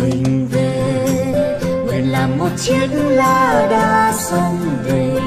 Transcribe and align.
mình 0.00 0.48
về. 0.52 0.96
Nguyện 1.86 2.12
làm 2.12 2.38
một 2.38 2.48
chiếc 2.56 2.88
lá 2.92 3.66
đa 3.70 4.12
sông 4.30 4.58
về. 4.84 5.20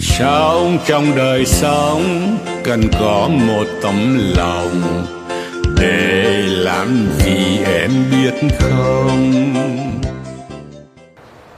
Sống 0.00 0.78
trong 0.86 1.16
đời 1.16 1.46
sống 1.46 2.38
cần 2.64 2.82
có 3.00 3.28
một 3.28 3.64
tấm 3.82 4.18
lòng? 4.36 5.06
Để 5.80 6.42
làm 6.46 7.08
gì 7.18 7.64
em 7.64 7.90
biết 8.10 8.48
không 8.58 9.34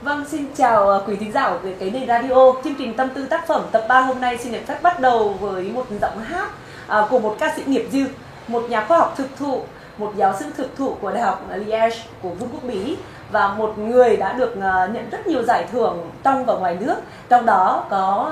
Vâng, 0.01 0.25
xin 0.27 0.45
chào 0.55 0.89
à, 0.89 0.99
quý 1.07 1.15
thính 1.15 1.31
giả 1.31 1.49
của 1.49 1.69
cái 1.79 1.91
nền 1.91 2.07
radio. 2.07 2.53
Chương 2.63 2.75
trình 2.75 2.93
Tâm 2.93 3.09
tư 3.09 3.25
tác 3.25 3.47
phẩm 3.47 3.61
tập 3.71 3.85
3 3.89 4.01
hôm 4.01 4.21
nay 4.21 4.37
xin 4.37 4.51
được 4.51 4.59
phép 4.67 4.81
bắt 4.81 4.99
đầu 4.99 5.29
với 5.39 5.71
một 5.73 5.85
giọng 6.01 6.19
hát 6.19 6.49
à, 6.87 7.07
của 7.09 7.19
một 7.19 7.35
ca 7.39 7.53
sĩ 7.55 7.63
nghiệp 7.65 7.87
dư, 7.91 8.05
một 8.47 8.69
nhà 8.69 8.85
khoa 8.85 8.97
học 8.97 9.13
thực 9.17 9.37
thụ, 9.39 9.61
một 9.97 10.13
giáo 10.15 10.35
sư 10.39 10.45
thực 10.57 10.75
thụ 10.77 10.93
của 11.01 11.11
Đại 11.11 11.23
học 11.23 11.47
Liège 11.55 11.97
của 12.21 12.29
Vương 12.29 12.49
quốc 12.49 12.63
Bỉ 12.63 12.97
và 13.31 13.53
một 13.53 13.77
người 13.77 14.17
đã 14.17 14.33
được 14.33 14.61
à, 14.61 14.87
nhận 14.93 15.09
rất 15.09 15.27
nhiều 15.27 15.43
giải 15.43 15.65
thưởng 15.71 16.11
trong 16.23 16.45
và 16.45 16.53
ngoài 16.53 16.77
nước. 16.79 16.95
Trong 17.29 17.45
đó 17.45 17.85
có 17.89 18.31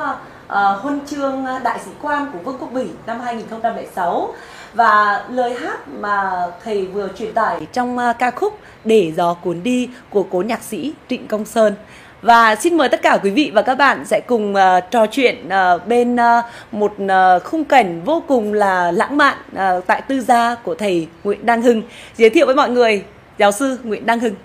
huân 0.81 0.99
chương 1.05 1.45
đại 1.63 1.79
sĩ 1.85 1.91
quan 2.01 2.31
của 2.33 2.39
Vương 2.39 2.57
quốc 2.59 2.71
Bỉ 2.73 2.87
năm 3.05 3.19
2006 3.19 4.33
và 4.73 5.25
lời 5.29 5.53
hát 5.53 5.87
mà 5.87 6.47
thầy 6.63 6.85
vừa 6.85 7.07
truyền 7.17 7.33
tải 7.33 7.67
trong 7.73 7.97
à, 7.97 8.13
ca 8.13 8.31
khúc 8.31 8.59
Để 8.83 9.11
gió 9.15 9.33
cuốn 9.33 9.63
đi 9.63 9.89
của 10.09 10.23
cố 10.31 10.41
nhạc 10.41 10.63
sĩ 10.63 10.93
Trịnh 11.09 11.27
Công 11.27 11.45
Sơn. 11.45 11.73
Và 12.21 12.55
xin 12.55 12.77
mời 12.77 12.89
tất 12.89 13.01
cả 13.01 13.17
quý 13.23 13.29
vị 13.29 13.51
và 13.53 13.61
các 13.61 13.75
bạn 13.75 14.05
sẽ 14.05 14.21
cùng 14.27 14.53
uh, 14.53 14.91
trò 14.91 15.05
chuyện 15.05 15.47
uh, 15.47 15.87
bên 15.87 16.15
uh, 16.15 16.45
một 16.71 16.93
uh, 17.03 17.43
khung 17.43 17.63
cảnh 17.63 18.01
vô 18.05 18.23
cùng 18.27 18.53
là 18.53 18.91
lãng 18.91 19.17
mạn 19.17 19.37
uh, 19.51 19.87
tại 19.87 20.01
tư 20.01 20.21
gia 20.21 20.55
của 20.55 20.75
thầy 20.75 21.07
Nguyễn 21.23 21.45
Đăng 21.45 21.61
Hưng. 21.61 21.81
Giới 22.17 22.29
thiệu 22.29 22.45
với 22.45 22.55
mọi 22.55 22.69
người 22.69 23.03
giáo 23.37 23.51
sư 23.51 23.77
Nguyễn 23.83 24.05
Đăng 24.05 24.19
Hưng. 24.19 24.35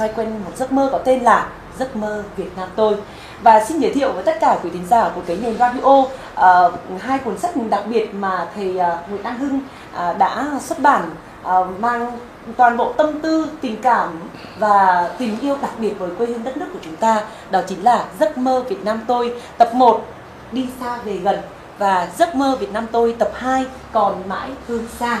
Xoay 0.00 0.12
quanh 0.16 0.44
một 0.44 0.50
giấc 0.56 0.72
mơ 0.72 0.88
có 0.92 0.98
tên 0.98 1.20
là 1.22 1.48
Giấc 1.78 1.96
mơ 1.96 2.22
Việt 2.36 2.56
Nam 2.56 2.68
tôi. 2.76 2.96
Và 3.42 3.64
xin 3.64 3.78
giới 3.80 3.92
thiệu 3.92 4.12
với 4.12 4.22
tất 4.22 4.36
cả 4.40 4.58
quý 4.62 4.70
thính 4.70 4.86
giả 4.90 5.10
của 5.14 5.20
cái 5.26 5.38
nền 5.42 5.58
radio 5.58 5.98
uh, 5.98 7.00
hai 7.00 7.18
cuốn 7.18 7.38
sách 7.38 7.50
đặc 7.70 7.82
biệt 7.88 8.14
mà 8.14 8.48
thầy 8.54 8.68
uh, 8.68 9.10
Nguyễn 9.10 9.22
Đăng 9.22 9.38
Hưng 9.38 9.56
uh, 9.56 10.18
đã 10.18 10.46
xuất 10.60 10.78
bản 10.80 11.10
uh, 11.42 11.80
mang 11.80 12.18
toàn 12.56 12.76
bộ 12.76 12.92
tâm 12.92 13.20
tư, 13.20 13.46
tình 13.60 13.76
cảm 13.82 14.20
và 14.58 15.10
tình 15.18 15.40
yêu 15.40 15.56
đặc 15.62 15.70
biệt 15.78 15.94
với 15.98 16.10
quê 16.18 16.26
hương 16.26 16.44
đất 16.44 16.56
nước 16.56 16.66
của 16.72 16.78
chúng 16.82 16.96
ta. 16.96 17.22
Đó 17.50 17.60
chính 17.68 17.84
là 17.84 18.04
Giấc 18.20 18.38
mơ 18.38 18.64
Việt 18.68 18.84
Nam 18.84 19.00
tôi 19.06 19.40
tập 19.58 19.74
1 19.74 20.06
Đi 20.52 20.66
xa 20.80 20.98
về 21.04 21.16
gần 21.16 21.40
và 21.78 22.08
Giấc 22.18 22.34
mơ 22.34 22.56
Việt 22.60 22.72
Nam 22.72 22.86
tôi 22.92 23.16
tập 23.18 23.30
2 23.34 23.64
Còn 23.92 24.28
mãi 24.28 24.50
hương 24.68 24.86
xa. 24.98 25.20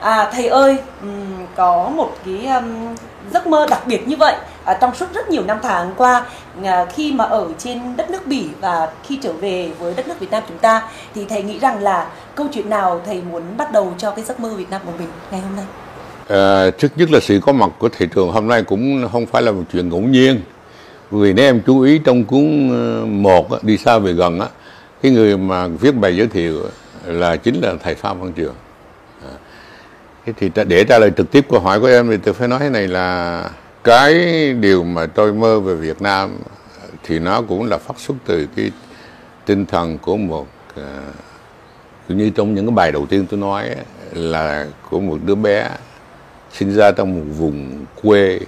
À, 0.00 0.30
thầy 0.32 0.46
ơi, 0.46 0.78
có 1.56 1.90
một 1.96 2.10
cái 2.24 2.46
um, 2.46 2.94
giấc 3.32 3.46
mơ 3.46 3.66
đặc 3.70 3.86
biệt 3.86 4.08
như 4.08 4.16
vậy 4.16 4.34
à, 4.64 4.78
trong 4.80 4.94
suốt 4.94 5.06
rất 5.14 5.28
nhiều 5.28 5.42
năm 5.44 5.58
tháng 5.62 5.92
qua 5.96 6.26
à, 6.64 6.86
khi 6.94 7.12
mà 7.12 7.24
ở 7.24 7.48
trên 7.58 7.78
đất 7.96 8.10
nước 8.10 8.26
Bỉ 8.26 8.44
và 8.60 8.88
khi 9.04 9.18
trở 9.22 9.32
về 9.32 9.70
với 9.78 9.94
đất 9.94 10.08
nước 10.08 10.20
Việt 10.20 10.30
Nam 10.30 10.42
chúng 10.48 10.58
ta 10.58 10.82
thì 11.14 11.24
thầy 11.28 11.42
nghĩ 11.42 11.58
rằng 11.58 11.82
là 11.82 12.10
câu 12.34 12.46
chuyện 12.52 12.70
nào 12.70 13.00
thầy 13.06 13.22
muốn 13.30 13.42
bắt 13.56 13.72
đầu 13.72 13.94
cho 13.98 14.10
cái 14.10 14.24
giấc 14.24 14.40
mơ 14.40 14.48
Việt 14.48 14.70
Nam 14.70 14.80
của 14.86 14.92
mình 14.98 15.08
ngày 15.30 15.40
hôm 15.40 15.56
nay? 15.56 15.64
À, 16.28 16.70
trước 16.78 16.88
nhất 16.96 17.10
là 17.10 17.20
sự 17.20 17.40
có 17.46 17.52
mặt 17.52 17.70
của 17.78 17.88
thị 17.88 18.06
trường 18.14 18.32
hôm 18.32 18.48
nay 18.48 18.62
cũng 18.62 19.08
không 19.12 19.26
phải 19.26 19.42
là 19.42 19.52
một 19.52 19.62
chuyện 19.72 19.88
ngẫu 19.88 20.00
nhiên 20.00 20.40
vì 21.10 21.32
nếu 21.32 21.44
em 21.44 21.60
chú 21.66 21.80
ý 21.80 21.98
trong 21.98 22.24
cuốn 22.24 22.70
ờ, 22.70 23.06
một 23.06 23.64
đi 23.64 23.76
xa 23.78 23.98
về 23.98 24.12
gần 24.12 24.40
á 24.40 24.46
cái 25.02 25.12
người 25.12 25.36
mà 25.36 25.66
viết 25.66 25.92
bài 25.92 26.16
giới 26.16 26.26
thiệu 26.26 26.62
là 27.04 27.36
chính 27.36 27.60
là 27.62 27.74
thầy 27.82 27.94
Phan 27.94 28.20
Văn 28.20 28.32
Trường 28.32 28.54
thế 30.26 30.32
thì 30.36 30.48
ta- 30.48 30.64
để 30.64 30.84
trả 30.84 30.98
lời 30.98 31.12
trực 31.16 31.30
tiếp 31.30 31.46
câu 31.50 31.60
hỏi 31.60 31.80
của 31.80 31.86
em 31.86 32.10
thì 32.10 32.16
tôi 32.16 32.34
phải 32.34 32.48
nói 32.48 32.58
thế 32.60 32.70
này 32.70 32.88
là 32.88 33.50
cái 33.84 34.14
điều 34.52 34.84
mà 34.84 35.06
tôi 35.06 35.32
mơ 35.32 35.60
về 35.60 35.74
Việt 35.74 36.02
Nam 36.02 36.38
thì 37.02 37.18
nó 37.18 37.42
cũng 37.42 37.68
là 37.68 37.78
phát 37.78 37.98
xuất 37.98 38.14
từ 38.26 38.46
cái 38.56 38.70
tinh 39.44 39.66
thần 39.66 39.98
của 39.98 40.16
một 40.16 40.46
ờ, 40.74 41.00
như 42.08 42.30
trong 42.30 42.54
những 42.54 42.66
cái 42.66 42.74
bài 42.74 42.92
đầu 42.92 43.06
tiên 43.06 43.26
tôi 43.30 43.40
nói 43.40 43.68
ấy, 43.68 43.76
là 44.12 44.66
của 44.90 45.00
một 45.00 45.18
đứa 45.24 45.34
bé 45.34 45.70
sinh 46.52 46.74
ra 46.74 46.92
trong 46.92 47.14
một 47.14 47.24
vùng 47.36 47.84
quê 48.02 48.40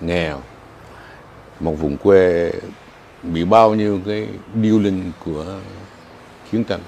nghèo. 0.00 0.40
Một 1.60 1.72
vùng 1.72 1.96
quê 1.96 2.52
bị 3.22 3.44
bao 3.44 3.74
nhiêu 3.74 4.00
cái 4.06 4.26
điêu 4.54 4.78
linh 4.78 5.12
của 5.24 5.44
chiến 6.52 6.64
tranh 6.64 6.80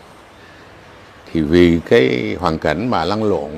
thì 1.32 1.40
vì 1.40 1.80
cái 1.88 2.36
hoàn 2.40 2.58
cảnh 2.58 2.90
mà 2.90 3.04
lăn 3.04 3.24
lộn 3.24 3.50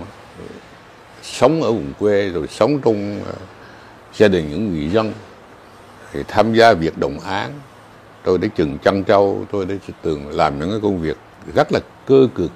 sống 1.32 1.62
ở 1.62 1.72
vùng 1.72 1.92
quê 1.98 2.28
rồi 2.28 2.46
sống 2.50 2.80
trong 2.84 3.20
ờ, 3.26 3.32
gia 4.14 4.28
đình 4.28 4.50
những 4.50 4.74
người 4.74 4.90
dân 4.90 5.12
thì 6.12 6.20
tham 6.28 6.54
gia 6.54 6.72
việc 6.72 6.98
đồng 6.98 7.20
án. 7.20 7.50
Tôi 8.24 8.38
đã 8.38 8.48
chừng 8.56 8.78
chăn 8.78 9.04
trâu 9.04 9.44
tôi 9.52 9.66
đã 9.66 9.74
từng 10.02 10.28
làm 10.28 10.58
những 10.58 10.70
cái 10.70 10.80
công 10.82 11.00
việc 11.00 11.16
rất 11.54 11.72
là 11.72 11.80
cơ 12.06 12.28
cực. 12.34 12.50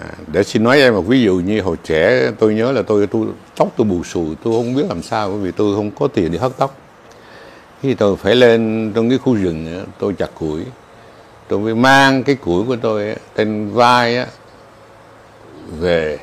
À, 0.00 0.06
để 0.32 0.42
xin 0.42 0.64
nói 0.64 0.80
em 0.80 0.94
một 0.94 1.02
ví 1.02 1.22
dụ 1.22 1.34
như 1.34 1.60
hồi 1.60 1.76
trẻ 1.84 2.30
tôi 2.38 2.54
nhớ 2.54 2.72
là 2.72 2.82
tôi, 2.82 3.06
tôi 3.06 3.26
tóc 3.56 3.68
tôi 3.76 3.86
bù 3.86 4.04
xù 4.04 4.34
tôi 4.44 4.54
không 4.54 4.74
biết 4.74 4.84
làm 4.88 5.02
sao 5.02 5.30
bởi 5.30 5.38
vì 5.38 5.50
tôi 5.50 5.76
không 5.76 5.90
có 5.90 6.08
tiền 6.08 6.32
để 6.32 6.38
hớt 6.38 6.52
tóc. 6.58 6.76
Khi 7.82 7.94
tôi 7.94 8.16
phải 8.16 8.34
lên 8.34 8.92
trong 8.94 9.08
cái 9.08 9.18
khu 9.18 9.34
rừng 9.34 9.84
tôi 9.98 10.14
chặt 10.18 10.30
củi. 10.34 10.60
Tôi 11.48 11.58
mới 11.58 11.74
mang 11.74 12.22
cái 12.22 12.34
củi 12.34 12.64
của 12.66 12.76
tôi 12.76 13.16
trên 13.36 13.70
vai 13.70 14.26
về 15.78 16.18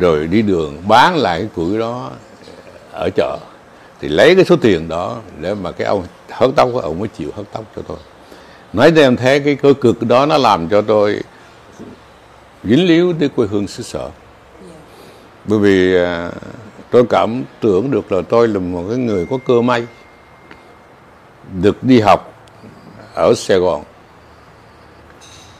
rồi 0.00 0.26
đi 0.26 0.42
đường 0.42 0.82
bán 0.88 1.16
lại 1.16 1.38
cái 1.38 1.48
củi 1.54 1.78
đó 1.78 2.10
ở 2.92 3.10
chợ. 3.16 3.38
Thì 4.00 4.08
lấy 4.08 4.34
cái 4.34 4.44
số 4.44 4.56
tiền 4.56 4.88
đó 4.88 5.18
để 5.40 5.54
mà 5.54 5.72
cái 5.72 5.86
ông 5.86 6.06
hớt 6.30 6.50
tóc 6.56 6.68
của 6.72 6.80
ông 6.80 6.98
mới 6.98 7.08
chịu 7.08 7.30
hớt 7.36 7.46
tóc 7.52 7.64
cho 7.76 7.82
tôi. 7.88 7.98
Nói 8.72 8.92
cho 8.96 9.02
em 9.02 9.16
thấy 9.16 9.40
cái 9.40 9.54
cơ 9.54 9.74
cực 9.80 10.02
đó 10.02 10.26
nó 10.26 10.38
làm 10.38 10.68
cho 10.68 10.82
tôi 10.82 11.20
dính 12.64 12.86
líu 12.86 13.12
tới 13.20 13.28
quê 13.28 13.46
hương 13.46 13.68
xứ 13.68 13.82
sở. 13.82 14.10
Bởi 15.44 15.58
vì 15.58 15.96
à, 15.96 16.30
tôi 16.90 17.04
cảm 17.10 17.44
tưởng 17.60 17.90
được 17.90 18.12
là 18.12 18.22
tôi 18.28 18.48
là 18.48 18.58
một 18.58 18.84
cái 18.88 18.98
người 18.98 19.26
có 19.30 19.38
cơ 19.46 19.60
may 19.60 19.86
được 21.60 21.84
đi 21.84 22.00
học 22.00 22.46
ở 23.14 23.34
Sài 23.34 23.58
Gòn 23.58 23.82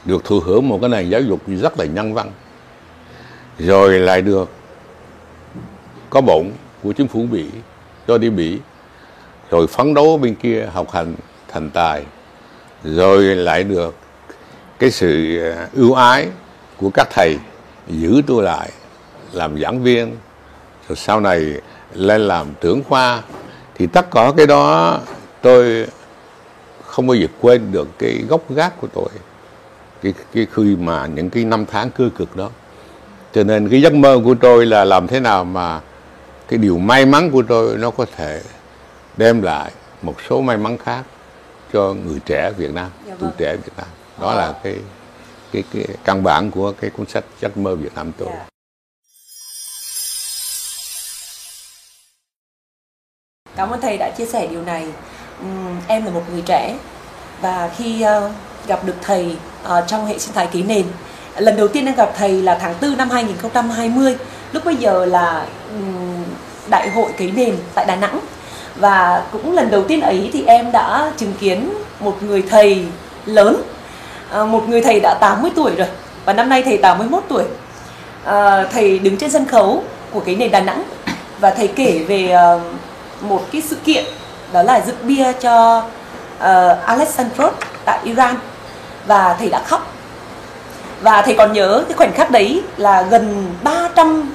được 0.05 0.23
thụ 0.23 0.39
hưởng 0.39 0.69
một 0.69 0.77
cái 0.81 0.89
nền 0.89 1.09
giáo 1.09 1.21
dục 1.21 1.39
rất 1.47 1.79
là 1.79 1.85
nhân 1.85 2.13
văn 2.13 2.31
rồi 3.59 3.99
lại 3.99 4.21
được. 4.21 4.49
Có 6.09 6.21
bổng 6.21 6.51
của 6.83 6.93
chính 6.93 7.07
phủ 7.07 7.25
mỹ 7.31 7.45
cho 8.07 8.17
đi 8.17 8.29
mỹ, 8.29 8.59
rồi 9.49 9.67
phấn 9.67 9.93
đấu 9.93 10.17
bên 10.17 10.35
kia 10.35 10.69
học 10.73 10.91
hành 10.91 11.15
thành 11.47 11.69
tài. 11.69 12.03
Rồi 12.83 13.23
lại 13.23 13.63
được 13.63 13.95
cái 14.79 14.91
sự 14.91 15.39
ờ, 15.39 15.67
ưu 15.73 15.93
ái 15.93 16.27
của 16.77 16.89
các 16.93 17.07
thầy 17.11 17.37
giữ 17.87 18.21
tôi 18.27 18.43
lại 18.43 18.69
làm 19.31 19.61
giảng 19.61 19.83
viên. 19.83 20.15
Rồi 20.89 20.95
sau 20.95 21.19
này 21.19 21.53
lên 21.93 22.21
làm 22.21 22.47
trưởng 22.61 22.83
khoa 22.83 23.21
thì 23.75 23.87
tất 23.87 24.11
cả 24.11 24.31
cái 24.37 24.47
đó 24.47 24.99
tôi 25.41 25.87
không 26.83 27.07
bao 27.07 27.15
giờ 27.15 27.27
quên 27.41 27.71
được 27.71 27.87
cái 27.99 28.23
gốc 28.29 28.41
gác 28.49 28.81
của 28.81 28.87
tôi. 28.93 29.09
Cái 30.01 30.13
cái 30.33 30.47
khi 30.51 30.75
mà 30.79 31.07
những 31.07 31.29
cái 31.29 31.45
năm 31.45 31.65
tháng 31.65 31.89
cơ 31.91 32.09
cực 32.17 32.35
đó 32.35 32.49
cho 33.33 33.43
nên 33.43 33.69
cái 33.69 33.81
giấc 33.81 33.93
mơ 33.93 34.19
của 34.25 34.35
tôi 34.41 34.65
là 34.65 34.85
làm 34.85 35.07
thế 35.07 35.19
nào 35.19 35.43
mà 35.43 35.81
cái 36.47 36.57
điều 36.57 36.77
may 36.77 37.05
mắn 37.05 37.31
của 37.31 37.43
tôi 37.47 37.77
nó 37.77 37.91
có 37.91 38.05
thể 38.15 38.41
đem 39.17 39.41
lại 39.41 39.71
một 40.01 40.15
số 40.29 40.41
may 40.41 40.57
mắn 40.57 40.77
khác 40.77 41.03
cho 41.73 41.93
người 41.93 42.19
trẻ 42.25 42.51
Việt 42.57 42.71
Nam, 42.73 42.89
Dạ 43.07 43.15
tuổi 43.19 43.29
vâng. 43.29 43.37
trẻ 43.37 43.55
Việt 43.55 43.73
Nam. 43.77 43.87
Đó 44.21 44.33
là 44.33 44.53
cái 44.63 44.75
cái 45.51 45.63
cái 45.73 45.87
căn 46.03 46.23
bản 46.23 46.51
của 46.51 46.71
cái 46.81 46.89
cuốn 46.89 47.05
sách 47.07 47.23
Giấc 47.41 47.57
mơ 47.57 47.75
Việt 47.75 47.95
Nam 47.95 48.11
tôi. 48.17 48.29
Dạ. 48.31 48.45
cảm 53.55 53.69
ơn 53.69 53.81
thầy 53.81 53.97
đã 53.97 54.11
chia 54.17 54.25
sẻ 54.25 54.47
điều 54.47 54.61
này 54.61 54.87
em 55.87 56.05
là 56.05 56.11
một 56.11 56.23
người 56.31 56.41
trẻ 56.45 56.77
và 57.41 57.71
khi 57.77 58.01
ờ, 58.01 58.31
gặp 58.67 58.85
được 58.85 58.95
thầy 59.01 59.37
ờ, 59.63 59.85
trong 59.87 60.05
hệ 60.05 60.19
sinh 60.19 60.33
thái 60.33 60.47
ký 60.47 60.63
nền 60.63 60.85
lần 61.37 61.57
đầu 61.57 61.67
tiên 61.67 61.85
em 61.85 61.95
gặp 61.95 62.11
thầy 62.17 62.41
là 62.41 62.57
tháng 62.61 62.73
4 62.81 62.97
năm 62.97 63.09
2020 63.09 64.17
lúc 64.53 64.65
bây 64.65 64.75
giờ 64.75 65.05
là 65.05 65.45
đại 66.69 66.89
hội 66.89 67.11
cấy 67.17 67.31
nền 67.35 67.55
tại 67.75 67.85
Đà 67.85 67.95
Nẵng. 67.95 68.19
Và 68.75 69.23
cũng 69.31 69.55
lần 69.55 69.71
đầu 69.71 69.83
tiên 69.83 70.01
ấy 70.01 70.29
thì 70.33 70.43
em 70.47 70.71
đã 70.71 71.11
chứng 71.17 71.33
kiến 71.39 71.73
một 71.99 72.23
người 72.23 72.43
thầy 72.49 72.85
lớn. 73.25 73.63
À, 74.31 74.45
một 74.45 74.69
người 74.69 74.81
thầy 74.81 74.99
đã 74.99 75.17
80 75.19 75.51
tuổi 75.55 75.71
rồi. 75.75 75.87
Và 76.25 76.33
năm 76.33 76.49
nay 76.49 76.63
thầy 76.63 76.77
81 76.77 77.23
tuổi. 77.27 77.43
À, 78.25 78.63
thầy 78.63 78.99
đứng 78.99 79.17
trên 79.17 79.31
sân 79.31 79.45
khấu 79.45 79.83
của 80.11 80.19
cái 80.19 80.35
nền 80.35 80.51
Đà 80.51 80.59
Nẵng. 80.59 80.83
Và 81.39 81.51
thầy 81.51 81.67
kể 81.67 82.05
về 82.07 82.29
ờ, 82.29 82.59
một 83.21 83.41
cái 83.51 83.61
sự 83.69 83.75
kiện, 83.75 84.05
đó 84.53 84.63
là 84.63 84.81
dựng 84.85 84.95
bia 85.03 85.33
cho 85.33 85.83
ờ, 86.39 86.79
Alexandros 86.85 87.53
tại 87.85 87.99
Iran. 88.03 88.35
Và 89.07 89.35
thầy 89.39 89.49
đã 89.49 89.61
khóc 89.65 89.93
và 91.03 91.21
thầy 91.21 91.35
còn 91.35 91.53
nhớ 91.53 91.83
cái 91.87 91.97
khoảnh 91.97 92.13
khắc 92.13 92.31
đấy 92.31 92.61
là 92.77 93.01
gần 93.01 93.45
300 93.63 94.33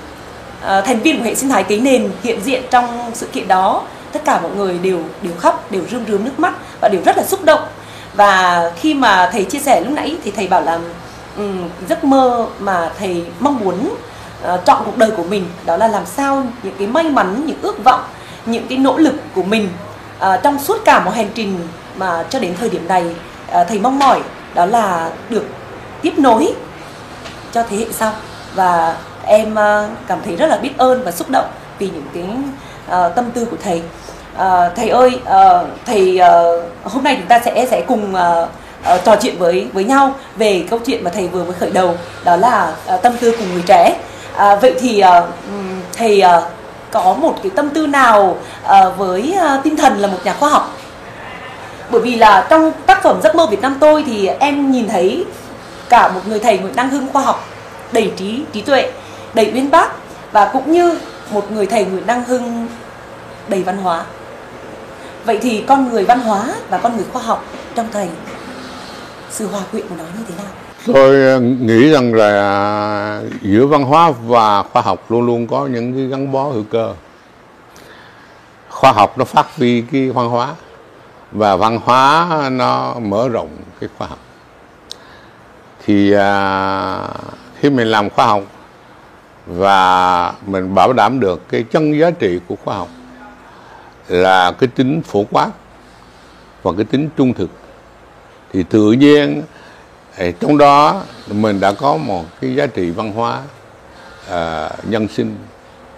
ờ, 0.63 0.81
thành 0.81 1.01
viên 1.01 1.19
của 1.19 1.25
hệ 1.25 1.35
sinh 1.35 1.49
thái 1.49 1.63
cấy 1.63 1.81
nền 1.81 2.11
hiện 2.23 2.41
diện 2.45 2.63
trong 2.71 3.11
sự 3.15 3.27
kiện 3.27 3.49
đó. 3.49 3.83
Tất 4.13 4.25
cả 4.25 4.41
mọi 4.41 4.51
người 4.57 4.79
đều 4.79 4.99
đều 5.23 5.33
khóc 5.39 5.71
đều 5.71 5.83
rơm 5.91 6.07
rớm 6.09 6.25
nước 6.25 6.39
mắt 6.39 6.55
và 6.81 6.89
đều 6.89 7.03
rất 7.05 7.17
là 7.17 7.25
xúc 7.25 7.45
động. 7.45 7.61
Và 8.15 8.63
khi 8.81 8.95
mà 8.95 9.31
thầy 9.33 9.45
chia 9.45 9.59
sẻ 9.59 9.81
lúc 9.81 9.93
nãy 9.93 10.17
thì 10.25 10.31
thầy 10.31 10.47
bảo 10.47 10.63
là 10.63 10.79
um, 11.37 11.69
giấc 11.89 12.05
mơ 12.05 12.47
mà 12.59 12.91
thầy 12.99 13.25
mong 13.41 13.61
muốn 13.61 13.89
uh, 14.55 14.65
chọn 14.65 14.83
cuộc 14.85 14.97
đời 14.97 15.11
của 15.11 15.25
mình 15.25 15.45
đó 15.67 15.77
là 15.77 15.89
làm 15.89 16.07
sao 16.07 16.47
những 16.63 16.75
cái 16.79 16.87
may 16.87 17.05
mắn 17.05 17.43
những 17.47 17.59
ước 17.63 17.85
vọng 17.85 18.01
những 18.47 18.67
cái 18.69 18.79
nỗ 18.79 18.99
lực 18.99 19.15
của 19.35 19.43
mình 19.43 19.69
uh, 20.19 20.43
trong 20.43 20.59
suốt 20.59 20.85
cả 20.85 21.05
một 21.05 21.11
hành 21.15 21.29
trình 21.35 21.59
mà 21.97 22.25
cho 22.31 22.39
đến 22.39 22.55
thời 22.61 22.69
điểm 22.69 22.89
này 22.89 23.05
uh, 23.61 23.69
thầy 23.69 23.79
mong 23.79 23.99
mỏi 23.99 24.21
đó 24.55 24.67
là 24.67 25.11
được 25.29 25.45
tiếp 26.03 26.13
nối 26.19 26.55
cho 27.53 27.63
thế 27.71 27.77
hệ 27.77 27.87
sau. 27.93 28.13
Và 28.55 28.97
em 29.27 29.55
ờ, 29.55 29.87
cảm 30.07 30.19
thấy 30.25 30.37
rất 30.37 30.47
là 30.47 30.57
biết 30.57 30.71
ơn 30.79 31.05
và 31.05 31.11
xúc 31.11 31.31
động 31.31 31.47
vì 31.79 31.87
những 31.87 32.07
cái 32.15 32.25
ờ, 32.89 33.09
tâm 33.09 33.31
tư 33.31 33.45
của 33.45 33.57
thầy. 33.65 33.83
Ờ, 34.37 34.73
thầy 34.77 34.89
ơi 34.89 35.21
thầy 35.87 36.21
hôm 36.85 37.05
nay 37.05 37.17
chúng 37.17 37.27
ta 37.29 37.41
sẽ 37.45 37.67
sẽ 37.71 37.85
cùng 37.89 38.15
trò 39.05 39.17
chuyện 39.17 39.39
với 39.39 39.67
với 39.73 39.85
nhau 39.85 40.15
về 40.37 40.67
câu 40.71 40.79
chuyện 40.87 41.05
mà 41.05 41.11
thầy 41.11 41.29
vừa 41.29 41.45
mới 41.45 41.53
khởi 41.53 41.71
đầu, 41.71 41.95
đó 42.25 42.37
là 42.37 42.73
tâm 43.03 43.17
tư 43.21 43.33
của 43.39 43.45
người 43.53 43.63
trẻ. 43.67 43.97
Vậy 44.61 44.75
thì 44.81 45.03
thầy 45.97 46.23
có 46.91 47.15
một 47.19 47.35
cái 47.43 47.51
tâm 47.57 47.71
tư 47.71 47.87
nào 47.87 48.37
với 48.97 49.35
tinh 49.63 49.77
thần 49.77 49.99
là 49.99 50.09
một 50.09 50.19
nhà 50.25 50.35
khoa 50.35 50.49
học? 50.49 50.77
Bởi 51.91 52.01
vì 52.01 52.17
là 52.17 52.47
trong 52.51 52.73
tác 52.87 53.03
phẩm 53.03 53.21
giấc 53.23 53.37
mơ 53.37 53.47
Việt 53.47 53.61
Nam 53.61 53.77
tôi 53.81 54.05
thì 54.07 54.27
em 54.27 54.71
nhìn 54.71 54.89
thấy 54.89 55.25
cả 55.89 56.09
một 56.09 56.21
người 56.27 56.39
thầy 56.39 56.59
Nguyễn 56.59 56.77
Đăng 56.77 56.91
Hưng 56.91 57.13
khoa 57.13 57.23
học, 57.23 57.49
đầy 57.93 58.13
trí 58.17 58.43
trí 58.53 58.63
tuệ, 58.63 58.93
đầy 59.35 59.53
uyên 59.55 59.71
bác 59.71 59.93
và 60.33 60.51
cũng 60.53 60.73
như 60.73 60.99
một 61.31 61.53
người 61.53 61.67
thầy 61.67 61.85
Nguyễn 61.85 62.07
Đăng 62.07 62.25
Hưng 62.25 62.69
đầy 63.49 63.63
văn 63.63 63.77
hóa. 63.77 64.05
Vậy 65.25 65.39
thì 65.43 65.65
con 65.67 65.89
người 65.89 66.05
văn 66.05 66.21
hóa 66.21 66.55
và 66.71 66.79
con 66.79 66.97
người 66.97 67.05
khoa 67.13 67.23
học 67.23 67.45
trong 67.75 67.87
thầy 67.93 68.09
sự 69.31 69.47
hòa 69.47 69.63
quyện 69.73 69.89
của 69.89 69.95
nó 69.99 70.05
như 70.05 70.25
thế 70.29 70.35
nào? 70.37 70.53
Tôi 70.87 71.23
ờ, 71.23 71.41
nghĩ 71.41 71.91
rằng 71.91 72.15
là 72.15 73.23
giữa 73.43 73.67
văn 73.67 73.83
hóa 73.83 74.11
và 74.27 74.63
khoa 74.63 74.83
học 74.83 75.11
luôn 75.11 75.27
luôn 75.27 75.47
có 75.47 75.67
những 75.67 75.95
cái 75.95 76.07
gắn 76.07 76.33
bó 76.33 76.45
hữu 76.45 76.65
cơ. 76.71 76.95
Khoa 78.69 78.93
học 78.93 79.19
nó 79.19 79.25
phát 79.25 79.47
huy 79.57 79.81
cái 79.93 80.11
văn 80.11 80.29
hóa 80.29 80.55
và 81.33 81.57
văn 81.57 81.81
hóa 81.85 82.29
nó 82.51 82.95
mở 83.03 83.29
rộng 83.29 83.49
cái 83.81 83.89
khoa 83.99 84.09
học 84.09 84.19
thì 85.89 86.13
à, 86.13 87.09
khi 87.61 87.71
mình 87.71 87.87
làm 87.87 88.11
khoa 88.11 88.27
học 88.27 88.43
và 89.47 90.33
mình 90.47 90.75
bảo 90.75 90.93
đảm 90.93 91.21
được 91.21 91.49
cái 91.49 91.65
chân 91.71 91.99
giá 91.99 92.11
trị 92.11 92.41
của 92.49 92.57
khoa 92.65 92.77
học 92.77 92.89
là 94.09 94.53
cái 94.53 94.69
tính 94.75 95.03
phổ 95.03 95.25
quát 95.31 95.51
và 96.63 96.73
cái 96.77 96.85
tính 96.85 97.09
trung 97.17 97.35
thực 97.35 97.51
thì 98.53 98.63
tự 98.63 98.93
nhiên 98.93 99.43
à, 100.17 100.27
trong 100.41 100.59
đó 100.59 101.03
mình 101.27 101.61
đã 101.61 101.73
có 101.73 101.97
một 101.97 102.25
cái 102.41 102.55
giá 102.55 102.67
trị 102.67 102.91
văn 102.91 103.13
hóa 103.13 103.43
à, 104.31 104.71
nhân 104.85 105.09
sinh 105.09 105.37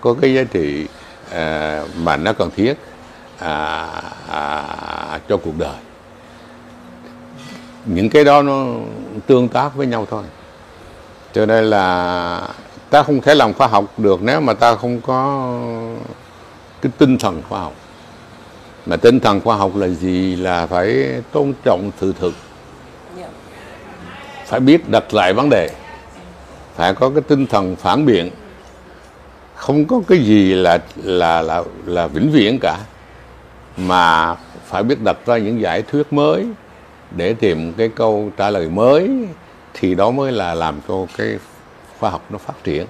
có 0.01 0.15
cái 0.21 0.35
giá 0.35 0.43
trị 0.45 0.87
à, 1.33 1.83
mà 1.97 2.17
nó 2.17 2.33
cần 2.33 2.51
thiết 2.57 2.75
à, 3.39 3.87
à, 4.29 5.21
cho 5.29 5.37
cuộc 5.37 5.59
đời. 5.59 5.77
Những 7.87 8.11
cái 8.11 8.25
đó 8.25 8.43
nó 8.43 8.67
tương 9.27 9.49
tác 9.49 9.75
với 9.75 9.87
nhau 9.87 10.07
thôi. 10.11 10.23
Cho 11.33 11.47
nên 11.47 11.65
là 11.65 12.49
ta 12.91 13.03
không 13.03 13.21
thể 13.21 13.35
làm 13.35 13.53
khoa 13.53 13.67
học 13.67 13.85
được 13.97 14.23
nếu 14.23 14.41
mà 14.41 14.55
ta 14.55 14.75
không 14.75 15.01
có 15.01 15.51
cái 16.83 16.93
tinh 16.99 17.19
thần 17.19 17.43
khoa 17.49 17.61
học. 17.61 17.73
Mà 18.87 18.97
tinh 18.97 19.21
thần 19.21 19.41
khoa 19.41 19.57
học 19.57 19.77
là 19.77 19.89
gì? 19.89 20.37
Là 20.37 20.67
phải 20.67 21.07
tôn 21.33 21.53
trọng 21.65 21.91
sự 22.01 22.15
thực. 22.21 22.35
Phải 24.47 24.61
biết 24.61 24.89
đặt 24.89 25.15
lại 25.15 25.33
vấn 25.33 25.51
đề. 25.51 25.71
Phải 26.77 26.95
có 26.95 27.11
cái 27.11 27.23
tinh 27.29 27.47
thần 27.47 27.77
phản 27.77 28.07
biện. 28.07 28.31
Không 29.55 29.85
có 29.85 30.01
cái 30.09 30.19
gì 30.19 30.55
là 30.55 30.79
là 30.97 31.43
là 31.43 31.63
là 31.87 32.07
vĩnh 32.07 32.31
viễn 32.33 32.59
cả. 32.63 32.79
Mà 33.77 34.35
phải 34.65 34.83
biết 34.83 35.03
đặt 35.05 35.17
ra 35.27 35.39
những 35.39 35.61
giải 35.61 35.83
thuyết 35.83 36.13
mới 36.13 36.47
để 37.11 37.35
tìm 37.35 37.73
cái 37.73 37.89
câu 37.89 38.31
trả 38.37 38.51
lời 38.51 38.69
mới 38.69 39.11
thì 39.75 39.95
đó 39.95 40.11
mới 40.11 40.33
là 40.33 40.55
làm 40.55 40.81
cho 40.89 41.07
cái 41.17 41.39
khoa 41.99 42.11
học 42.11 42.23
nó 42.31 42.39
phát 42.39 42.65
triển. 42.65 42.87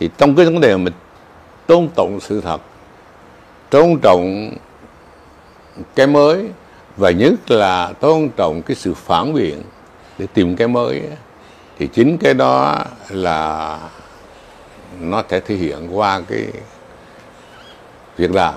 Thì 0.00 0.10
trong 0.18 0.36
cái 0.36 0.44
vấn 0.44 0.60
đề 0.60 0.76
mà 0.76 0.90
tôn 1.66 1.88
trọng 1.96 2.20
sự 2.20 2.40
thật, 2.40 2.60
tôn 3.70 3.98
trọng 4.02 4.50
cái 5.94 6.06
mới 6.06 6.48
và 6.96 7.10
nhất 7.10 7.50
là 7.50 7.92
tôn 8.00 8.28
trọng 8.36 8.62
cái 8.62 8.74
sự 8.74 8.94
phản 8.94 9.34
biện 9.34 9.62
để 10.18 10.26
tìm 10.34 10.56
cái 10.56 10.68
mới 10.68 11.02
thì 11.78 11.86
chính 11.86 12.18
cái 12.18 12.34
đó 12.34 12.84
là 13.10 13.78
nó 15.00 15.22
sẽ 15.30 15.40
thể 15.40 15.54
hiện 15.54 15.88
qua 15.98 16.20
cái 16.28 16.46
việc 18.16 18.30
làm 18.32 18.54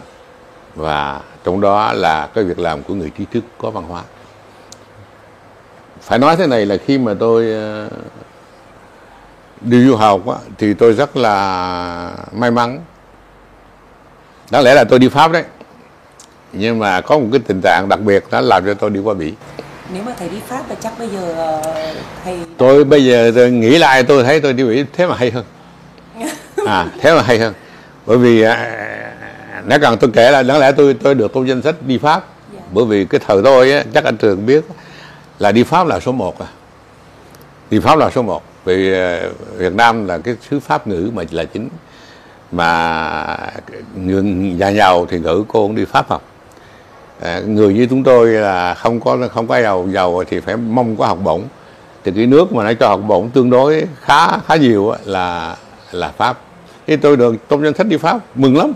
và 0.76 1.22
trong 1.46 1.62
đó 1.62 1.94
là 1.94 2.28
cái 2.34 2.44
việc 2.44 2.60
làm 2.60 2.84
của 2.84 2.94
người 2.94 3.12
trí 3.18 3.26
thức 3.32 3.44
có 3.58 3.70
văn 3.70 3.84
hóa. 3.84 4.04
Phải 6.02 6.20
nói 6.20 6.36
thế 6.36 6.48
này 6.48 6.66
là 6.66 6.78
khi 6.78 6.98
mà 6.98 7.14
tôi 7.20 7.52
ờ, 7.52 7.90
đi 9.62 9.86
du 9.88 9.96
học 9.96 10.28
á, 10.28 10.36
thì 10.58 10.74
tôi 10.74 10.94
rất 10.94 11.18
là 11.18 12.12
may 12.32 12.52
mắn. 12.52 12.80
Đáng 14.52 14.64
lẽ 14.64 14.74
là 14.74 14.84
tôi 14.84 15.00
đi 15.00 15.10
pháp 15.10 15.32
đấy. 15.32 15.44
Nhưng 16.54 16.80
mà 16.80 17.02
có 17.02 17.18
một 17.18 17.28
cái 17.32 17.42
tình 17.48 17.62
trạng 17.64 17.90
đặc 17.90 18.00
biệt 18.00 18.24
nó 18.32 18.42
làm 18.42 18.66
cho 18.66 18.74
tôi 18.74 18.90
đi 18.90 19.00
qua 19.00 19.14
bỉ. 19.14 19.34
Nếu 19.94 20.04
mà 20.04 20.14
thầy 20.20 20.30
đi 20.30 20.40
pháp 20.48 20.64
thì 20.70 20.76
chắc 20.80 21.00
bây 21.00 21.08
giờ 21.08 21.34
ờ, 21.34 21.62
thầy 22.24 22.40
tôi 22.58 22.84
bây 22.84 23.06
giờ 23.06 23.32
tôi 23.36 23.52
nghĩ 23.52 23.78
lại 23.78 24.04
tôi 24.04 24.24
thấy 24.24 24.42
tôi 24.42 24.54
đi 24.54 24.64
bỉ 24.64 24.86
thế 24.94 25.08
mà 25.08 25.16
hay 25.16 25.32
hơn. 25.32 25.46
À 26.68 26.88
thế 27.00 27.16
mà 27.16 27.22
hay 27.22 27.40
hơn. 27.40 27.54
Bởi 28.06 28.18
vì 28.18 28.42
à, 28.42 29.05
nếu 29.68 29.80
cần 29.80 29.98
tôi 29.98 30.10
kể 30.14 30.32
là 30.32 30.44
đáng 30.44 30.60
lẽ 30.60 30.72
tôi 30.72 30.94
tôi 30.94 31.16
được 31.16 31.34
tôn 31.34 31.46
danh 31.46 31.62
sách 31.62 31.76
đi 31.88 31.98
pháp. 31.98 32.24
Dạ. 32.54 32.60
bởi 32.74 32.86
vì 32.86 33.06
cái 33.06 33.22
thời 33.28 33.42
tôi 33.44 33.72
á, 33.72 33.84
chắc 33.94 34.04
anh 34.04 34.18
trường 34.18 34.46
biết 34.46 34.66
là 35.40 35.52
đi 35.52 35.64
pháp 35.64 35.88
là 35.88 36.00
số 36.00 36.12
1 36.12 36.40
à. 36.40 36.48
Đi 37.70 37.80
pháp 37.80 37.98
là 37.98 38.10
số 38.10 38.22
1 38.22 38.44
vì 38.66 38.94
ờ, 38.94 39.32
Việt 39.58 39.74
Nam 39.74 40.08
là 40.08 40.18
cái 40.18 40.36
xứ 40.50 40.60
pháp 40.60 40.88
ngữ 40.88 41.12
mà 41.14 41.24
là 41.32 41.44
chính. 41.44 41.70
Mà 42.52 43.38
người 43.96 44.24
nhà 44.24 44.70
giàu 44.70 45.06
thì 45.06 45.20
ngữ 45.20 45.44
cô 45.48 45.68
cũng 45.68 45.76
đi 45.76 45.86
pháp 45.86 46.10
học. 46.10 46.22
À, 47.22 47.40
người 47.40 47.74
như 47.74 47.88
chúng 47.90 48.04
tôi 48.04 48.28
là 48.28 48.74
không 48.74 49.00
có 49.00 49.18
không 49.32 49.48
có 49.48 49.62
giàu 49.62 49.88
giàu 49.92 50.24
thì 50.30 50.40
phải 50.40 50.58
mong 50.58 50.96
có 50.96 51.06
học 51.06 51.18
bổng. 51.24 51.44
Thì 52.04 52.12
cái 52.16 52.26
nước 52.26 52.54
mà 52.54 52.64
nó 52.64 52.74
cho 52.80 52.88
học 52.88 53.02
bổng 53.08 53.30
tương 53.30 53.50
đối 53.50 53.86
khá 54.02 54.40
khá 54.40 54.56
nhiều 54.56 54.94
là 55.06 55.56
là 55.92 56.12
pháp. 56.18 56.38
Thì 56.88 56.96
tôi 56.96 57.18
được 57.18 57.36
trong 57.50 57.64
danh 57.64 57.74
sách 57.74 57.88
đi 57.88 57.98
pháp 57.98 58.38
mừng 58.38 58.58
lắm 58.58 58.72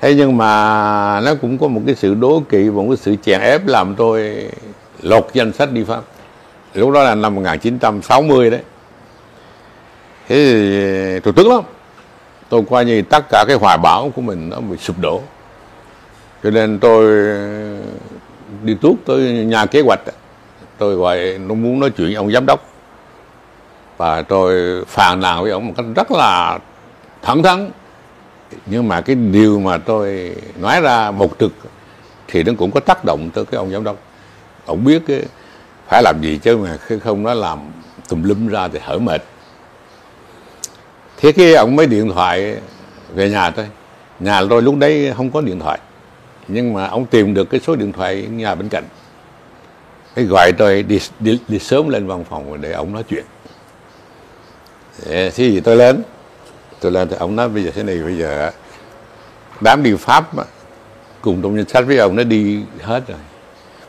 thế 0.00 0.14
nhưng 0.14 0.36
mà 0.36 1.20
nó 1.20 1.34
cũng 1.40 1.58
có 1.58 1.68
một 1.68 1.80
cái 1.86 1.94
sự 1.94 2.14
đố 2.14 2.42
kỵ 2.48 2.68
và 2.68 2.82
một 2.82 2.86
cái 2.88 2.96
sự 2.96 3.16
chèn 3.22 3.40
ép 3.40 3.66
làm 3.66 3.94
tôi 3.94 4.48
lột 5.02 5.28
danh 5.32 5.52
sách 5.52 5.72
đi 5.72 5.84
pháp. 5.84 6.00
Lúc 6.74 6.90
đó 6.90 7.02
là 7.02 7.14
năm 7.14 7.34
1960 7.34 8.50
đấy. 8.50 8.60
Thế 10.28 10.36
thì 10.36 11.20
tôi 11.20 11.32
tức 11.32 11.46
lắm. 11.46 11.62
Tôi 12.48 12.62
coi 12.70 12.84
như 12.84 13.02
tất 13.02 13.24
cả 13.30 13.44
cái 13.48 13.56
hoài 13.56 13.78
bão 13.78 14.10
của 14.16 14.22
mình 14.22 14.50
nó 14.50 14.60
bị 14.60 14.76
sụp 14.76 14.96
đổ. 14.98 15.22
Cho 16.42 16.50
nên 16.50 16.78
tôi 16.78 17.04
đi 18.62 18.74
tuốt 18.74 18.94
tới 19.06 19.20
nhà 19.22 19.66
kế 19.66 19.80
hoạch. 19.80 20.00
Tôi 20.78 20.94
gọi 20.94 21.38
nó 21.38 21.54
muốn 21.54 21.80
nói 21.80 21.90
chuyện 21.90 22.06
với 22.06 22.14
ông 22.14 22.32
giám 22.32 22.46
đốc. 22.46 22.68
Và 23.96 24.22
tôi 24.22 24.84
phàn 24.84 25.20
nàn 25.20 25.42
với 25.42 25.50
ông 25.50 25.66
một 25.66 25.72
cách 25.76 25.86
rất 25.96 26.10
là 26.10 26.58
thẳng 27.22 27.42
thắn 27.42 27.70
nhưng 28.66 28.88
mà 28.88 29.00
cái 29.00 29.16
điều 29.16 29.60
mà 29.60 29.78
tôi 29.78 30.36
nói 30.60 30.80
ra 30.80 31.10
một 31.10 31.36
trực 31.40 31.52
thì 32.28 32.42
nó 32.42 32.52
cũng 32.58 32.70
có 32.70 32.80
tác 32.80 33.04
động 33.04 33.30
tới 33.34 33.44
cái 33.44 33.58
ông 33.58 33.70
giám 33.70 33.84
đốc. 33.84 33.96
Ông 34.66 34.84
biết 34.84 35.02
cái, 35.06 35.22
phải 35.88 36.02
làm 36.02 36.20
gì 36.22 36.38
chứ 36.42 36.56
mà 36.56 36.76
khi 36.76 36.98
không 36.98 37.22
nó 37.22 37.34
làm 37.34 37.58
tùm 38.08 38.22
lum 38.22 38.48
ra 38.48 38.68
thì 38.68 38.78
hở 38.82 38.98
mệt. 38.98 39.22
Thế 41.16 41.32
cái 41.32 41.54
ông 41.54 41.76
mới 41.76 41.86
điện 41.86 42.10
thoại 42.14 42.56
về 43.14 43.30
nhà 43.30 43.50
tôi 43.50 43.66
nhà 44.20 44.42
tôi 44.50 44.62
lúc 44.62 44.76
đấy 44.76 45.12
không 45.16 45.30
có 45.30 45.40
điện 45.40 45.60
thoại. 45.60 45.78
Nhưng 46.48 46.74
mà 46.74 46.86
ông 46.86 47.06
tìm 47.06 47.34
được 47.34 47.50
cái 47.50 47.60
số 47.60 47.76
điện 47.76 47.92
thoại 47.92 48.26
nhà 48.30 48.54
bên 48.54 48.68
cạnh. 48.68 48.84
Cái 50.14 50.24
gọi 50.24 50.52
tôi 50.52 50.82
đi, 50.82 51.00
đi 51.20 51.40
đi 51.48 51.58
sớm 51.58 51.88
lên 51.88 52.06
văn 52.06 52.24
phòng 52.24 52.60
để 52.60 52.72
ông 52.72 52.92
nói 52.92 53.04
chuyện. 53.08 53.24
Thế 55.04 55.30
thì 55.30 55.60
tôi 55.60 55.76
lên 55.76 56.02
tôi 56.80 56.92
lên 56.92 57.08
thì 57.08 57.16
ông 57.16 57.36
nói 57.36 57.48
bây 57.48 57.64
giờ 57.64 57.70
thế 57.74 57.82
này, 57.82 57.98
bây 57.98 58.18
giờ 58.18 58.50
đám 59.60 59.82
đi 59.82 59.94
pháp 59.98 60.30
cùng 61.20 61.42
trong 61.42 61.56
danh 61.56 61.68
sách 61.68 61.84
với 61.86 61.98
ông 61.98 62.16
nó 62.16 62.22
đi 62.22 62.62
hết 62.82 63.08
rồi. 63.08 63.18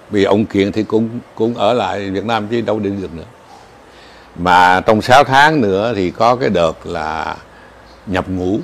Vì 0.09 0.23
ông 0.23 0.45
kiện 0.45 0.71
thì 0.71 0.83
cũng 0.83 1.09
cũng 1.35 1.53
ở 1.53 1.73
lại 1.73 2.09
Việt 2.09 2.25
Nam 2.25 2.47
chứ 2.47 2.61
đâu 2.61 2.79
đi 2.79 2.89
được 2.89 3.15
nữa. 3.15 3.23
Mà 4.35 4.81
trong 4.81 5.01
6 5.01 5.23
tháng 5.23 5.61
nữa 5.61 5.93
thì 5.95 6.11
có 6.11 6.35
cái 6.35 6.49
đợt 6.49 6.73
là 6.83 7.37
nhập 8.05 8.29
ngũ 8.29 8.59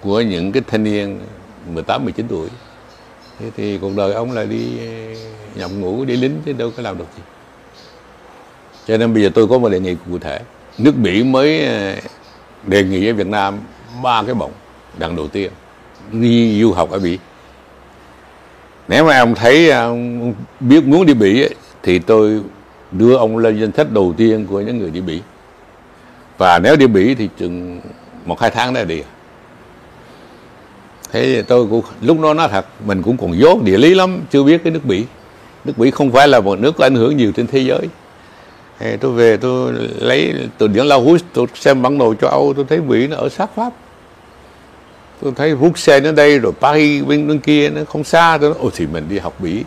của 0.00 0.20
những 0.20 0.52
cái 0.52 0.62
thanh 0.66 0.84
niên 0.84 1.20
18 1.72 2.04
19 2.04 2.28
tuổi. 2.28 2.48
Thế 3.38 3.46
thì 3.56 3.78
cuộc 3.78 3.92
đời 3.96 4.12
ông 4.12 4.32
là 4.32 4.44
đi 4.44 4.78
ờ, 4.78 4.86
nhập 5.54 5.70
ngũ, 5.70 6.04
đi 6.04 6.16
lính 6.16 6.40
chứ 6.44 6.52
đâu 6.52 6.70
có 6.76 6.82
làm 6.82 6.98
được 6.98 7.04
gì. 7.16 7.22
Cho 8.86 8.96
nên 8.96 9.14
bây 9.14 9.22
giờ 9.22 9.30
tôi 9.34 9.48
có 9.48 9.58
một 9.58 9.68
đề 9.68 9.80
nghị 9.80 9.96
cụ 10.10 10.18
thể. 10.18 10.40
Nước 10.78 10.96
Mỹ 10.96 11.22
mới 11.22 11.66
ờ, 11.66 11.94
đề 12.66 12.84
nghị 12.84 13.04
với 13.04 13.12
Việt 13.12 13.26
Nam 13.26 13.58
ba 14.02 14.22
cái 14.22 14.34
bổng 14.34 14.52
đằng 14.98 15.16
đầu 15.16 15.28
tiên. 15.28 15.50
Đi 16.12 16.60
du 16.60 16.72
học 16.72 16.90
ở 16.90 16.98
Mỹ 16.98 17.18
nếu 18.88 19.04
mà 19.04 19.18
ông 19.18 19.34
thấy 19.34 19.70
à, 19.70 19.82
ông 19.82 20.34
biết 20.60 20.84
muốn 20.84 21.06
đi 21.06 21.14
Mỹ 21.14 21.42
ấy, 21.42 21.54
thì 21.82 21.98
tôi 21.98 22.40
đưa 22.92 23.16
ông 23.16 23.38
lên 23.38 23.60
danh 23.60 23.72
sách 23.72 23.92
đầu 23.92 24.14
tiên 24.16 24.46
của 24.46 24.60
những 24.60 24.78
người 24.78 24.90
đi 24.90 25.00
Mỹ 25.00 25.20
và 26.38 26.58
nếu 26.58 26.76
đi 26.76 26.86
Mỹ 26.86 27.14
thì 27.14 27.28
chừng 27.38 27.80
một 28.24 28.40
hai 28.40 28.50
tháng 28.50 28.74
đã 28.74 28.84
đi. 28.84 29.02
Thế 31.12 31.42
tôi 31.48 31.66
cũng 31.70 31.84
lúc 32.00 32.20
đó 32.20 32.34
nói 32.34 32.48
thật 32.48 32.66
mình 32.86 33.02
cũng 33.02 33.16
còn 33.16 33.38
dốt 33.38 33.62
địa 33.62 33.78
lý 33.78 33.94
lắm 33.94 34.20
chưa 34.30 34.42
biết 34.42 34.60
cái 34.64 34.72
nước 34.72 34.86
Mỹ 34.86 35.04
nước 35.64 35.78
Mỹ 35.78 35.90
không 35.90 36.12
phải 36.12 36.28
là 36.28 36.40
một 36.40 36.58
nước 36.58 36.76
có 36.76 36.86
ảnh 36.86 36.94
hưởng 36.94 37.16
nhiều 37.16 37.32
trên 37.32 37.46
thế 37.46 37.58
giới 37.58 37.88
thế 38.78 38.96
tôi 38.96 39.12
về 39.12 39.36
tôi 39.36 39.72
lấy 40.00 40.34
từ 40.58 40.68
điển 40.68 40.86
Laos 40.86 41.22
tôi 41.32 41.46
xem 41.54 41.82
bản 41.82 41.98
đồ 41.98 42.14
châu 42.14 42.30
Âu 42.30 42.52
tôi 42.56 42.64
thấy 42.68 42.78
Mỹ 42.80 43.06
nó 43.06 43.16
ở 43.16 43.28
sát 43.28 43.50
Pháp. 43.56 43.72
Tôi 45.22 45.32
thấy 45.36 45.54
Bruxelles 45.54 46.08
ở 46.08 46.12
đây 46.12 46.38
rồi 46.38 46.52
Paris 46.60 47.04
bên 47.04 47.28
bên 47.28 47.38
kia 47.38 47.68
nó 47.68 47.80
không 47.88 48.04
xa 48.04 48.38
tôi 48.40 48.50
nói 48.50 48.58
ôi 48.62 48.70
thì 48.74 48.86
mình 48.86 49.06
đi 49.08 49.18
học 49.18 49.40
Mỹ. 49.40 49.64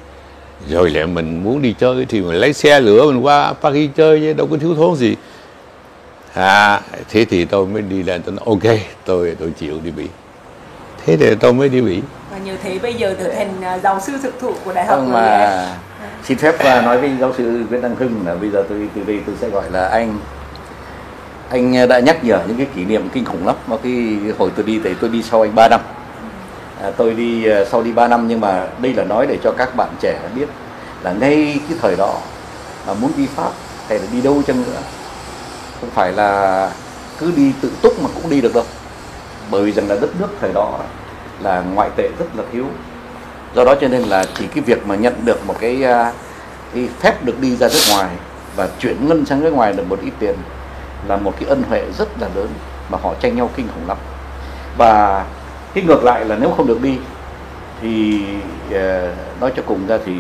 Rồi 0.70 0.90
lại 0.90 1.08
mình 1.08 1.44
muốn 1.44 1.62
đi 1.62 1.76
chơi 1.80 2.06
thì 2.10 2.22
mình 2.22 2.36
lấy 2.36 2.54
xe 2.54 2.80
lửa 2.80 3.12
mình 3.12 3.26
qua 3.26 3.54
Paris 3.54 3.90
chơi 3.96 4.20
chứ 4.20 4.34
đâu 4.34 4.48
có 4.52 4.58
thiếu 4.58 4.76
thốn 4.76 4.96
gì. 4.96 5.16
À 6.34 6.82
thế 7.10 7.26
thì 7.26 7.46
tôi 7.46 7.66
mới 7.66 7.82
đi 7.82 8.04
lên 8.04 8.22
tôi 8.22 8.36
nói 8.36 8.44
ok 8.46 8.78
tôi 9.06 9.36
tôi 9.40 9.52
chịu 9.60 9.80
đi 9.84 9.92
Mỹ. 9.98 10.06
Thế 11.06 11.18
thì 11.18 11.36
tôi 11.36 11.54
mới 11.54 11.70
đi 11.70 11.82
Mỹ. 11.82 12.02
Và 12.32 12.38
nhờ 12.38 12.54
thế 12.64 12.80
bây 12.80 12.94
giờ 12.94 13.16
trở 13.20 13.34
thành 13.34 13.62
à, 13.62 13.80
giáo 13.80 14.00
sư 14.00 14.14
thực 14.24 14.40
thụ 14.40 14.54
của 14.66 14.74
đại 14.74 14.86
học 14.86 15.04
mà 15.08 15.76
xin 16.24 16.38
phép 16.38 16.56
và 16.64 16.82
nói 16.82 16.98
với 16.98 17.12
giáo 17.20 17.34
sư 17.38 17.66
Nguyễn 17.70 17.82
Đăng 17.82 17.96
Hưng 17.96 18.24
là 18.26 18.36
bây 18.36 18.50
giờ 18.50 18.64
tôi 18.70 18.90
từ 18.96 19.04
đây 19.04 19.20
tôi 19.26 19.36
sẽ 19.42 19.50
gọi 19.50 19.72
là 19.72 19.88
anh 19.88 20.20
anh 21.50 21.90
đã 21.90 22.00
nhắc 22.00 22.24
nhở 22.24 22.40
những 22.48 22.58
cái 22.58 22.68
kỷ 22.76 22.86
niệm 22.86 23.10
kinh 23.10 23.26
khủng 23.26 23.48
lắm. 23.48 23.56
Mà 23.68 23.78
cái 23.84 24.20
hồi 24.38 24.52
tôi 24.56 24.66
đi 24.66 24.80
thì 24.84 24.94
tôi 25.02 25.10
đi 25.10 25.24
sau 25.24 25.42
anh 25.42 25.56
3 25.56 25.68
năm. 25.70 25.82
À, 26.82 26.92
tôi 26.98 27.14
đi 27.14 27.50
à, 27.50 27.66
sau 27.66 27.84
đi 27.84 27.92
3 27.92 28.08
năm 28.08 28.28
nhưng 28.28 28.42
mà 28.42 28.68
đây 28.82 28.94
là 28.94 29.04
nói 29.04 29.28
để 29.28 29.38
cho 29.44 29.52
các 29.58 29.76
bạn 29.76 29.90
trẻ 30.02 30.20
biết 30.36 30.50
là 31.04 31.12
ngay 31.12 31.60
cái 31.70 31.78
thời 31.82 31.96
đó 31.96 32.18
mà 32.88 32.94
muốn 32.94 33.12
đi 33.18 33.28
Pháp 33.36 33.52
hay 33.88 34.00
là 34.00 34.06
đi 34.12 34.22
đâu 34.22 34.42
chăng 34.48 34.64
nữa 34.64 34.82
không 35.82 35.90
phải 35.90 36.12
là 36.12 36.72
cứ 37.20 37.32
đi 37.36 37.52
tự 37.62 37.72
túc 37.82 38.04
mà 38.04 38.10
cũng 38.16 38.30
đi 38.30 38.42
được 38.42 38.54
đâu. 38.54 38.64
Bởi 39.52 39.64
vì 39.64 39.72
rằng 39.72 39.90
là 39.90 39.96
đất 40.02 40.10
nước 40.20 40.28
thời 40.42 40.52
đó 40.54 40.80
là 41.42 41.64
ngoại 41.74 41.90
tệ 41.96 42.10
rất 42.20 42.26
là 42.36 42.44
thiếu 42.52 42.66
do 43.56 43.64
đó 43.64 43.76
cho 43.82 43.88
nên 43.88 44.02
là 44.02 44.26
chỉ 44.38 44.48
cái 44.48 44.64
việc 44.64 44.88
mà 44.88 44.96
nhận 44.96 45.26
được 45.26 45.48
một 45.48 45.56
cái 45.60 45.84
à, 45.84 46.14
cái 46.74 46.90
phép 47.00 47.26
được 47.26 47.40
đi 47.42 47.56
ra 47.56 47.68
nước 47.68 47.82
ngoài 47.90 48.10
và 48.56 48.68
chuyển 48.80 49.08
ngân 49.08 49.26
sang 49.26 49.44
nước 49.44 49.54
ngoài 49.54 49.74
được 49.74 49.88
một 49.90 50.00
ít 50.02 50.12
tiền 50.20 50.36
là 51.08 51.18
một 51.18 51.34
cái 51.40 51.50
ân 51.50 51.64
huệ 51.64 51.84
rất 51.98 52.22
là 52.22 52.28
lớn 52.36 52.48
mà 52.90 52.98
họ 53.02 53.14
tranh 53.20 53.36
nhau 53.36 53.50
kinh 53.56 53.68
khủng 53.68 53.88
lắm. 53.88 53.98
Và 54.78 55.26
cái 55.74 55.84
ngược 55.84 56.04
lại 56.04 56.26
là 56.26 56.38
nếu 56.40 56.52
không 56.58 56.68
được 56.68 56.82
đi 56.82 56.98
thì 57.82 58.22
à, 58.74 59.14
nói 59.42 59.52
cho 59.56 59.64
cùng 59.66 59.88
ra 59.88 59.98
thì 60.06 60.14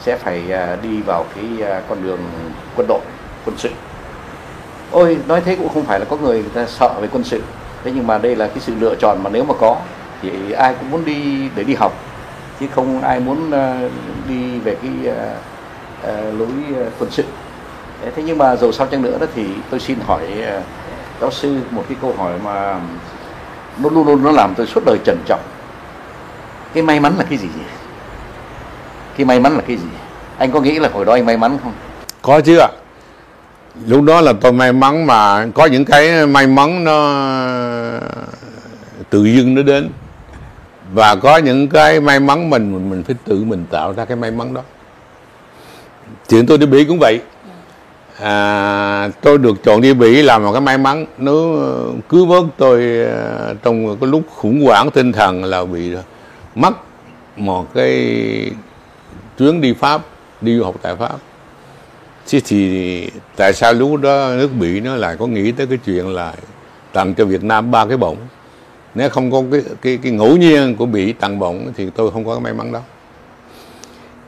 sẽ 0.00 0.16
phải 0.16 0.42
à, 0.52 0.76
đi 0.82 1.02
vào 1.02 1.24
cái 1.34 1.44
con 1.88 2.02
đường 2.02 2.20
quân 2.76 2.86
đội, 2.88 3.00
quân 3.44 3.56
sự. 3.58 3.70
Ôi, 4.90 5.18
nói 5.28 5.40
thế 5.44 5.56
cũng 5.56 5.68
không 5.68 5.84
phải 5.84 6.00
là 6.00 6.04
có 6.04 6.16
người 6.16 6.38
người 6.38 6.50
ta 6.54 6.66
sợ 6.66 6.94
về 7.00 7.08
quân 7.12 7.24
sự. 7.24 7.42
Thế 7.84 7.92
nhưng 7.94 8.06
mà 8.06 8.18
đây 8.18 8.36
là 8.36 8.46
cái 8.46 8.58
sự 8.60 8.72
lựa 8.80 8.94
chọn 8.94 9.22
mà 9.22 9.30
nếu 9.30 9.44
mà 9.44 9.54
có 9.60 9.76
thì 10.22 10.52
ai 10.52 10.74
cũng 10.74 10.90
muốn 10.90 11.04
đi 11.04 11.48
để 11.54 11.64
đi 11.64 11.74
học 11.74 11.92
chứ 12.60 12.66
không 12.74 13.00
ai 13.02 13.20
muốn 13.20 13.50
ờ, 13.50 13.88
đi 14.28 14.58
về 14.58 14.76
cái 14.82 15.14
ờ, 15.16 15.34
ờ, 16.02 16.32
lối 16.32 16.48
quân 16.98 17.10
sự. 17.10 17.24
Thế 18.16 18.22
nhưng 18.26 18.38
mà 18.38 18.56
dù 18.56 18.72
sao 18.72 18.86
chăng 18.86 19.02
nữa 19.02 19.18
đó 19.20 19.26
thì 19.34 19.46
tôi 19.70 19.80
xin 19.80 19.98
hỏi 20.06 20.26
giáo 21.20 21.30
sư 21.30 21.60
một 21.70 21.84
cái 21.88 21.98
câu 22.02 22.14
hỏi 22.18 22.32
mà 22.44 22.80
nó 23.78 23.90
luôn 23.90 24.06
luôn 24.06 24.24
nó 24.24 24.30
làm 24.30 24.54
tôi 24.54 24.66
suốt 24.66 24.84
đời 24.86 24.98
trân 25.04 25.18
trọng. 25.26 25.40
Cái 26.74 26.82
may 26.82 27.00
mắn 27.00 27.14
là 27.18 27.24
cái 27.28 27.38
gì 27.38 27.48
cái 29.16 29.24
may 29.24 29.40
mắn 29.40 29.56
là 29.56 29.62
cái 29.66 29.76
gì? 29.76 29.86
Anh 30.38 30.50
có 30.50 30.60
nghĩ 30.60 30.78
là 30.78 30.88
hồi 30.92 31.04
đó 31.04 31.12
anh 31.12 31.26
may 31.26 31.36
mắn 31.36 31.58
không? 31.62 31.72
Có 32.22 32.40
chứ 32.40 32.58
ạ. 32.58 32.68
Lúc 33.86 34.02
đó 34.02 34.20
là 34.20 34.32
tôi 34.40 34.52
may 34.52 34.72
mắn 34.72 35.06
mà 35.06 35.46
có 35.54 35.66
những 35.66 35.84
cái 35.84 36.26
may 36.26 36.46
mắn 36.46 36.84
nó 36.84 36.98
tự 39.10 39.24
dưng 39.24 39.54
nó 39.54 39.62
đến 39.62 39.90
và 40.92 41.16
có 41.16 41.36
những 41.36 41.68
cái 41.68 42.00
may 42.00 42.20
mắn 42.20 42.50
mình 42.50 42.72
mình, 42.72 42.90
mình 42.90 43.02
phải 43.02 43.16
tự 43.24 43.44
mình 43.44 43.64
tạo 43.70 43.92
ra 43.92 44.04
cái 44.04 44.16
may 44.16 44.30
mắn 44.30 44.54
đó. 44.54 44.62
Chuyện 46.28 46.46
tôi 46.46 46.58
đi 46.58 46.66
Bỉ 46.66 46.84
cũng 46.84 46.98
vậy. 46.98 47.20
À, 48.20 49.08
tôi 49.20 49.38
được 49.38 49.62
chọn 49.64 49.80
đi 49.80 49.94
Bỉ 49.94 50.22
là 50.22 50.38
một 50.38 50.52
cái 50.52 50.60
may 50.60 50.78
mắn. 50.78 51.06
Nó 51.18 51.32
cứu 52.08 52.26
vớt 52.26 52.44
tôi 52.56 53.06
à, 53.06 53.54
trong 53.62 53.96
cái 54.00 54.10
lúc 54.10 54.22
khủng 54.36 54.64
hoảng 54.64 54.90
tinh 54.90 55.12
thần 55.12 55.44
là 55.44 55.64
bị 55.64 55.92
mất 56.54 56.72
một 57.36 57.74
cái 57.74 58.50
chuyến 59.38 59.60
đi 59.60 59.72
Pháp 59.72 60.02
đi 60.40 60.58
du 60.58 60.64
học 60.64 60.74
tại 60.82 60.96
Pháp. 60.96 61.16
Chứ 62.26 62.40
thì 62.44 63.10
tại 63.36 63.52
sao 63.52 63.72
lúc 63.72 64.00
đó 64.00 64.30
nước 64.36 64.50
bỉ 64.60 64.80
nó 64.80 64.96
lại 64.96 65.16
có 65.18 65.26
nghĩ 65.26 65.52
tới 65.52 65.66
cái 65.66 65.78
chuyện 65.84 66.08
là 66.08 66.32
tặng 66.92 67.14
cho 67.14 67.24
Việt 67.24 67.44
Nam 67.44 67.70
ba 67.70 67.86
cái 67.86 67.96
bổng? 67.96 68.16
Nếu 68.96 69.10
không 69.10 69.30
có 69.30 69.42
cái 69.52 69.62
cái 69.82 69.98
cái 70.02 70.12
ngẫu 70.12 70.36
nhiên 70.36 70.76
của 70.76 70.86
bị 70.86 71.12
tặng 71.12 71.38
bổng 71.38 71.72
thì 71.76 71.90
tôi 71.96 72.10
không 72.10 72.24
có 72.24 72.34
cái 72.34 72.40
may 72.40 72.52
mắn 72.52 72.72
đó. 72.72 72.80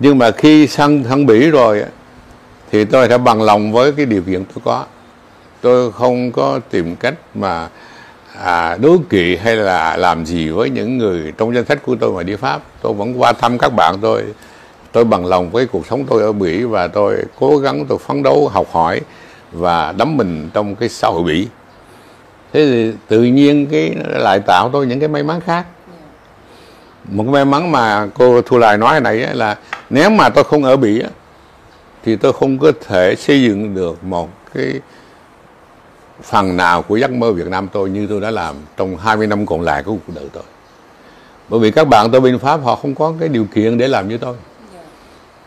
Nhưng 0.00 0.18
mà 0.18 0.30
khi 0.30 0.66
sang 0.66 1.04
sang 1.08 1.26
Bỉ 1.26 1.50
rồi 1.50 1.84
thì 2.70 2.84
tôi 2.84 3.08
đã 3.08 3.18
bằng 3.18 3.42
lòng 3.42 3.72
với 3.72 3.92
cái 3.92 4.06
điều 4.06 4.22
kiện 4.22 4.44
tôi 4.44 4.62
có. 4.64 4.84
Tôi 5.60 5.92
không 5.92 6.32
có 6.32 6.60
tìm 6.70 6.96
cách 6.96 7.14
mà 7.34 7.68
à, 8.42 8.76
đố 8.76 8.96
kỵ 9.10 9.36
hay 9.36 9.56
là 9.56 9.96
làm 9.96 10.26
gì 10.26 10.48
với 10.48 10.70
những 10.70 10.98
người 10.98 11.32
trong 11.38 11.54
danh 11.54 11.64
sách 11.64 11.82
của 11.82 11.96
tôi 12.00 12.12
mà 12.12 12.22
đi 12.22 12.36
Pháp. 12.36 12.62
Tôi 12.82 12.92
vẫn 12.92 13.20
qua 13.20 13.32
thăm 13.32 13.58
các 13.58 13.68
bạn 13.68 13.98
tôi. 14.00 14.24
Tôi 14.92 15.04
bằng 15.04 15.26
lòng 15.26 15.50
với 15.50 15.66
cuộc 15.66 15.86
sống 15.86 16.04
tôi 16.08 16.22
ở 16.22 16.32
Bỉ 16.32 16.62
và 16.62 16.86
tôi 16.86 17.16
cố 17.40 17.58
gắng 17.58 17.86
tôi 17.88 17.98
phấn 17.98 18.22
đấu 18.22 18.48
học 18.48 18.66
hỏi 18.72 19.00
và 19.52 19.92
đắm 19.92 20.16
mình 20.16 20.50
trong 20.54 20.74
cái 20.74 20.88
xã 20.88 21.08
hội 21.08 21.22
Bỉ 21.22 21.46
thế 22.52 22.66
thì 22.66 22.92
tự 23.08 23.22
nhiên 23.22 23.66
cái 23.66 23.94
nó 23.96 24.18
lại 24.18 24.40
tạo 24.40 24.70
tôi 24.72 24.86
những 24.86 25.00
cái 25.00 25.08
may 25.08 25.22
mắn 25.22 25.40
khác. 25.40 25.66
Một 27.04 27.22
cái 27.24 27.32
may 27.32 27.44
mắn 27.44 27.72
mà 27.72 28.06
cô 28.14 28.42
Thu 28.42 28.58
Lại 28.58 28.78
nói 28.78 29.00
này 29.00 29.16
là 29.16 29.58
nếu 29.90 30.10
mà 30.10 30.28
tôi 30.28 30.44
không 30.44 30.64
ở 30.64 30.76
Bỉ 30.76 31.02
thì 32.04 32.16
tôi 32.16 32.32
không 32.32 32.58
có 32.58 32.72
thể 32.88 33.14
xây 33.14 33.42
dựng 33.42 33.74
được 33.74 34.04
một 34.04 34.30
cái 34.54 34.80
phần 36.22 36.56
nào 36.56 36.82
của 36.82 36.96
giấc 36.96 37.10
mơ 37.10 37.32
Việt 37.32 37.46
Nam 37.46 37.68
tôi 37.72 37.90
như 37.90 38.06
tôi 38.06 38.20
đã 38.20 38.30
làm 38.30 38.54
trong 38.76 38.96
20 38.96 39.26
năm 39.26 39.46
còn 39.46 39.60
lại 39.60 39.82
của 39.82 39.92
cuộc 39.92 40.12
đời 40.14 40.24
tôi. 40.32 40.42
Bởi 41.48 41.60
vì 41.60 41.70
các 41.70 41.88
bạn 41.88 42.10
tôi 42.10 42.20
bên 42.20 42.38
Pháp 42.38 42.60
họ 42.64 42.76
không 42.76 42.94
có 42.94 43.14
cái 43.20 43.28
điều 43.28 43.44
kiện 43.44 43.78
để 43.78 43.88
làm 43.88 44.08
như 44.08 44.18
tôi. 44.18 44.36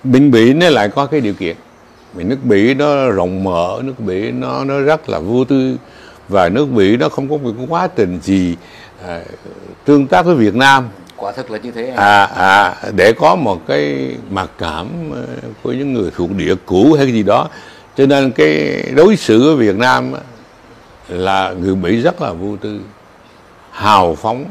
Bên 0.04 0.32
Bỉ 0.32 0.54
nó 0.54 0.70
lại 0.70 0.90
có 0.90 1.06
cái 1.06 1.22
điều 1.22 1.34
kiện. 1.34 1.56
Vì 2.14 2.24
nước 2.24 2.38
Bỉ 2.44 2.74
nó 2.74 3.10
rộng 3.10 3.44
mở 3.44 3.82
nước 3.84 4.00
Bỉ 4.00 4.32
nó 4.32 4.64
nó 4.64 4.80
rất 4.80 5.10
là 5.10 5.20
vô 5.20 5.46
tư 5.46 5.78
và 6.32 6.50
nước 6.50 6.66
Bỉ 6.66 6.98
nó 6.98 7.10
không 7.10 7.30
có 7.30 7.38
một 7.38 7.52
cái 7.58 7.66
quá 7.70 7.88
trình 7.96 8.20
gì 8.24 8.56
à, 9.08 9.22
tương 9.86 10.08
tác 10.08 10.26
với 10.26 10.36
Việt 10.36 10.56
Nam. 10.56 10.90
Quả 11.16 11.32
thực 11.32 11.52
là 11.52 11.58
như 11.58 11.72
thế 11.72 11.94
à, 11.98 12.26
à 12.26 12.76
để 12.96 13.14
có 13.14 13.36
một 13.36 13.68
cái 13.68 14.16
mặc 14.30 14.50
cảm 14.58 14.88
ờ, 15.12 15.26
của 15.64 15.72
những 15.72 15.94
người 15.94 16.12
thuộc 16.16 16.30
địa 16.32 16.56
cũ 16.66 16.94
hay 16.98 17.06
cái 17.06 17.14
gì 17.14 17.24
đó. 17.24 17.50
Cho 17.98 18.06
nên 18.06 18.32
cái 18.32 18.84
đối 18.96 19.16
xử 19.16 19.44
với 19.44 19.56
Việt 19.56 19.76
Nam 19.76 20.14
là 21.08 21.54
người 21.60 21.76
Mỹ 21.76 22.02
rất 22.02 22.22
là 22.22 22.32
vô 22.32 22.56
tư 22.62 22.80
hào 23.72 24.16
phóng. 24.16 24.46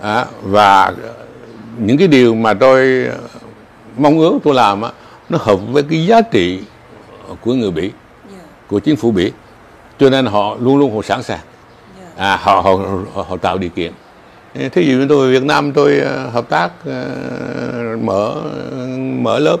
À, 0.00 0.26
và 0.42 0.92
những 1.78 1.98
cái 1.98 2.08
điều 2.08 2.34
mà 2.34 2.54
tôi 2.54 3.08
mong 3.96 4.18
ước 4.18 4.38
tôi 4.44 4.54
làm 4.54 4.82
á 4.82 4.90
nó 5.28 5.38
hợp 5.40 5.56
với 5.56 5.82
cái 5.82 6.06
giá 6.06 6.20
trị 6.20 6.60
của 7.40 7.54
người 7.54 7.70
Bỉ 7.70 7.82
Yeah. 7.82 8.44
của 8.68 8.78
chính 8.78 8.96
phủ 8.96 9.10
Bỉ 9.10 9.32
cho 9.98 10.10
nên 10.10 10.26
họ 10.26 10.56
luôn 10.60 10.76
luôn 10.76 10.96
họ 10.96 11.02
sẵn 11.02 11.22
sàng. 11.22 11.40
Yeah. 12.00 12.18
à, 12.18 12.36
họ, 12.36 12.60
họ 12.60 12.76
họ 13.14 13.22
họ 13.28 13.36
tạo 13.36 13.58
điều 13.58 13.70
kiện. 13.70 13.92
Thí 14.54 14.86
dụ 14.86 14.98
như 14.98 15.06
tôi 15.08 15.32
Việt 15.32 15.42
Nam 15.42 15.72
tôi 15.72 15.98
ờ, 15.98 16.28
hợp 16.28 16.48
tác 16.48 16.70
ờ, 16.86 17.04
mở 18.02 18.34
mở 19.20 19.38
lớp 19.38 19.56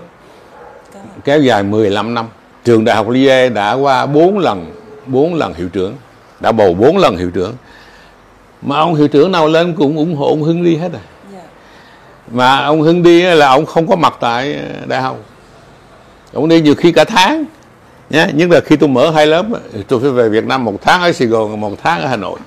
kéo 1.24 1.40
dài 1.40 1.62
15 1.62 2.14
năm. 2.14 2.26
Trường 2.64 2.84
đại 2.84 2.96
học 2.96 3.08
Liê 3.08 3.48
đã 3.48 3.72
qua 3.72 4.06
4 4.06 4.38
lần 4.38 4.72
4 5.06 5.34
lần 5.34 5.54
hiệu 5.54 5.68
trưởng 5.68 5.94
đã 6.40 6.52
bầu 6.52 6.74
4 6.74 6.98
lần 6.98 7.16
hiệu 7.16 7.30
trưởng. 7.30 7.54
Mà 8.62 8.78
ông 8.78 8.94
hiệu 8.94 9.08
trưởng 9.08 9.32
nào 9.32 9.48
lên 9.48 9.74
cũng 9.74 9.96
ủng 9.96 10.16
hộ 10.16 10.28
ông 10.28 10.42
Hưng 10.42 10.64
đi 10.64 10.76
hết 10.76 10.92
rồi. 10.92 11.02
Yeah. 11.32 11.46
mà 12.30 12.64
ông 12.64 12.82
Hưng 12.82 13.02
đi 13.02 13.22
là 13.22 13.48
ông 13.48 13.66
không 13.66 13.86
có 13.86 13.96
mặt 13.96 14.14
tại 14.20 14.54
ờ, 14.54 14.86
đại 14.86 15.02
học. 15.02 15.16
Ông 16.32 16.48
đi 16.48 16.60
nhiều 16.60 16.74
khi 16.74 16.92
cả 16.92 17.04
tháng 17.04 17.44
nhé 18.10 18.26
nhưng 18.34 18.50
là 18.50 18.60
khi 18.60 18.76
tôi 18.76 18.88
mở 18.88 19.10
hai 19.10 19.26
lớp 19.26 19.46
tôi 19.88 20.00
phải 20.00 20.10
về 20.10 20.28
Việt 20.28 20.44
Nam 20.44 20.64
một 20.64 20.82
tháng 20.82 21.02
ở 21.02 21.12
Sài 21.12 21.28
Gòn 21.28 21.60
một 21.60 21.72
tháng 21.82 22.00
ở 22.00 22.06
Hà 22.06 22.16
Nội. 22.16 22.38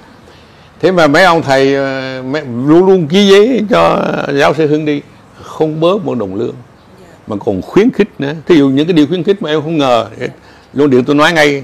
Thế 0.79 0.91
mà 0.91 1.07
mấy 1.07 1.23
ông 1.23 1.41
thầy 1.41 1.75
ờ, 1.75 2.21
mấy, 2.25 2.41
luôn 2.45 2.85
luôn 2.85 3.07
ký 3.07 3.27
giấy 3.27 3.65
cho 3.69 4.05
giáo 4.33 4.53
sư 4.53 4.67
Hưng 4.67 4.85
đi 4.85 5.01
không 5.43 5.79
bớt 5.79 6.05
một 6.05 6.17
đồng 6.17 6.35
lương. 6.35 6.55
Mà 7.27 7.35
còn 7.45 7.61
khuyến 7.61 7.91
khích 7.91 8.09
nữa. 8.19 8.33
Thí 8.45 8.55
dụ 8.55 8.69
những 8.69 8.87
cái 8.87 8.93
điều 8.93 9.07
khuyến 9.07 9.23
khích 9.23 9.41
mà 9.41 9.49
em 9.49 9.61
không 9.61 9.77
ngờ 9.77 10.07
luôn 10.73 10.89
điện 10.89 11.03
tôi 11.05 11.15
nói 11.15 11.33
ngay. 11.33 11.63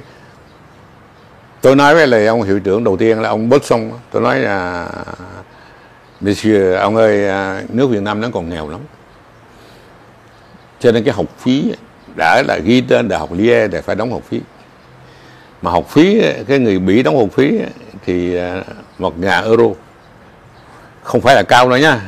Tôi 1.61 1.75
nói 1.75 1.95
với 1.95 2.07
lại 2.07 2.27
ông 2.27 2.41
hiệu 2.41 2.59
trưởng 2.59 2.83
đầu 2.83 2.97
tiên 2.97 3.21
là 3.21 3.29
ông 3.29 3.49
Bớt 3.49 3.65
xong 3.65 3.91
tôi 4.11 4.21
nói 4.21 4.39
là 4.39 4.89
Monsieur 6.21 6.77
ông 6.77 6.95
ơi 6.95 7.27
à, 7.27 7.63
nước 7.69 7.87
Việt 7.87 8.01
Nam 8.01 8.21
nó 8.21 8.27
còn 8.33 8.49
nghèo 8.49 8.69
lắm. 8.69 8.79
Cho 10.79 10.91
nên 10.91 11.03
cái 11.03 11.13
học 11.13 11.25
phí 11.39 11.73
đã 12.15 12.43
là 12.47 12.57
ghi 12.57 12.81
tên 12.81 13.07
đại 13.07 13.19
học 13.19 13.29
Liê 13.31 13.53
e 13.53 13.67
để 13.67 13.81
phải 13.81 13.95
đóng 13.95 14.11
học 14.11 14.21
phí. 14.29 14.41
Mà 15.61 15.71
học 15.71 15.89
phí, 15.89 16.21
cái 16.47 16.59
người 16.59 16.79
Bỉ 16.79 17.03
đóng 17.03 17.17
học 17.17 17.29
phí 17.31 17.59
thì 18.05 18.35
à, 18.35 18.63
một 18.99 19.19
ngàn 19.19 19.43
euro. 19.43 19.65
Không 21.03 21.21
phải 21.21 21.35
là 21.35 21.43
cao 21.43 21.69
đâu 21.69 21.79
nhá 21.79 22.01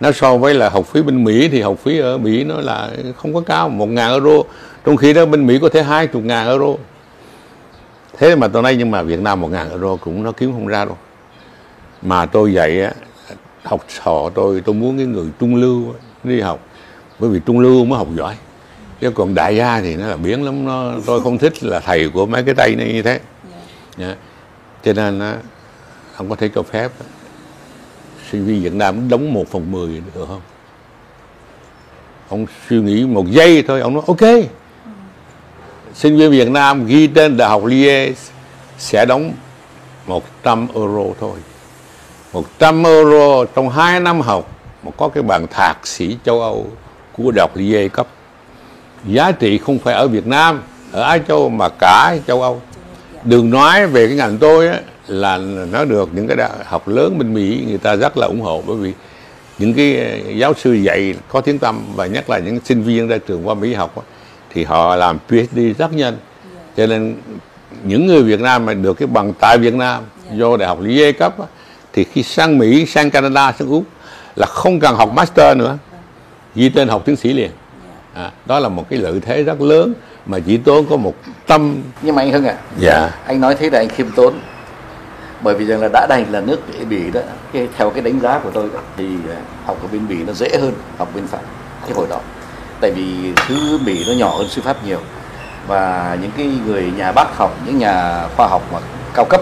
nó 0.00 0.12
so 0.12 0.36
với 0.36 0.54
là 0.54 0.68
học 0.68 0.86
phí 0.86 1.02
bên 1.02 1.24
Mỹ 1.24 1.48
thì 1.48 1.60
học 1.60 1.78
phí 1.82 1.98
ở 1.98 2.18
Mỹ 2.18 2.44
nó 2.44 2.60
là 2.60 2.90
không 3.16 3.34
có 3.34 3.40
cao, 3.40 3.68
một 3.68 3.86
ngàn 3.86 4.10
euro. 4.10 4.42
Trong 4.84 4.96
khi 4.96 5.12
đó 5.12 5.26
bên 5.26 5.46
Mỹ 5.46 5.58
có 5.62 5.68
thể 5.68 5.82
hai 5.82 6.06
chục 6.06 6.22
ngàn 6.22 6.46
euro. 6.46 6.74
Thế 8.18 8.36
mà 8.36 8.48
tối 8.48 8.62
nay 8.62 8.76
nhưng 8.76 8.90
mà 8.90 9.02
Việt 9.02 9.20
Nam 9.20 9.40
một 9.40 9.48
ngàn 9.50 9.70
euro 9.70 9.96
cũng 9.96 10.22
nó 10.22 10.32
kiếm 10.32 10.52
không 10.52 10.66
ra 10.66 10.84
đâu. 10.84 10.96
Mà 12.02 12.26
tôi 12.26 12.52
dạy 12.52 12.92
học 13.62 13.84
trò 14.04 14.30
tôi 14.34 14.62
tôi 14.64 14.74
muốn 14.74 14.96
cái 14.96 15.06
người 15.06 15.26
trung 15.40 15.54
lưu 15.54 15.94
đi 16.24 16.40
học. 16.40 16.60
Bởi 17.18 17.30
vì 17.30 17.40
trung 17.46 17.60
lưu 17.60 17.84
mới 17.84 17.98
học 17.98 18.08
giỏi 18.16 18.34
chứ 19.00 19.10
còn 19.10 19.34
đại 19.34 19.56
gia 19.56 19.80
thì 19.80 19.96
nó 19.96 20.06
là 20.06 20.16
biến 20.16 20.44
lắm 20.44 20.64
nó 20.64 20.92
tôi 21.06 21.20
không 21.22 21.38
thích 21.38 21.64
là 21.64 21.80
thầy 21.80 22.08
của 22.08 22.26
mấy 22.26 22.42
cái 22.42 22.54
tây 22.54 22.74
nó 22.78 22.84
như 22.84 23.02
thế. 23.02 23.20
Dạ. 23.96 24.14
cho 24.84 24.92
nên 24.92 25.20
á, 25.20 25.36
ông 26.16 26.28
có 26.30 26.36
thể 26.36 26.50
cho 26.54 26.62
phép. 26.62 26.92
Sinh 28.30 28.46
viên 28.46 28.62
Việt 28.62 28.74
Nam 28.74 29.08
đóng 29.08 29.32
một 29.32 29.44
phần 29.50 29.72
mười 29.72 30.02
được 30.14 30.26
không? 30.28 30.40
Ông 32.28 32.46
suy 32.68 32.80
nghĩ 32.80 33.04
một 33.04 33.30
giây 33.30 33.64
thôi 33.68 33.80
ông 33.80 33.94
nói 33.94 34.02
ok. 34.06 34.44
Sinh 35.94 36.16
viên 36.16 36.30
Việt 36.30 36.50
Nam 36.50 36.86
ghi 36.86 37.06
tên 37.06 37.36
đại 37.36 37.48
học 37.48 37.64
Liê 37.64 38.12
sẽ 38.78 39.04
đóng 39.04 39.32
100 40.06 40.68
euro 40.74 41.04
thôi. 41.20 41.38
100 42.32 42.84
euro 42.84 43.44
trong 43.54 43.68
2 43.68 44.00
năm 44.00 44.20
học 44.20 44.50
mà 44.82 44.90
có 44.96 45.08
cái 45.08 45.22
bằng 45.22 45.46
thạc 45.46 45.86
sĩ 45.86 46.16
châu 46.24 46.40
Âu 46.40 46.66
của 47.12 47.30
đại 47.30 47.42
học 47.42 47.50
Liê 47.54 47.88
cấp 47.88 48.06
giá 49.06 49.32
trị 49.32 49.58
không 49.58 49.78
phải 49.78 49.94
ở 49.94 50.08
Việt 50.08 50.26
Nam 50.26 50.62
ở 50.92 51.02
Á 51.02 51.18
Châu 51.28 51.48
mà 51.48 51.68
cả 51.68 52.16
châu 52.26 52.42
Âu. 52.42 52.62
Đừng 53.24 53.50
nói 53.50 53.86
về 53.86 54.06
cái 54.06 54.16
ngành 54.16 54.38
tôi 54.38 54.68
á, 54.68 54.80
là 55.06 55.38
nó 55.72 55.84
được 55.84 56.08
những 56.12 56.28
cái 56.28 56.36
đại 56.36 56.50
học 56.64 56.88
lớn 56.88 57.18
bên 57.18 57.34
Mỹ 57.34 57.64
người 57.68 57.78
ta 57.78 57.96
rất 57.96 58.18
là 58.18 58.26
ủng 58.26 58.40
hộ 58.40 58.62
bởi 58.66 58.76
vì 58.76 58.92
những 59.58 59.74
cái 59.74 60.22
giáo 60.36 60.54
sư 60.54 60.72
dạy 60.72 61.14
có 61.28 61.40
tiếng 61.40 61.58
tăm 61.58 61.80
và 61.94 62.06
nhất 62.06 62.30
là 62.30 62.38
những 62.38 62.58
sinh 62.64 62.82
viên 62.82 63.08
ra 63.08 63.18
trường 63.28 63.48
qua 63.48 63.54
Mỹ 63.54 63.74
học 63.74 63.96
á, 63.96 64.02
thì 64.50 64.64
họ 64.64 64.96
làm 64.96 65.18
PhD 65.28 65.58
rất 65.78 65.92
nhanh. 65.92 66.16
Cho 66.76 66.86
nên 66.86 67.16
những 67.84 68.06
người 68.06 68.22
Việt 68.22 68.40
Nam 68.40 68.66
mà 68.66 68.74
được 68.74 68.94
cái 68.94 69.06
bằng 69.06 69.32
tại 69.40 69.58
Việt 69.58 69.74
Nam 69.74 70.02
do 70.32 70.56
đại 70.56 70.68
học 70.68 70.78
Liê 70.80 71.12
cấp 71.12 71.38
á, 71.38 71.46
thì 71.92 72.04
khi 72.04 72.22
sang 72.22 72.58
Mỹ 72.58 72.86
sang 72.86 73.10
Canada 73.10 73.52
sang 73.58 73.68
Úc 73.68 73.84
là 74.36 74.46
không 74.46 74.80
cần 74.80 74.94
học 74.94 75.12
master 75.14 75.56
nữa. 75.56 75.78
Ghi 76.54 76.68
tên 76.68 76.88
học 76.88 77.02
tiến 77.04 77.16
sĩ 77.16 77.32
liền 77.32 77.50
à, 78.14 78.30
đó 78.46 78.58
là 78.58 78.68
một 78.68 78.86
cái 78.90 78.98
lợi 78.98 79.20
thế 79.20 79.42
rất 79.42 79.60
lớn 79.60 79.94
mà 80.26 80.38
chỉ 80.46 80.56
tốn 80.56 80.86
có 80.90 80.96
một 80.96 81.14
tâm. 81.46 81.82
Nhưng 82.02 82.14
mà 82.14 82.22
anh 82.22 82.32
Hưng 82.32 82.46
ạ. 82.46 82.54
Dạ. 82.78 83.10
Anh 83.26 83.40
nói 83.40 83.54
thế 83.54 83.70
là 83.70 83.78
anh 83.78 83.88
khiêm 83.88 84.10
tốn. 84.10 84.34
Bởi 85.40 85.54
vì 85.54 85.66
rằng 85.66 85.80
là 85.80 85.88
đã 85.92 86.06
đành 86.08 86.32
là 86.32 86.40
nước 86.40 86.60
bỉ 86.88 87.10
đó 87.10 87.20
cái, 87.52 87.68
theo 87.78 87.90
cái 87.90 88.02
đánh 88.02 88.20
giá 88.20 88.38
của 88.38 88.50
tôi 88.50 88.68
đó, 88.74 88.80
thì 88.96 89.04
à, 89.30 89.36
học 89.66 89.78
ở 89.82 89.88
bên 89.92 90.08
bỉ 90.08 90.16
nó 90.26 90.32
dễ 90.32 90.48
hơn 90.60 90.72
học 90.98 91.08
bên 91.14 91.26
pháp 91.26 91.40
cái 91.82 91.92
hồi 91.94 92.06
đó. 92.10 92.20
Tại 92.80 92.90
vì 92.90 93.32
thứ 93.48 93.78
bỉ 93.86 94.04
nó 94.08 94.14
nhỏ 94.14 94.36
hơn 94.36 94.48
sư 94.48 94.62
pháp 94.64 94.84
nhiều. 94.86 95.00
Và 95.66 96.16
những 96.22 96.30
cái 96.36 96.50
người 96.66 96.92
nhà 96.96 97.12
bác 97.12 97.36
học 97.36 97.56
những 97.66 97.78
nhà 97.78 98.26
khoa 98.36 98.46
học 98.46 98.62
mà 98.72 98.78
cao 99.14 99.24
cấp 99.24 99.40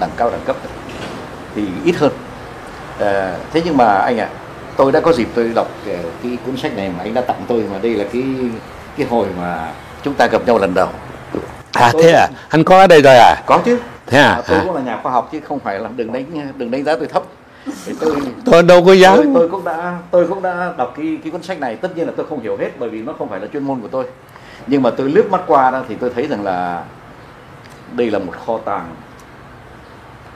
đẳng 0.00 0.10
cao 0.16 0.30
đẳng 0.30 0.44
cấp 0.44 0.56
thì 1.54 1.62
ít 1.84 1.96
hơn. 1.96 2.12
À, 2.98 3.36
thế 3.52 3.62
nhưng 3.64 3.76
mà 3.76 3.94
anh 3.94 4.18
ạ 4.18 4.28
tôi 4.80 4.92
đã 4.92 5.00
có 5.00 5.12
dịp 5.12 5.28
tôi 5.34 5.52
đọc 5.54 5.68
cái, 5.86 5.96
cái 6.22 6.38
cuốn 6.46 6.56
sách 6.56 6.76
này 6.76 6.90
mà 6.96 7.04
anh 7.04 7.14
đã 7.14 7.20
tặng 7.20 7.42
tôi 7.48 7.64
mà 7.72 7.78
đây 7.82 7.94
là 7.94 8.04
cái 8.12 8.24
cái 8.96 9.06
hồi 9.06 9.26
mà 9.38 9.72
chúng 10.02 10.14
ta 10.14 10.26
gặp 10.26 10.42
nhau 10.46 10.58
lần 10.58 10.74
đầu. 10.74 10.88
À 11.72 11.92
thế 12.02 12.12
à? 12.12 12.28
Anh 12.48 12.64
có 12.64 12.78
ở 12.78 12.86
đây 12.86 13.02
rồi 13.02 13.14
à? 13.16 13.42
Có 13.46 13.58
chứ. 13.64 13.78
Thế 14.06 14.18
à, 14.18 14.28
À, 14.28 14.42
tôi 14.48 14.58
à. 14.58 14.62
cũng 14.66 14.74
là 14.74 14.82
nhà 14.82 15.00
khoa 15.02 15.12
học 15.12 15.28
chứ 15.32 15.40
không 15.40 15.58
phải 15.58 15.78
là 15.78 15.88
đừng 15.96 16.12
đánh 16.12 16.52
đừng 16.56 16.70
đánh 16.70 16.84
giá 16.84 16.96
tôi 16.96 17.06
thấp. 17.06 17.22
Thì 17.86 17.92
tôi 18.00 18.16
tôi 18.44 18.62
đâu 18.62 18.84
có 18.84 18.92
dám. 18.92 19.16
Tôi, 19.16 19.26
tôi 19.34 19.48
cũng 19.48 19.64
đã 19.64 19.98
tôi 20.10 20.26
cũng 20.28 20.42
đã 20.42 20.72
đọc 20.78 20.94
cái 20.96 21.18
cái 21.24 21.30
cuốn 21.30 21.42
sách 21.42 21.60
này. 21.60 21.76
Tất 21.76 21.96
nhiên 21.96 22.06
là 22.06 22.12
tôi 22.16 22.26
không 22.26 22.40
hiểu 22.40 22.56
hết 22.56 22.70
bởi 22.78 22.88
vì 22.88 23.02
nó 23.02 23.12
không 23.18 23.28
phải 23.28 23.40
là 23.40 23.46
chuyên 23.52 23.64
môn 23.64 23.80
của 23.80 23.88
tôi. 23.88 24.04
Nhưng 24.66 24.82
mà 24.82 24.90
tôi 24.90 25.10
lướt 25.10 25.30
mắt 25.30 25.40
qua 25.46 25.70
đó 25.70 25.82
thì 25.88 25.94
tôi 25.94 26.10
thấy 26.14 26.26
rằng 26.26 26.44
là 26.44 26.84
đây 27.92 28.10
là 28.10 28.18
một 28.18 28.32
kho 28.46 28.58
tàng 28.58 28.94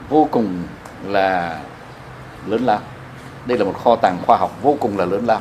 vô 0.09 0.29
cùng 0.31 0.63
là 1.07 1.59
lớn 2.47 2.63
lao 2.65 2.81
đây 3.47 3.59
là 3.59 3.65
một 3.65 3.75
kho 3.85 3.97
tàng 3.97 4.19
khoa 4.27 4.37
học 4.37 4.63
vô 4.63 4.77
cùng 4.81 4.99
là 4.99 5.05
lớn 5.05 5.27
lao. 5.27 5.41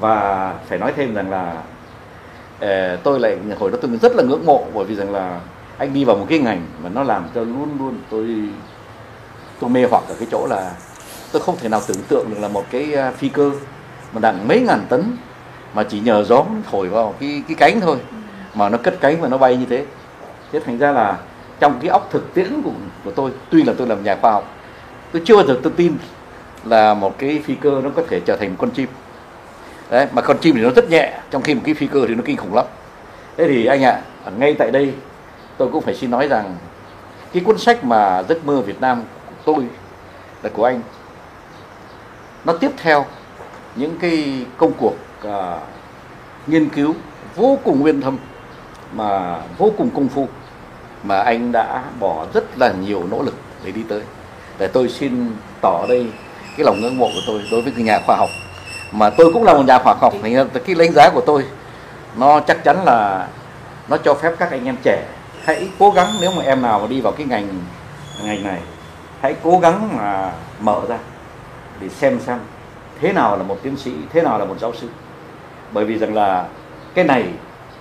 Và 0.00 0.54
phải 0.66 0.78
nói 0.78 0.92
thêm 0.96 1.14
rằng 1.14 1.30
là 1.30 1.62
ờ, 2.60 2.96
tôi 2.96 3.20
lại 3.20 3.38
hồi 3.58 3.70
đó 3.70 3.78
tôi 3.82 3.90
rất 4.02 4.12
là 4.16 4.22
ngưỡng 4.22 4.46
mộ, 4.46 4.64
bởi 4.74 4.84
vì 4.84 4.94
rằng 4.94 5.12
là 5.12 5.40
anh 5.78 5.94
đi 5.94 6.04
vào 6.04 6.16
một 6.16 6.26
cái 6.28 6.38
ngành 6.38 6.62
mà 6.82 6.88
nó 6.88 7.02
làm 7.02 7.24
cho 7.34 7.40
luôn 7.40 7.76
luôn 7.78 7.98
tôi 8.10 8.28
tôi 9.60 9.70
mê 9.70 9.84
hoặc 9.90 10.02
ở 10.08 10.14
cái 10.18 10.28
chỗ 10.30 10.46
là 10.46 10.72
tôi 11.32 11.42
không 11.42 11.56
thể 11.56 11.68
nào 11.68 11.80
tưởng 11.86 12.02
tượng 12.08 12.30
được 12.30 12.36
là 12.40 12.48
một 12.48 12.64
cái 12.70 12.92
ờ, 12.92 13.12
phi 13.16 13.28
cơ 13.28 13.50
mà 14.12 14.20
nặng 14.20 14.48
mấy 14.48 14.60
ngàn 14.60 14.80
tấn 14.88 15.16
mà 15.74 15.82
chỉ 15.82 16.00
nhờ 16.00 16.24
gió 16.24 16.44
thổi 16.70 16.88
vào 16.88 17.14
cái 17.20 17.42
cái 17.48 17.54
cánh 17.54 17.80
thôi, 17.80 17.96
mà 18.54 18.68
nó 18.68 18.78
cất 18.78 19.00
cánh 19.00 19.20
và 19.20 19.28
nó 19.28 19.38
bay 19.38 19.56
như 19.56 19.66
thế. 19.66 19.84
Thế 20.52 20.60
thành 20.60 20.78
ra 20.78 20.92
là 20.92 21.18
trong 21.60 21.78
cái 21.80 21.88
óc 21.88 22.08
thực 22.10 22.34
tiễn 22.34 22.62
của 22.62 22.70
của 23.04 23.10
tôi, 23.10 23.30
tuy 23.50 23.62
là 23.62 23.72
tôi 23.78 23.86
làm 23.86 24.04
nhà 24.04 24.16
khoa 24.20 24.32
học, 24.32 24.44
tôi 25.12 25.22
chưa 25.24 25.36
bao 25.36 25.46
giờ 25.46 25.60
tôi 25.62 25.72
tin 25.76 25.96
là 26.64 26.94
một 26.94 27.18
cái 27.18 27.42
phi 27.44 27.54
cơ 27.54 27.80
nó 27.84 27.90
có 27.96 28.02
thể 28.08 28.20
trở 28.20 28.36
thành 28.36 28.48
một 28.48 28.56
con 28.58 28.70
chim. 28.70 28.88
Đấy 29.90 30.06
mà 30.12 30.22
con 30.22 30.38
chim 30.38 30.54
thì 30.54 30.62
nó 30.62 30.70
rất 30.76 30.90
nhẹ 30.90 31.12
trong 31.30 31.42
khi 31.42 31.54
một 31.54 31.60
cái 31.64 31.74
phi 31.74 31.86
cơ 31.86 32.04
thì 32.08 32.14
nó 32.14 32.22
kinh 32.24 32.36
khủng 32.36 32.54
lắm. 32.54 32.66
Thế 33.36 33.48
thì 33.48 33.66
anh 33.66 33.84
ạ 33.84 34.00
à, 34.24 34.30
ngay 34.38 34.54
tại 34.58 34.70
đây 34.70 34.94
tôi 35.56 35.68
cũng 35.72 35.82
phải 35.82 35.94
xin 35.94 36.10
nói 36.10 36.28
rằng 36.28 36.56
cái 37.32 37.42
cuốn 37.44 37.58
sách 37.58 37.84
mà 37.84 38.22
giấc 38.28 38.44
mơ 38.44 38.60
Việt 38.60 38.80
Nam 38.80 39.02
của 39.26 39.34
tôi 39.44 39.64
là 40.42 40.50
của 40.54 40.64
anh 40.64 40.80
nó 42.44 42.52
tiếp 42.52 42.70
theo 42.76 43.06
những 43.76 43.98
cái 43.98 44.46
công 44.56 44.72
cuộc 44.72 44.94
à, 45.24 45.58
nghiên 46.46 46.68
cứu 46.68 46.94
vô 47.36 47.58
cùng 47.64 47.80
nguyên 47.80 48.00
thâm 48.00 48.18
mà 48.92 49.40
vô 49.58 49.72
cùng 49.78 49.90
công 49.90 50.08
phu 50.08 50.28
mà 51.02 51.20
anh 51.20 51.52
đã 51.52 51.84
bỏ 52.00 52.26
rất 52.34 52.58
là 52.58 52.72
nhiều 52.72 53.06
nỗ 53.10 53.22
lực 53.22 53.34
để 53.64 53.70
đi 53.70 53.82
tới. 53.88 54.02
Để 54.58 54.68
tôi 54.68 54.88
xin 54.88 55.30
tỏ 55.60 55.86
đây 55.88 56.06
cái 56.56 56.64
lòng 56.64 56.80
ngưỡng 56.80 56.98
mộ 56.98 57.06
của 57.14 57.22
tôi 57.26 57.42
đối 57.50 57.62
với 57.62 57.72
nhà 57.72 57.98
khoa 58.06 58.16
học. 58.16 58.28
Mà 58.92 59.10
tôi 59.10 59.32
cũng 59.32 59.44
là 59.44 59.54
một 59.54 59.62
nhà 59.66 59.78
khoa 59.78 59.94
học 59.94 60.14
thành 60.22 60.34
ra 60.34 60.44
cái 60.66 60.74
đánh 60.74 60.92
giá 60.92 61.10
của 61.10 61.22
tôi 61.26 61.44
nó 62.16 62.40
chắc 62.40 62.64
chắn 62.64 62.84
là 62.84 63.28
nó 63.88 63.96
cho 63.96 64.14
phép 64.14 64.32
các 64.38 64.50
anh 64.50 64.64
em 64.64 64.76
trẻ 64.82 65.06
hãy 65.44 65.68
cố 65.78 65.90
gắng 65.90 66.08
nếu 66.20 66.30
mà 66.36 66.42
em 66.42 66.62
nào 66.62 66.80
mà 66.80 66.86
đi 66.86 67.00
vào 67.00 67.12
cái 67.12 67.26
ngành 67.26 67.48
ngành 68.24 68.42
này 68.42 68.58
hãy 69.20 69.34
cố 69.42 69.58
gắng 69.58 69.96
mà 69.96 70.32
mở 70.60 70.80
ra 70.88 70.98
để 71.80 71.88
xem 71.88 72.20
xem 72.20 72.38
thế 73.00 73.12
nào 73.12 73.36
là 73.36 73.42
một 73.42 73.58
tiến 73.62 73.76
sĩ 73.76 73.92
thế 74.12 74.22
nào 74.22 74.38
là 74.38 74.44
một 74.44 74.56
giáo 74.60 74.72
sư. 74.80 74.88
Bởi 75.72 75.84
vì 75.84 75.98
rằng 75.98 76.14
là 76.14 76.46
cái 76.94 77.04
này 77.04 77.24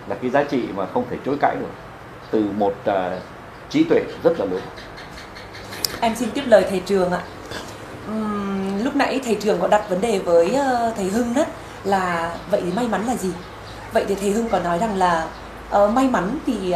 là 0.08 0.16
cái 0.22 0.32
giá 0.32 0.44
trị 0.44 0.64
mà 0.76 0.86
không 0.94 1.06
thể 1.10 1.18
chối 1.26 1.36
cãi 1.42 1.56
được. 1.60 1.72
Từ 2.32 2.46
một 2.58 2.76
à, 2.86 3.18
trí 3.70 3.84
tuệ 3.84 4.02
rất 4.24 4.40
là 4.40 4.46
lớn. 4.46 4.62
Em 6.02 6.16
xin 6.16 6.32
tiếp 6.32 6.44
lời 6.46 6.66
thầy 6.70 6.82
trường 6.86 7.12
ạ. 7.12 7.22
Ừm, 8.08 8.49
lúc 8.84 8.96
nãy 8.96 9.22
thầy 9.26 9.36
trường 9.36 9.60
có 9.60 9.68
đặt 9.68 9.90
vấn 9.90 10.02
đề 10.02 10.20
với 10.20 10.54
ờ, 10.54 10.94
thầy 10.98 11.06
Hưng 11.06 11.34
đó 11.34 11.44
là 11.84 12.36
vậy 12.52 12.62
thì 12.66 12.72
may 12.72 12.88
mắn 12.88 13.06
là 13.08 13.16
gì? 13.16 13.30
Vậy 13.94 14.06
thì 14.08 14.16
thầy 14.16 14.32
Hưng 14.32 14.50
có 14.50 14.60
nói 14.60 14.80
rằng 14.80 14.96
là 14.98 15.26
uh, 15.84 15.92
may 15.92 16.08
mắn 16.08 16.40
thì 16.46 16.54
uh, 16.54 16.76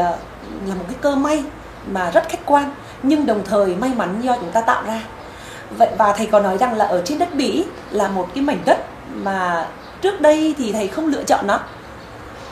là 0.67 0.75
một 0.75 0.83
cái 0.87 0.97
cơ 1.01 1.15
may 1.15 1.43
mà 1.87 2.11
rất 2.11 2.29
khách 2.29 2.45
quan 2.45 2.71
nhưng 3.03 3.25
đồng 3.25 3.41
thời 3.45 3.75
may 3.75 3.91
mắn 3.97 4.21
do 4.21 4.35
chúng 4.35 4.51
ta 4.51 4.61
tạo 4.61 4.83
ra. 4.87 4.99
Vậy 5.77 5.89
và 5.97 6.13
thầy 6.13 6.25
có 6.25 6.39
nói 6.39 6.57
rằng 6.57 6.77
là 6.77 6.85
ở 6.85 7.01
trên 7.05 7.19
đất 7.19 7.35
mỹ 7.35 7.65
là 7.91 8.07
một 8.07 8.27
cái 8.35 8.43
mảnh 8.43 8.59
đất 8.65 8.77
mà 9.13 9.67
trước 10.01 10.21
đây 10.21 10.55
thì 10.57 10.71
thầy 10.71 10.87
không 10.87 11.07
lựa 11.07 11.23
chọn 11.23 11.47
nó. 11.47 11.59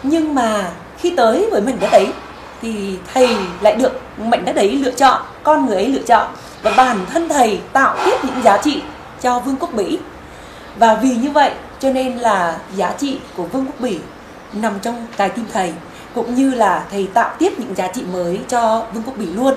Nhưng 0.04 0.36
mà 0.36 0.70
khi 0.98 1.14
tới 1.18 1.48
với 1.52 1.62
mảnh 1.62 1.78
đất 1.80 1.92
ấy 1.92 2.08
thì 2.62 2.98
thầy 3.14 3.30
lại 3.62 3.76
được 3.76 4.02
mảnh 4.18 4.46
đất 4.46 4.56
ấy 4.56 4.72
lựa 4.72 4.92
chọn, 4.92 5.22
con 5.44 5.66
người 5.66 5.76
ấy 5.76 5.88
lựa 5.88 6.04
chọn 6.08 6.28
và 6.62 6.74
bản 6.78 7.06
thân 7.14 7.30
thầy 7.30 7.60
tạo 7.74 7.96
tiếp 8.06 8.18
những 8.24 8.44
giá 8.44 8.58
trị 8.58 8.82
cho 9.22 9.40
Vương 9.40 9.56
quốc 9.60 9.74
Bỉ. 9.74 10.00
Và 10.78 10.96
vì 10.96 11.16
như 11.16 11.32
vậy 11.32 11.52
cho 11.80 11.92
nên 11.92 12.18
là 12.18 12.60
giá 12.76 12.94
trị 12.98 13.20
của 13.38 13.44
Vương 13.44 13.66
quốc 13.66 13.80
Bỉ 13.80 14.00
nằm 14.54 14.80
trong 14.80 15.08
trái 15.18 15.30
tim 15.30 15.46
thầy 15.54 15.74
cũng 16.16 16.36
như 16.36 16.52
là 16.52 16.86
thầy 16.92 17.08
tạo 17.14 17.36
tiếp 17.40 17.54
những 17.58 17.76
giá 17.76 17.88
trị 17.88 18.04
mới 18.14 18.40
cho 18.50 18.86
Vương 18.94 19.04
quốc 19.04 19.18
Bỉ 19.18 19.26
luôn. 19.26 19.54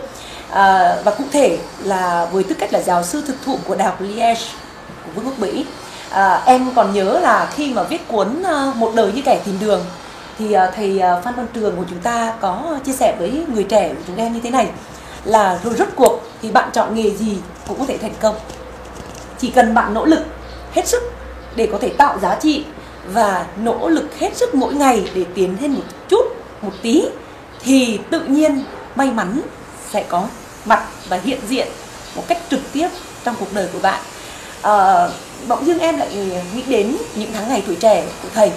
À, 0.50 0.96
và 1.04 1.14
cụ 1.18 1.24
thể 1.32 1.58
là 1.82 2.28
với 2.32 2.44
tư 2.44 2.54
cách 2.58 2.72
là 2.72 2.82
giáo 2.82 3.04
sư 3.04 3.22
thực 3.26 3.36
thụ 3.44 3.58
của 3.64 3.74
Đại 3.74 3.88
học 3.88 4.00
Liège 4.00 4.40
của 5.04 5.10
Vương 5.14 5.24
quốc 5.24 5.38
Bỉ 5.38 5.64
à, 6.10 6.42
em 6.46 6.70
còn 6.76 6.92
nhớ 6.92 7.20
là 7.20 7.50
khi 7.54 7.72
mà 7.72 7.82
viết 7.82 8.08
cuốn 8.08 8.42
à, 8.42 8.72
một 8.76 8.92
đời 8.94 9.12
như 9.12 9.22
kẻ 9.24 9.40
tìm 9.44 9.54
đường 9.60 9.84
thì 10.38 10.52
à, 10.52 10.70
thầy 10.76 10.98
à, 10.98 11.20
Phan 11.20 11.34
Văn 11.34 11.46
Trường 11.54 11.76
của 11.76 11.84
chúng 11.90 11.98
ta 11.98 12.34
có 12.40 12.78
chia 12.84 12.92
sẻ 12.92 13.16
với 13.18 13.44
người 13.54 13.64
trẻ 13.64 13.88
của 13.88 14.02
chúng 14.06 14.16
em 14.16 14.32
như 14.32 14.40
thế 14.40 14.50
này 14.50 14.68
là 15.24 15.58
rồi 15.64 15.74
rốt 15.74 15.88
cuộc 15.96 16.20
thì 16.42 16.50
bạn 16.50 16.70
chọn 16.72 16.94
nghề 16.94 17.10
gì 17.10 17.38
cũng 17.68 17.78
có 17.78 17.84
thể 17.88 17.98
thành 17.98 18.14
công 18.20 18.34
chỉ 19.38 19.50
cần 19.50 19.74
bạn 19.74 19.94
nỗ 19.94 20.04
lực 20.04 20.24
hết 20.72 20.88
sức 20.88 21.02
để 21.56 21.68
có 21.72 21.78
thể 21.78 21.88
tạo 21.88 22.18
giá 22.18 22.36
trị 22.40 22.64
và 23.12 23.46
nỗ 23.62 23.88
lực 23.88 24.18
hết 24.18 24.36
sức 24.36 24.54
mỗi 24.54 24.74
ngày 24.74 25.10
để 25.14 25.24
tiến 25.34 25.56
thêm 25.60 25.74
một 25.74 25.82
chút 26.08 26.24
một 26.62 26.72
tí 26.82 27.04
thì 27.64 27.98
tự 28.10 28.20
nhiên 28.20 28.64
may 28.94 29.10
mắn 29.10 29.40
sẽ 29.90 30.04
có 30.08 30.28
mặt 30.64 30.86
và 31.08 31.20
hiện 31.24 31.40
diện 31.48 31.68
một 32.16 32.22
cách 32.28 32.38
trực 32.50 32.60
tiếp 32.72 32.88
trong 33.24 33.34
cuộc 33.40 33.52
đời 33.52 33.68
của 33.72 33.78
bạn. 33.78 34.00
À, 34.62 35.08
bỗng 35.48 35.66
dưng 35.66 35.78
em 35.78 35.98
lại 35.98 36.08
nghĩ 36.54 36.62
đến 36.68 36.96
những 37.14 37.30
tháng 37.34 37.48
ngày 37.48 37.62
tuổi 37.66 37.76
trẻ 37.76 38.04
của 38.22 38.28
thầy. 38.34 38.52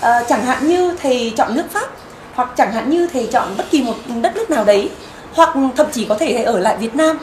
À, 0.00 0.22
chẳng 0.28 0.44
hạn 0.44 0.68
như 0.68 0.96
thầy 1.02 1.32
chọn 1.36 1.54
nước 1.54 1.64
pháp 1.70 1.88
hoặc 2.34 2.50
chẳng 2.56 2.72
hạn 2.72 2.90
như 2.90 3.08
thầy 3.12 3.28
chọn 3.32 3.54
bất 3.56 3.64
kỳ 3.70 3.82
một 3.82 3.94
đất 4.22 4.36
nước 4.36 4.50
nào 4.50 4.64
đấy 4.64 4.90
hoặc 5.32 5.54
thậm 5.76 5.86
chí 5.92 6.04
có 6.04 6.14
thể 6.14 6.32
thầy 6.32 6.44
ở 6.44 6.58
lại 6.58 6.76
việt 6.76 6.94
nam 6.94 7.18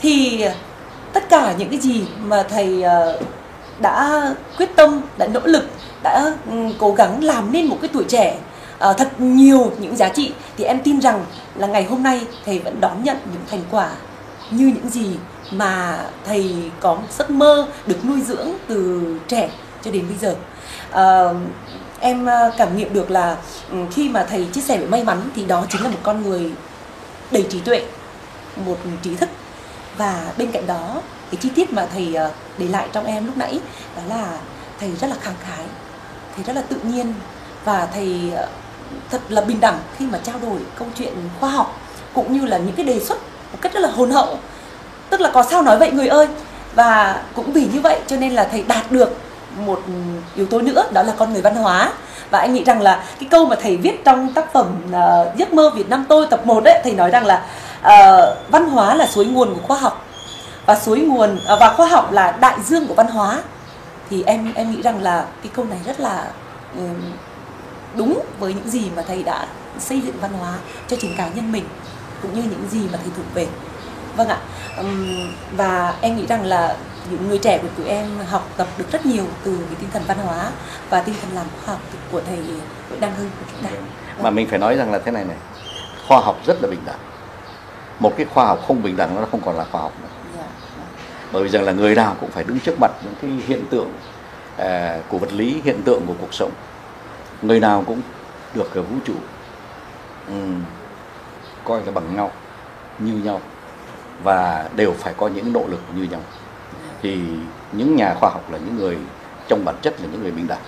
thì 0.00 0.44
tất 1.12 1.28
cả 1.28 1.54
những 1.58 1.68
cái 1.68 1.78
gì 1.78 2.04
mà 2.22 2.42
thầy 2.42 2.82
ờ, 2.82 3.20
đã 3.80 4.22
quyết 4.58 4.76
tâm 4.76 5.00
đã 5.18 5.26
nỗ 5.26 5.40
lực 5.44 5.64
đã 6.02 6.32
ừ, 6.50 6.56
cố 6.78 6.94
gắng 6.94 7.24
làm 7.24 7.52
nên 7.52 7.66
một 7.66 7.78
cái 7.82 7.90
tuổi 7.92 8.04
trẻ 8.08 8.38
ờ, 8.78 8.92
thật 8.92 9.20
nhiều 9.20 9.72
những 9.78 9.96
giá 9.96 10.08
trị 10.08 10.32
thì 10.56 10.64
em 10.64 10.80
tin 10.84 11.00
rằng 11.00 11.24
là 11.54 11.66
ngày 11.66 11.84
hôm 11.84 12.02
nay 12.02 12.20
thầy 12.46 12.58
vẫn 12.58 12.80
đón 12.80 13.04
nhận 13.04 13.16
những 13.32 13.42
thành 13.50 13.62
quả 13.70 13.90
như 14.50 14.66
những 14.66 14.88
gì 14.90 15.16
mà 15.50 15.98
thầy 16.26 16.54
có 16.80 16.98
giấc 17.18 17.30
mơ 17.30 17.66
được 17.86 18.04
nuôi 18.04 18.20
dưỡng 18.20 18.48
từ 18.66 19.02
trẻ 19.28 19.50
cho 19.84 19.90
đến 19.90 20.04
bây 20.08 20.18
giờ. 20.18 20.36
Ờ, 20.90 21.34
em 22.00 22.26
ờ, 22.26 22.52
cảm 22.58 22.76
nghiệm 22.76 22.92
được 22.92 23.10
là 23.10 23.36
ừ, 23.70 23.76
khi 23.90 24.08
mà 24.08 24.24
thầy 24.30 24.46
chia 24.52 24.60
sẻ 24.60 24.78
về 24.78 24.86
may 24.86 25.04
mắn 25.04 25.30
thì 25.36 25.44
đó 25.44 25.66
chính 25.68 25.82
là 25.82 25.88
một 25.88 25.98
con 26.02 26.22
người 26.22 26.50
đầy 27.30 27.46
trí 27.50 27.60
tuệ 27.60 27.82
một 28.66 28.76
trí 29.02 29.14
thức 29.14 29.28
và 30.02 30.32
bên 30.38 30.52
cạnh 30.52 30.66
đó 30.66 31.02
cái 31.30 31.38
chi 31.40 31.48
tiết 31.54 31.72
mà 31.72 31.86
thầy 31.94 32.14
ờ, 32.14 32.30
để 32.58 32.68
lại 32.68 32.88
trong 32.92 33.06
em 33.06 33.26
lúc 33.26 33.36
nãy 33.36 33.60
đó 33.96 34.02
là 34.16 34.38
thầy 34.80 34.90
rất 35.00 35.06
là 35.10 35.16
khẳng 35.20 35.34
khái 35.42 35.64
thầy 36.34 36.44
rất 36.44 36.56
là 36.56 36.62
tự 36.68 36.76
nhiên 36.82 37.14
và 37.64 37.88
thầy 37.94 38.32
ờ, 38.36 38.48
thật 39.10 39.20
là 39.28 39.40
bình 39.40 39.60
đẳng 39.60 39.78
khi 39.98 40.06
mà 40.06 40.18
trao 40.24 40.38
đổi 40.42 40.58
câu 40.78 40.88
chuyện 40.98 41.12
khoa 41.40 41.50
học 41.50 41.80
cũng 42.14 42.32
như 42.32 42.46
là 42.46 42.58
những 42.58 42.74
cái 42.76 42.86
đề 42.86 43.00
xuất 43.00 43.18
một 43.52 43.58
cách 43.60 43.72
rất 43.74 43.80
là 43.80 43.88
hồn 43.88 44.10
hậu. 44.10 44.38
Tức 45.10 45.20
là 45.20 45.30
có 45.34 45.42
sao 45.42 45.62
nói 45.62 45.78
vậy 45.78 45.90
người 45.90 46.08
ơi? 46.08 46.26
Và 46.74 47.22
cũng 47.34 47.52
vì 47.52 47.68
như 47.72 47.80
vậy 47.80 48.00
cho 48.06 48.16
nên 48.16 48.32
là 48.32 48.44
thầy 48.44 48.62
đạt 48.62 48.92
được 48.92 49.16
một 49.56 49.80
yếu 50.36 50.46
tố 50.46 50.60
nữa 50.60 50.84
đó 50.92 51.02
là 51.02 51.12
con 51.18 51.32
người 51.32 51.42
văn 51.42 51.54
hóa. 51.54 51.92
Và 52.30 52.38
anh 52.38 52.54
nghĩ 52.54 52.64
rằng 52.64 52.82
là 52.82 53.04
cái 53.20 53.28
câu 53.30 53.46
mà 53.46 53.56
thầy 53.62 53.76
viết 53.76 54.04
trong 54.04 54.32
tác 54.32 54.52
phẩm 54.52 54.66
uh, 54.86 55.36
giấc 55.36 55.52
mơ 55.52 55.70
Việt 55.70 55.88
Nam 55.88 56.04
tôi 56.08 56.26
tập 56.30 56.46
1 56.46 56.64
đấy 56.64 56.80
thầy 56.84 56.92
nói 56.92 57.10
rằng 57.10 57.26
là 57.26 57.46
ờ, 57.82 58.36
văn 58.48 58.68
hóa 58.68 58.94
là 58.94 59.06
suối 59.06 59.24
nguồn 59.24 59.54
của 59.54 59.60
khoa 59.66 59.78
học. 59.78 60.06
Và 60.66 60.78
suối 60.78 61.00
nguồn 61.00 61.38
ờ, 61.46 61.56
và 61.60 61.74
khoa 61.76 61.86
học 61.86 62.12
là 62.12 62.38
đại 62.40 62.58
dương 62.62 62.86
của 62.86 62.94
văn 62.94 63.06
hóa. 63.06 63.42
Thì 64.10 64.22
em 64.26 64.52
em 64.54 64.70
nghĩ 64.70 64.82
rằng 64.82 65.02
là 65.02 65.24
cái 65.42 65.52
câu 65.54 65.64
này 65.64 65.78
rất 65.86 66.00
là 66.00 66.30
ừm, 66.76 67.12
đúng 67.96 68.22
với 68.38 68.54
những 68.54 68.70
gì 68.70 68.90
mà 68.96 69.02
thầy 69.08 69.22
đã 69.22 69.46
xây 69.78 70.00
dựng 70.00 70.14
văn 70.20 70.32
hóa 70.32 70.54
cho 70.88 70.96
chính 71.00 71.16
cá 71.16 71.28
nhân 71.28 71.52
mình 71.52 71.64
cũng 72.22 72.34
như 72.34 72.42
những 72.42 72.68
gì 72.70 72.80
mà 72.92 72.98
thầy 73.02 73.12
thuộc 73.16 73.26
về. 73.34 73.46
Vâng 74.16 74.28
ạ. 74.28 74.38
Ừm, 74.76 75.32
và 75.56 75.94
em 76.00 76.16
nghĩ 76.16 76.26
rằng 76.26 76.44
là 76.44 76.76
những 77.10 77.28
người 77.28 77.38
trẻ 77.38 77.58
của 77.58 77.68
tụi 77.76 77.86
em 77.86 78.06
học 78.30 78.48
tập 78.56 78.66
được 78.78 78.92
rất 78.92 79.06
nhiều 79.06 79.24
từ 79.44 79.56
cái 79.66 79.76
tinh 79.80 79.90
thần 79.92 80.02
văn 80.06 80.18
hóa 80.18 80.50
và 80.90 81.00
tinh 81.00 81.14
thần 81.20 81.34
làm 81.34 81.46
khoa 81.64 81.74
học 81.74 81.82
của 82.12 82.20
thầy 82.26 82.38
Đăng 83.00 83.14
Hưng. 83.14 83.30
Của 83.38 83.46
chúng 83.52 83.70
ta 83.70 83.70
mà 84.22 84.30
mình 84.30 84.48
phải 84.50 84.58
nói 84.58 84.76
rằng 84.76 84.92
là 84.92 84.98
thế 84.98 85.12
này 85.12 85.24
này 85.24 85.36
khoa 86.08 86.20
học 86.20 86.36
rất 86.46 86.62
là 86.62 86.68
bình 86.68 86.80
đẳng 86.86 86.98
một 87.98 88.14
cái 88.16 88.26
khoa 88.26 88.46
học 88.46 88.64
không 88.66 88.82
bình 88.82 88.96
đẳng 88.96 89.14
nó 89.20 89.26
không 89.30 89.40
còn 89.44 89.56
là 89.56 89.64
khoa 89.72 89.80
học 89.80 89.92
nữa. 90.02 90.08
Dạ. 90.36 90.44
bởi 91.32 91.42
vì 91.42 91.48
rằng 91.48 91.62
là 91.62 91.72
người 91.72 91.94
nào 91.94 92.16
cũng 92.20 92.30
phải 92.30 92.44
đứng 92.44 92.60
trước 92.60 92.74
mặt 92.80 92.90
những 93.04 93.14
cái 93.22 93.30
hiện 93.46 93.64
tượng 93.70 93.88
à, 94.56 95.00
của 95.08 95.18
vật 95.18 95.32
lý 95.32 95.60
hiện 95.64 95.82
tượng 95.82 96.06
của 96.06 96.14
cuộc 96.20 96.34
sống. 96.34 96.50
Người 97.42 97.60
nào 97.60 97.84
cũng 97.86 98.00
được 98.54 98.70
cái 98.74 98.82
vũ 98.82 98.96
trụ 99.04 99.14
ừm, 100.26 100.62
coi 101.64 101.80
là 101.86 101.92
bằng 101.92 102.16
nhau 102.16 102.30
như 102.98 103.12
nhau 103.12 103.40
và 104.22 104.68
đều 104.76 104.92
phải 104.98 105.14
có 105.16 105.28
những 105.28 105.52
nỗ 105.52 105.66
lực 105.68 105.80
như 105.96 106.02
nhau. 106.02 106.20
Thì 107.02 107.18
những 107.72 107.96
nhà 107.96 108.14
khoa 108.20 108.30
học 108.30 108.52
là 108.52 108.58
những 108.58 108.76
người 108.76 108.96
trong 109.48 109.64
bản 109.64 109.74
chất 109.82 110.00
là 110.00 110.08
những 110.12 110.22
người 110.22 110.30
bình 110.30 110.46
đẳng. 110.46 110.60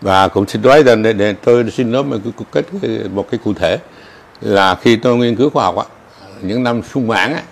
Và 0.00 0.28
cũng 0.28 0.46
xin 0.46 0.62
nói 0.62 0.82
rằng 0.82 1.02
để, 1.02 1.12
để 1.12 1.32
tôi 1.32 1.70
xin 1.70 1.92
nói 1.92 2.04
một 2.04 2.16
cái 2.52 2.62
một 3.14 3.26
cái 3.30 3.40
cụ 3.44 3.54
thể 3.54 3.78
là 4.40 4.74
khi 4.74 4.96
tôi 4.96 5.16
nghiên 5.16 5.36
cứu 5.36 5.50
khoa 5.50 5.64
học 5.64 5.76
á 5.76 5.84
những 6.42 6.62
năm 6.62 6.82
sung 6.82 7.06
mãn 7.06 7.32
á 7.32 7.42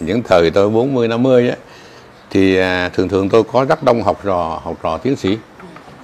những 0.00 0.22
thời 0.22 0.50
tôi 0.50 0.70
40 0.70 1.08
50 1.08 1.48
á 1.48 1.56
thì 2.30 2.56
à, 2.56 2.88
thường 2.88 3.08
thường 3.08 3.28
tôi 3.28 3.44
có 3.52 3.64
rất 3.64 3.82
đông 3.82 4.02
học 4.02 4.20
trò 4.24 4.60
học 4.64 4.76
trò 4.82 4.98
tiến 4.98 5.16
sĩ 5.16 5.38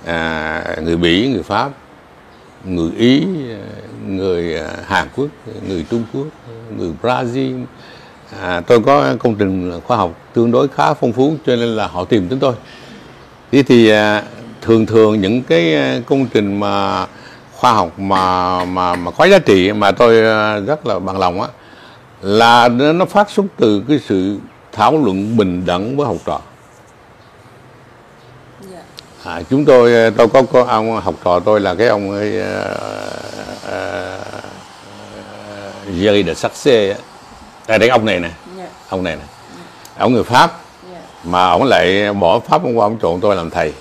à, 0.07 0.77
người 0.83 0.97
Bỉ 0.97 1.29
người 1.29 1.43
Pháp 1.43 1.71
người 2.65 2.91
Ý 2.97 3.27
người 4.07 4.59
à, 4.59 4.69
Hàn 4.87 5.09
Quốc 5.17 5.29
người 5.69 5.87
Trung 5.91 6.05
Quốc 6.13 6.27
người 6.77 6.93
Brazil. 7.03 7.65
À, 8.41 8.61
tôi 8.61 8.81
có 8.81 9.15
công 9.19 9.35
trình 9.35 9.81
khoa 9.87 9.97
học 9.97 10.11
tương 10.35 10.51
đối 10.51 10.69
khá 10.69 10.95
phong 10.95 11.13
phú 11.13 11.35
cho 11.47 11.57
nên 11.57 11.69
là 11.69 11.87
họ 11.87 12.05
tìm 12.05 12.27
chúng 12.31 12.39
tôi. 12.39 12.55
Thế 13.53 13.63
thì 13.63 13.89
à, 13.89 14.23
thường 14.63 14.87
thường 14.87 15.21
những 15.21 15.43
cái 15.43 15.75
à, 15.75 16.01
công 16.07 16.27
trình 16.27 16.61
mà 16.61 17.07
khoa 17.53 17.73
học 17.73 17.99
mà 17.99 18.65
mà 18.65 18.95
mà 18.95 19.11
có 19.11 19.25
giá 19.25 19.39
trị 19.39 19.73
mà 19.73 19.93
tôi 19.93 20.21
à, 20.27 20.59
rất 20.59 20.87
là 20.87 20.99
bằng 20.99 21.19
lòng 21.19 21.41
á 21.41 21.49
là 22.23 22.69
nó 22.69 23.05
phát 23.05 23.31
xuất 23.31 23.47
từ 23.57 23.83
cái 23.89 24.01
sự 24.09 24.39
thảo 24.73 24.99
luận 25.05 25.37
bình 25.37 25.67
đẳng 25.67 25.97
với 25.97 26.07
học 26.07 26.17
trò. 26.27 26.41
Dạ. 28.71 28.83
à, 29.25 29.43
chúng 29.51 29.65
tôi 29.65 29.95
à, 29.95 30.11
tôi 30.17 30.29
có, 30.29 30.43
có 30.43 30.65
ông 30.65 31.01
học 31.01 31.15
trò 31.25 31.41
tôi 31.41 31.61
là 31.61 31.75
cái 31.75 31.89
ông 31.89 32.11
ấy 32.11 32.41
à, 32.41 32.65
à, 33.71 34.19
Jerry 35.87 36.27
de 36.27 36.35
Saxe 36.35 36.97
à, 37.67 37.79
đấy 37.79 37.89
ông 37.89 38.05
này 38.05 38.21
nè. 38.21 38.31
Dạ. 38.59 38.67
ông 38.89 39.05
này 39.05 39.17
nè. 39.17 39.23
Ông 39.99 40.13
người 40.13 40.25
Pháp. 40.25 40.61
Dạ. 40.93 41.01
mà 41.25 41.49
ông 41.51 41.65
lại 41.65 42.13
bỏ 42.13 42.41
Pháp 42.41 42.63
ông 42.63 42.79
qua 42.79 42.87
ông 42.87 42.99
chọn 42.99 43.21
tôi 43.21 43.37
làm 43.37 43.51
thầy. 43.51 43.73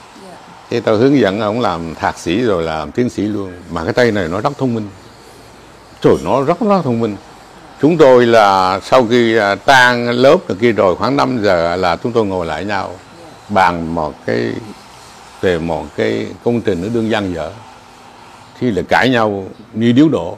Thế 0.69 0.79
tôi 0.79 0.97
hướng 0.97 1.19
dẫn 1.19 1.41
ông 1.41 1.61
làm 1.61 1.95
thạc 1.95 2.17
sĩ 2.17 2.41
rồi 2.41 2.63
làm 2.63 2.91
tiến 2.91 3.09
sĩ 3.09 3.23
luôn. 3.23 3.53
Mà 3.69 3.83
cái 3.83 3.93
tay 3.93 4.11
này 4.11 4.27
nó 4.27 4.41
rất 4.41 4.57
thông 4.57 4.73
minh. 4.73 4.89
Trời 6.01 6.15
nó 6.23 6.41
rất 6.41 6.59
rất 6.59 6.81
thông 6.83 6.99
minh 6.99 7.15
chúng 7.81 7.97
tôi 7.97 8.25
là 8.25 8.79
sau 8.83 9.07
khi 9.09 9.37
à, 9.37 9.55
tan 9.55 10.09
lớp 10.09 10.37
rồi 10.47 10.57
kia 10.61 10.71
rồi 10.71 10.95
khoảng 10.95 11.17
5 11.17 11.39
giờ 11.43 11.75
là 11.75 11.95
chúng 11.95 12.11
tôi 12.11 12.25
ngồi 12.25 12.45
lại 12.45 12.65
nhau 12.65 12.95
bàn 13.49 13.95
một 13.95 14.13
cái 14.25 14.53
về 15.41 15.59
một 15.59 15.85
cái 15.95 16.27
công 16.43 16.61
trình 16.61 16.81
nó 16.81 16.87
đương 16.93 17.07
văn 17.09 17.33
dở. 17.35 17.51
Thì 18.59 18.71
là 18.71 18.81
cãi 18.89 19.09
nhau 19.09 19.45
như 19.73 19.91
điếu 19.91 20.09
đổ. 20.09 20.37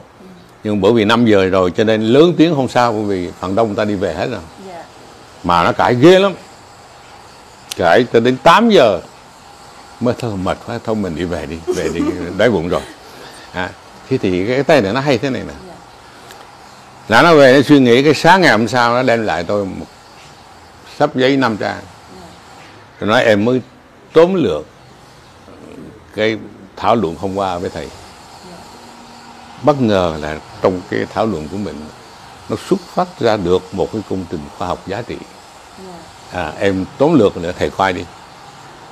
Nhưng 0.64 0.80
bởi 0.80 0.92
vì 0.92 1.04
5 1.04 1.26
giờ 1.26 1.44
rồi 1.44 1.70
cho 1.70 1.84
nên 1.84 2.02
lớn 2.02 2.34
tiếng 2.36 2.54
không 2.54 2.68
sao 2.68 2.92
bởi 2.92 3.02
vì 3.02 3.30
phần 3.40 3.54
đông 3.54 3.66
người 3.66 3.76
ta 3.76 3.84
đi 3.84 3.94
về 3.94 4.14
hết 4.14 4.26
rồi. 4.30 4.40
Dạ. 4.68 4.84
mà 5.44 5.64
nó 5.64 5.72
cãi 5.72 5.96
ghê 6.00 6.18
lắm. 6.18 6.32
Cãi 7.76 8.06
cho 8.12 8.20
đến 8.20 8.36
8 8.42 8.70
giờ 8.70 9.00
mới 10.00 10.14
thôi 10.18 10.32
mệt 10.42 10.58
quá 10.66 10.78
thôi 10.84 10.94
mình 10.94 11.16
đi 11.16 11.24
về 11.24 11.46
đi 11.46 11.56
về 11.76 11.88
đi 11.94 12.00
đói 12.38 12.50
bụng 12.50 12.68
rồi. 12.68 12.80
À, 13.52 13.70
thế 14.08 14.18
thì 14.18 14.46
cái 14.46 14.62
tay 14.62 14.80
này 14.80 14.92
nó 14.92 15.00
hay 15.00 15.18
thế 15.18 15.30
này 15.30 15.42
nè. 15.46 15.54
Dạ. 15.66 15.71
Là 17.08 17.22
nó 17.22 17.34
về 17.34 17.56
nó 17.56 17.62
suy 17.62 17.78
nghĩ 17.78 18.02
cái 18.02 18.14
sáng 18.14 18.40
ngày 18.40 18.50
hôm 18.50 18.68
sau 18.68 18.94
nó 18.94 19.02
đem 19.02 19.22
lại 19.22 19.44
tôi 19.44 19.64
một 19.64 19.86
sắp 20.98 21.16
giấy 21.16 21.36
năm 21.36 21.56
trang. 21.56 21.80
Tôi 23.00 23.08
nói 23.08 23.24
em 23.24 23.44
mới 23.44 23.60
tóm 24.12 24.34
lược 24.34 24.66
cái 26.14 26.38
thảo 26.76 26.96
luận 26.96 27.16
hôm 27.18 27.34
qua 27.34 27.58
với 27.58 27.70
thầy. 27.70 27.88
Bất 29.62 29.80
ngờ 29.80 30.16
là 30.20 30.38
trong 30.62 30.80
cái 30.90 31.06
thảo 31.14 31.26
luận 31.26 31.48
của 31.48 31.56
mình 31.56 31.80
nó 32.48 32.56
xuất 32.68 32.80
phát 32.94 33.20
ra 33.20 33.36
được 33.36 33.74
một 33.74 33.92
cái 33.92 34.02
công 34.10 34.24
trình 34.30 34.40
khoa 34.58 34.68
học 34.68 34.86
giá 34.86 35.02
trị. 35.02 35.16
À, 36.32 36.52
em 36.58 36.84
tóm 36.98 37.18
lược 37.18 37.36
nữa 37.36 37.52
thầy 37.58 37.70
coi 37.70 37.92
đi. 37.92 38.04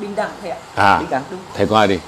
Bình 0.01 0.15
đẳng 0.15 0.31
thầy 0.43 0.51
ạ. 0.51 0.59
À 0.75 0.99
Bình 0.99 1.11
đẳng. 1.11 1.23
thầy 1.57 1.67
coi 1.67 1.89
đi. 1.89 1.99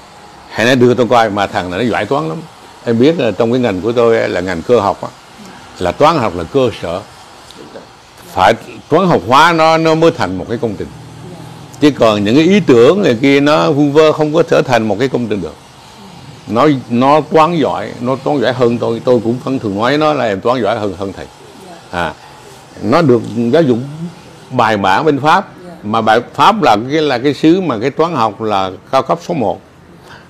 Hãy 0.49 0.65
nói 0.65 0.75
đưa 0.75 0.93
tôi 0.93 1.07
coi. 1.09 1.29
Mà 1.29 1.47
thằng 1.47 1.69
này 1.69 1.79
nó 1.83 1.91
giỏi 1.91 2.05
toán 2.05 2.29
lắm. 2.29 2.37
Em 2.85 2.99
biết 2.99 3.19
là 3.19 3.31
trong 3.31 3.51
cái 3.51 3.61
ngành 3.61 3.81
của 3.81 3.91
tôi 3.91 4.29
là 4.29 4.41
ngành 4.41 4.61
cơ 4.61 4.79
học 4.79 5.01
á 5.01 5.09
là 5.79 5.91
toán 5.91 6.17
học 6.17 6.33
là 6.35 6.43
cơ 6.43 6.69
sở. 6.81 7.01
Phải 8.33 8.53
toán 8.89 9.07
học 9.07 9.21
hóa 9.27 9.53
nó 9.53 9.77
nó 9.77 9.95
mới 9.95 10.11
thành 10.11 10.37
một 10.37 10.45
cái 10.49 10.57
công 10.61 10.75
trình. 10.75 10.87
Chứ 11.79 11.91
còn 11.91 12.23
những 12.23 12.35
cái 12.35 12.43
ý 12.43 12.59
tưởng 12.59 13.03
này 13.03 13.17
kia 13.21 13.39
nó 13.39 13.71
vu 13.71 13.89
vơ 13.89 14.11
không 14.11 14.33
có 14.33 14.43
trở 14.43 14.61
thành 14.61 14.83
một 14.83 14.95
cái 14.99 15.07
công 15.07 15.27
trình 15.27 15.41
được. 15.41 15.55
Nó 16.47 16.67
nó 16.89 17.21
toán 17.21 17.57
giỏi 17.57 17.91
nó 18.01 18.15
toán 18.15 18.41
giỏi 18.41 18.53
hơn 18.53 18.77
tôi. 18.77 19.01
Tôi 19.05 19.19
cũng 19.23 19.37
vẫn 19.43 19.59
thường 19.59 19.79
nói 19.79 19.97
nó 19.97 20.13
là 20.13 20.25
em 20.25 20.41
toán 20.41 20.61
giỏi 20.61 20.79
hơn 20.79 20.93
hơn 20.99 21.13
thầy. 21.13 21.25
À 21.91 22.13
nó 22.81 23.01
được 23.01 23.21
giáo 23.51 23.61
dục 23.61 23.77
bài 24.51 24.77
bản 24.77 25.05
bên 25.05 25.19
pháp. 25.19 25.47
Mà 25.83 26.01
bài 26.01 26.21
pháp 26.33 26.61
là 26.61 26.77
cái 26.91 27.01
là 27.01 27.17
cái 27.17 27.33
xứ 27.33 27.61
mà 27.61 27.77
cái 27.81 27.89
toán 27.89 28.15
học 28.15 28.41
là 28.41 28.71
cao 28.91 29.01
cấp 29.01 29.19
số 29.27 29.33
1 29.33 29.61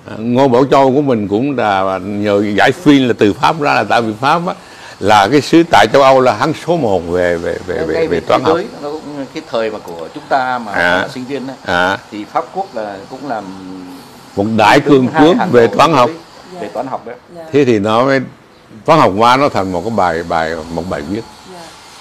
à, 0.06 0.14
ngô 0.18 0.48
bảo 0.48 0.64
châu 0.64 0.94
của 0.94 1.02
mình 1.02 1.28
cũng 1.28 1.56
là 1.58 1.98
nhờ 1.98 2.42
giải 2.56 2.72
phi 2.72 2.98
là 2.98 3.14
từ 3.18 3.32
pháp 3.32 3.60
ra 3.60 3.74
là 3.74 3.84
tại 3.84 4.02
vì 4.02 4.12
pháp 4.20 4.46
á, 4.46 4.54
là 5.00 5.28
cái 5.32 5.40
xứ 5.40 5.62
tại 5.70 5.86
châu 5.92 6.02
âu 6.02 6.20
là 6.20 6.34
hắn 6.34 6.52
số 6.66 6.76
1 6.76 7.00
về 7.10 7.36
về 7.36 7.58
về 7.66 7.84
về, 7.86 8.06
về 8.06 8.20
toán 8.20 8.44
học. 8.44 8.56
nó 8.82 8.90
cũng 8.90 9.26
cái 9.34 9.42
thời 9.50 9.70
mà 9.70 9.78
của 9.78 10.08
chúng 10.14 10.22
ta 10.28 10.58
mà 10.58 10.72
À. 10.72 10.96
là 11.02 11.08
sinh 11.08 11.24
viên 11.24 11.46
ấy, 11.46 11.56
à, 11.64 11.98
thì 12.10 12.24
pháp 12.24 12.44
quốc 12.54 12.74
là 12.74 12.96
cũng 13.10 13.28
làm 13.28 13.44
một 14.36 14.44
đại 14.56 14.80
cường 14.80 15.08
quốc 15.18 15.36
về 15.50 15.66
toán 15.66 15.92
học. 15.92 16.10
giới 16.52 16.60
về 16.62 16.68
toán 16.68 16.86
học 16.86 17.06
đấy 17.06 17.16
Dạ, 17.36 17.42
thế 17.52 17.64
thì 17.64 17.78
nó 17.78 18.04
mới 18.04 18.20
toán 18.84 19.00
học 19.00 19.12
hóa 19.16 19.36
nó 19.36 19.48
thành 19.48 19.72
một 19.72 19.80
cái 19.84 19.90
bài 19.96 20.22
bài 20.28 20.56
một 20.74 20.82
bài 20.90 21.00
viết. 21.10 21.22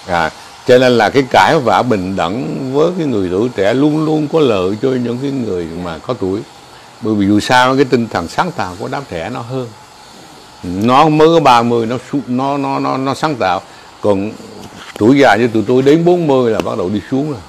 Dạ, 0.07 0.15
à 0.17 0.29
cho 0.67 0.77
nên 0.77 0.91
là 0.91 1.09
cái 1.09 1.23
cãi 1.31 1.59
vã 1.59 1.81
bình 1.81 2.15
đẳng 2.15 2.57
với 2.73 2.91
cái 2.97 3.07
người 3.07 3.29
tuổi 3.31 3.49
trẻ 3.55 3.73
luôn 3.73 4.05
luôn 4.05 4.27
có 4.33 4.39
lợi 4.39 4.77
cho 4.81 4.89
những 4.89 5.17
cái 5.21 5.31
người 5.31 5.67
mà 5.83 5.97
có 6.07 6.13
tuổi. 6.13 6.39
Bởi 7.01 7.13
vì 7.15 7.27
dù 7.27 7.39
sao 7.39 7.75
cái 7.75 7.85
tinh 7.85 8.07
thần 8.07 8.27
sáng 8.27 8.51
tạo 8.51 8.75
của 8.79 8.87
đám 8.87 9.03
trẻ 9.09 9.29
nó 9.33 9.39
hơn 9.41 9.67
nó 10.63 11.09
mới 11.09 11.27
có 11.27 11.39
30 11.39 11.85
nó 11.85 11.97
nó 12.27 12.57
nó 12.57 12.79
nó 12.79 12.97
nó 12.97 13.13
sáng 13.13 13.35
tạo 13.35 13.61
còn 14.01 14.31
tuổi 14.97 15.17
già 15.17 15.35
như 15.35 15.47
tụi 15.47 15.63
tôi 15.67 15.81
đến 15.81 16.05
40 16.05 16.51
là 16.51 16.59
bắt 16.59 16.77
đầu 16.77 16.89
đi 16.89 17.01
xuống 17.11 17.31
rồi 17.31 17.41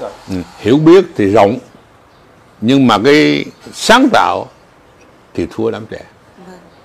rồi. 0.00 0.10
ừ. 0.30 0.36
hiểu 0.58 0.76
biết 0.78 1.04
thì 1.16 1.32
rộng 1.32 1.58
nhưng 2.60 2.86
mà 2.86 2.98
cái 3.04 3.44
sáng 3.72 4.08
tạo 4.12 4.46
thì 5.34 5.46
thua 5.50 5.70
đám 5.70 5.86
trẻ 5.90 6.00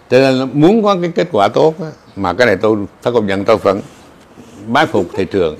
cho 0.09 0.17
nên 0.19 0.49
muốn 0.53 0.83
có 0.83 0.97
cái 1.01 1.11
kết 1.15 1.27
quả 1.31 1.47
tốt 1.47 1.73
á, 1.81 1.87
mà 2.15 2.33
cái 2.33 2.47
này 2.47 2.57
tôi 2.61 2.77
phải 3.01 3.13
công 3.13 3.27
nhận 3.27 3.45
tôi 3.45 3.57
vẫn 3.57 3.81
bái 4.67 4.85
phục 4.85 5.05
thầy 5.15 5.25
trường 5.25 5.57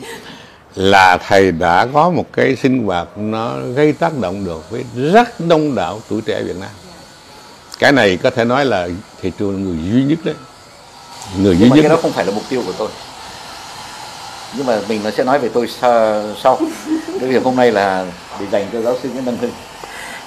là 0.76 1.17
thầy 1.17 1.52
đã 1.52 1.88
có 1.93 2.10
một 2.10 2.26
cái 2.34 2.56
sinh 2.56 2.84
hoạt 2.84 3.08
nó 3.17 3.58
gây 3.76 3.93
tác 3.93 4.17
động 4.17 4.45
được 4.45 4.71
với 4.71 4.86
rất 4.95 5.39
đông 5.39 5.76
đảo 5.76 6.00
tuổi 6.10 6.21
trẻ 6.21 6.43
Việt 6.43 6.56
Nam 6.60 6.69
cái 7.81 7.91
này 7.91 8.17
có 8.23 8.29
thể 8.29 8.45
nói 8.45 8.65
là 8.65 8.87
thầy 9.21 9.31
trường 9.39 9.63
người 9.63 9.91
duy 9.93 10.03
nhất 10.03 10.19
đấy. 10.23 10.35
Người 11.41 11.55
duy 11.55 11.59
nhưng 11.61 11.69
mà 11.69 11.75
nhất 11.75 11.81
cái 11.81 11.89
đó 11.89 11.97
không 12.01 12.11
phải 12.11 12.25
là 12.25 12.31
mục 12.31 12.43
tiêu 12.49 12.63
của 12.65 12.73
tôi. 12.77 12.87
Nhưng 14.53 14.65
mà 14.65 14.79
mình 14.89 15.01
nó 15.03 15.11
sẽ 15.17 15.23
nói 15.23 15.39
về 15.39 15.49
tôi 15.53 15.67
sa- 15.81 16.23
sau. 16.43 16.59
Cái 17.19 17.29
việc 17.29 17.43
hôm 17.43 17.55
nay 17.55 17.71
là 17.71 18.05
để 18.39 18.45
dành 18.51 18.65
cho 18.73 18.81
giáo 18.81 18.95
sư 19.03 19.09
Nguyễn 19.09 19.25
Đăng 19.25 19.37
Hưng. 19.37 19.51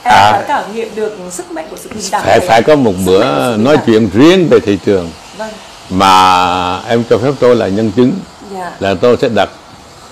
Em 0.04 0.14
À. 0.14 0.32
đã 0.32 0.44
cảm 0.48 0.74
nghiệm 0.74 0.94
được 0.94 1.16
sức 1.30 1.50
mạnh 1.50 1.66
của 1.70 1.76
sự 1.76 1.90
bình 1.94 2.04
đẳng 2.12 2.22
phải 2.24 2.40
phải 2.40 2.62
có 2.62 2.76
một 2.76 2.92
bữa 3.06 3.56
nói 3.56 3.76
chuyện 3.86 4.10
riêng 4.14 4.48
về 4.50 4.60
thị 4.60 4.78
trường. 4.84 5.10
Vâng. 5.38 5.50
Mà 5.90 6.80
em 6.88 7.04
cho 7.10 7.18
phép 7.18 7.30
tôi 7.40 7.56
là 7.56 7.68
nhân 7.68 7.92
chứng. 7.96 8.12
Dạ. 8.54 8.72
Là 8.80 8.94
tôi 8.94 9.16
sẽ 9.22 9.28
đặt 9.28 9.48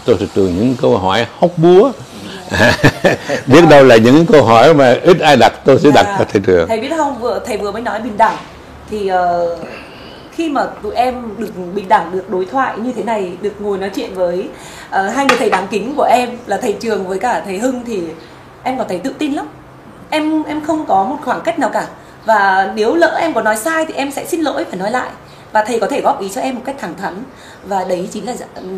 cho 0.07 0.15
thị 0.21 0.27
trường 0.35 0.57
những 0.57 0.77
câu 0.83 0.99
hỏi 0.99 1.27
hóc 1.41 1.51
búa 1.57 1.93
biết 3.47 3.61
đâu 3.71 3.85
là 3.85 3.97
những 3.97 4.27
câu 4.27 4.43
hỏi 4.45 4.75
mà 4.75 4.97
ít 5.03 5.21
ai 5.21 5.37
đặt 5.37 5.53
tôi 5.65 5.79
sẽ 5.79 5.91
đặt 5.95 6.07
Dạ. 6.07 6.17
cho 6.19 6.25
thị 6.33 6.41
trường 6.47 6.69
Thầy 6.69 6.81
biết 6.81 6.93
không, 6.97 7.19
vừa 7.21 7.41
thầy 7.47 7.57
vừa 7.57 7.73
mới 7.73 7.83
nói 7.83 8.01
bình 8.01 8.17
đẳng 8.17 8.37
thì 8.91 9.09
ờ, 9.09 9.57
khi 10.33 10.49
mà 10.51 10.65
tụi 10.83 10.95
em 10.95 11.15
được 11.39 11.51
bình 11.75 11.89
đẳng 11.89 12.13
được 12.13 12.31
đối 12.31 12.45
thoại 12.45 12.75
như 12.79 12.93
thế 12.93 13.03
này, 13.03 13.33
được 13.43 13.61
ngồi 13.61 13.79
nói 13.79 13.91
chuyện 13.95 14.15
với 14.15 14.49
ờ, 14.91 15.09
hai 15.09 15.27
người 15.27 15.37
thầy 15.39 15.51
đáng 15.51 15.67
kính 15.71 15.95
của 15.97 16.03
em 16.11 16.29
là 16.47 16.57
thầy 16.57 16.73
Trường 16.73 17.09
với 17.09 17.19
cả 17.19 17.43
thầy 17.45 17.59
Hưng 17.59 17.83
thì 17.87 18.03
em 18.63 18.79
có 18.79 18.85
thấy 18.89 18.99
tự 18.99 19.15
tin 19.19 19.33
lắm. 19.33 19.47
Em 20.11 20.43
em 20.43 20.61
không 20.67 20.87
có 20.87 21.05
một 21.05 21.17
khoảng 21.25 21.41
cách 21.41 21.59
nào 21.59 21.71
cả. 21.73 21.87
Và 22.25 22.73
nếu 22.75 22.95
lỡ 22.95 23.17
em 23.21 23.33
có 23.33 23.43
nói 23.43 23.57
sai 23.57 23.85
thì 23.87 23.95
em 23.95 24.11
sẽ 24.13 24.25
xin 24.27 24.41
lỗi 24.41 24.65
phải 24.65 24.79
nói 24.79 24.91
lại. 24.91 25.09
Và 25.53 25.65
thầy 25.65 25.81
có 25.81 25.87
thể 25.87 26.01
góp 26.01 26.21
ý 26.21 26.29
cho 26.29 26.41
em 26.41 26.55
một 26.55 26.63
cách 26.65 26.77
thẳng 26.79 26.95
thắn. 26.97 27.23
Và 27.67 27.85
đấy 27.85 28.09
chính 28.13 28.27
là 28.27 28.35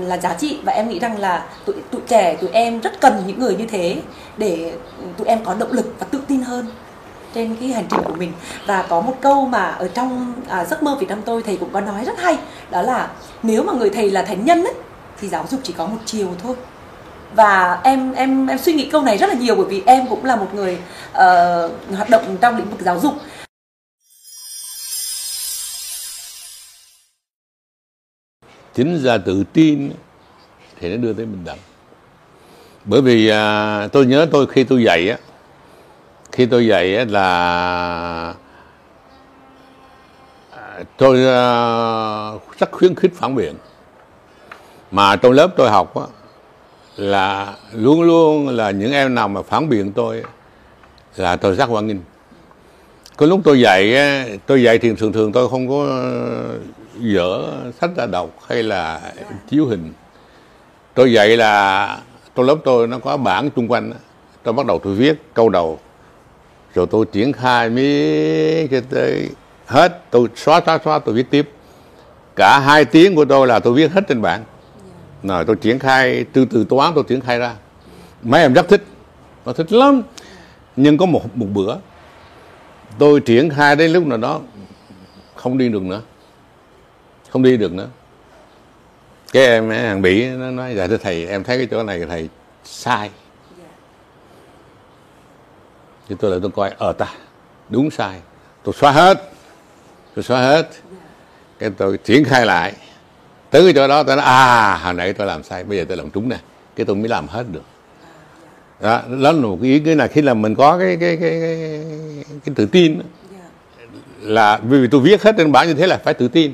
là 0.06 0.18
giá 0.18 0.34
trị. 0.34 0.58
Và 0.64 0.72
em 0.72 0.88
nghĩ 0.88 0.98
rằng 0.98 1.18
là 1.18 1.44
tụi 1.64 1.76
tụi 1.90 2.00
trẻ 2.08 2.36
tụi 2.36 2.50
em 2.50 2.80
rất 2.80 3.00
cần 3.00 3.22
những 3.26 3.40
người 3.40 3.56
như 3.56 3.66
thế 3.66 3.96
để 4.36 4.72
tụi 5.18 5.26
em 5.26 5.44
có 5.44 5.54
động 5.54 5.72
lực 5.72 5.94
và 5.98 6.06
tự 6.10 6.20
tin 6.28 6.42
hơn 6.42 6.66
trên 7.34 7.56
cái 7.60 7.68
hành 7.68 7.86
trình 7.90 8.00
của 8.04 8.14
mình. 8.14 8.32
Và 8.66 8.84
có 8.88 9.00
một 9.00 9.14
câu 9.20 9.46
mà 9.46 9.64
ở 9.64 9.88
trong 9.88 10.34
à, 10.48 10.64
giấc 10.64 10.82
mơ 10.82 10.96
Việt 11.00 11.08
Nam 11.08 11.22
tôi 11.24 11.42
thầy 11.42 11.56
cũng 11.56 11.70
có 11.72 11.80
nói 11.80 12.04
rất 12.04 12.18
hay 12.18 12.38
đó 12.70 12.82
là 12.82 13.08
nếu 13.42 13.62
mà 13.62 13.72
người 13.72 13.90
thầy 13.90 14.10
là 14.10 14.22
thánh 14.22 14.44
nhân 14.44 14.64
ấy, 14.64 14.74
thì 15.20 15.28
giáo 15.28 15.46
dục 15.50 15.60
chỉ 15.62 15.72
có 15.72 15.86
một 15.86 15.98
chiều 16.04 16.28
thôi. 16.42 16.56
Và 17.34 17.80
em 17.82 18.12
em 18.12 18.46
em 18.46 18.58
suy 18.58 18.72
nghĩ 18.72 18.88
câu 18.92 19.02
này 19.02 19.18
rất 19.18 19.28
là 19.28 19.34
nhiều 19.34 19.54
bởi 19.54 19.64
vì 19.64 19.82
em 19.86 20.06
cũng 20.06 20.24
là 20.24 20.36
một 20.36 20.54
người 20.54 20.78
uh, 21.12 21.96
hoạt 21.96 22.10
động 22.10 22.36
trong 22.40 22.56
lĩnh 22.56 22.70
vực 22.70 22.80
giáo 22.80 23.00
dục. 23.00 23.14
Chính 28.74 29.02
ra 29.02 29.18
tự 29.18 29.44
tin 29.52 29.92
thì 30.80 30.90
nó 30.90 30.96
đưa 30.96 31.12
tới 31.12 31.26
bình 31.26 31.44
đẳng. 31.44 31.58
Bởi 32.84 33.00
vì 33.00 33.28
à, 33.28 33.88
tôi 33.92 34.06
nhớ 34.06 34.26
tôi 34.32 34.46
khi 34.46 34.64
tôi 34.64 34.82
dạy 34.82 35.08
á 35.10 35.16
khi 36.32 36.46
tôi 36.46 36.66
dạy 36.66 36.96
á 36.96 37.04
là 37.08 38.34
à, 40.50 40.84
tôi 40.96 41.26
à, 41.26 41.42
rất 42.58 42.70
khuyến 42.70 42.94
khích 42.94 43.12
phản 43.14 43.34
biện. 43.34 43.54
Mà 44.90 45.16
trong 45.16 45.32
lớp 45.32 45.48
tôi 45.56 45.70
học 45.70 45.96
á 45.96 46.06
là 46.96 47.54
luôn 47.72 48.02
luôn 48.02 48.48
là 48.48 48.70
những 48.70 48.92
em 48.92 49.14
nào 49.14 49.28
mà 49.28 49.42
phản 49.42 49.68
biện 49.68 49.92
tôi 49.92 50.22
là 51.16 51.36
tôi 51.36 51.54
rất 51.54 51.68
hoan 51.68 51.86
nghênh. 51.86 52.00
Có 53.16 53.26
lúc 53.26 53.40
tôi 53.44 53.60
dạy 53.60 53.96
á, 53.96 54.26
tôi 54.46 54.62
dạy 54.62 54.78
thì 54.78 54.94
thường 54.94 55.12
thường 55.12 55.32
tôi 55.32 55.48
không 55.48 55.68
có 55.68 56.02
dở 57.00 57.54
sách 57.80 57.90
ra 57.96 58.06
đọc 58.06 58.30
hay 58.48 58.62
là 58.62 59.12
chiếu 59.48 59.66
hình? 59.66 59.92
Tôi 60.94 61.12
dạy 61.12 61.36
là 61.36 61.98
trong 62.34 62.46
lớp 62.46 62.56
tôi 62.64 62.86
nó 62.86 62.98
có 62.98 63.16
bảng 63.16 63.50
chung 63.50 63.68
quanh 63.68 63.92
tôi 64.42 64.54
bắt 64.54 64.66
đầu 64.66 64.78
tôi 64.78 64.94
viết 64.94 65.22
câu 65.34 65.48
đầu. 65.48 65.78
Rồi 66.74 66.86
tôi 66.90 67.06
triển 67.12 67.32
khai 67.32 67.70
miết 67.70 68.68
cho 68.70 68.80
tới 68.90 69.28
hết. 69.66 70.10
Tôi 70.10 70.28
xóa 70.36 70.60
xóa 70.66 70.78
xóa 70.84 70.98
tôi 70.98 71.14
viết 71.14 71.30
tiếp. 71.30 71.50
Cả 72.36 72.58
hai 72.58 72.84
tiếng 72.84 73.14
của 73.14 73.24
tôi 73.24 73.46
là 73.46 73.58
tôi 73.58 73.74
viết 73.74 73.92
hết 73.92 74.04
trên 74.08 74.22
bảng. 74.22 74.44
Rồi 75.22 75.44
tôi 75.44 75.56
triển 75.56 75.78
khai 75.78 76.24
từ 76.32 76.44
từ 76.44 76.64
toán 76.64 76.92
tôi 76.94 77.04
triển 77.08 77.20
khai 77.20 77.38
ra. 77.38 77.54
Mấy 78.22 78.42
em 78.42 78.52
rất 78.52 78.68
thích. 78.68 78.84
Nó 79.46 79.52
thích 79.52 79.72
lắm. 79.72 80.02
Nhưng 80.76 80.98
có 80.98 81.06
một 81.06 81.36
một 81.36 81.46
bữa 81.52 81.76
tôi 82.98 83.20
triển 83.20 83.50
khai 83.50 83.76
đến 83.76 83.92
lúc 83.92 84.06
nào 84.06 84.18
đó 84.18 84.40
không 85.34 85.58
đi 85.58 85.68
được 85.68 85.82
nữa 85.82 86.00
không 87.34 87.42
đi 87.42 87.56
được 87.56 87.72
nữa. 87.72 87.88
Cái 89.32 89.46
em 89.46 89.68
ấy, 89.68 89.78
hàng 89.78 90.02
bỉ 90.02 90.26
nó 90.26 90.50
nói 90.50 90.74
dạ 90.76 90.86
thưa 90.86 90.96
thầy 90.96 91.26
em 91.26 91.44
thấy 91.44 91.56
cái 91.56 91.66
chỗ 91.70 91.82
này 91.82 92.04
thầy 92.08 92.28
sai. 92.64 93.10
Thì 96.08 96.16
tôi 96.20 96.30
lại 96.30 96.40
tôi 96.42 96.50
coi 96.50 96.70
ở 96.78 96.92
ta 96.92 97.06
đúng 97.68 97.90
sai. 97.90 98.20
Tôi 98.62 98.74
xóa 98.78 98.92
hết. 98.92 99.30
Tôi 100.14 100.22
xóa 100.22 100.40
hết. 100.40 100.68
Cái 101.58 101.70
tôi 101.70 101.98
triển 102.04 102.24
khai 102.24 102.46
lại. 102.46 102.72
Tới 103.50 103.62
cái 103.62 103.72
chỗ 103.74 103.88
đó 103.88 104.02
tôi 104.02 104.16
nói 104.16 104.24
à 104.24 104.76
hồi 104.76 104.94
nãy 104.94 105.12
tôi 105.12 105.26
làm 105.26 105.42
sai 105.42 105.64
bây 105.64 105.78
giờ 105.78 105.84
tôi 105.88 105.96
làm 105.96 106.10
trúng 106.10 106.28
nè. 106.28 106.38
Cái 106.76 106.86
tôi 106.86 106.96
mới 106.96 107.08
làm 107.08 107.28
hết 107.28 107.44
được. 107.52 107.64
Đó, 108.80 109.02
đó 109.08 109.32
là 109.32 109.40
một 109.40 109.58
cái 109.62 109.70
ý 109.70 109.80
cái 109.80 109.96
là 109.96 110.06
khi 110.06 110.22
là 110.22 110.34
mình 110.34 110.54
có 110.54 110.78
cái 110.78 110.96
cái 111.00 111.16
cái 111.20 111.40
cái, 111.40 111.84
cái 112.44 112.54
tự 112.54 112.66
tin 112.66 113.00
là 114.20 114.60
vì 114.62 114.88
tôi 114.90 115.00
viết 115.00 115.22
hết 115.22 115.34
trên 115.38 115.52
bảng 115.52 115.68
như 115.68 115.74
thế 115.74 115.86
là 115.86 115.98
phải 116.04 116.14
tự 116.14 116.28
tin 116.28 116.52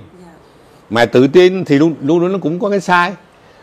mà 0.90 1.07
tự 1.07 1.26
tin 1.26 1.64
thì 1.64 1.79
luôn 1.79 1.94
luôn 2.03 2.18
luôn 2.20 2.33
nó 2.33 2.38
cũng 2.38 2.61
có 2.61 2.70
cái 2.70 2.81
sai. 2.81 3.12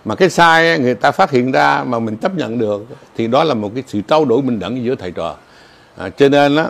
Mà 0.05 0.15
cái 0.15 0.29
sai 0.29 0.79
người 0.79 0.95
ta 0.95 1.11
phát 1.11 1.31
hiện 1.31 1.51
ra 1.51 1.83
mà 1.83 1.99
mình 1.99 2.17
chấp 2.17 2.35
nhận 2.35 2.59
được 2.59 2.85
thì 3.17 3.27
đó 3.27 3.43
là 3.43 3.53
một 3.53 3.71
cái 3.73 3.83
sự 3.87 4.01
trao 4.07 4.25
đổi 4.25 4.41
bình 4.41 4.59
đẳng 4.59 4.83
giữa 4.83 4.95
thầy 4.95 5.11
trò. 5.11 5.35
À, 5.97 6.09
cho 6.09 6.29
nên 6.29 6.55
á 6.55 6.69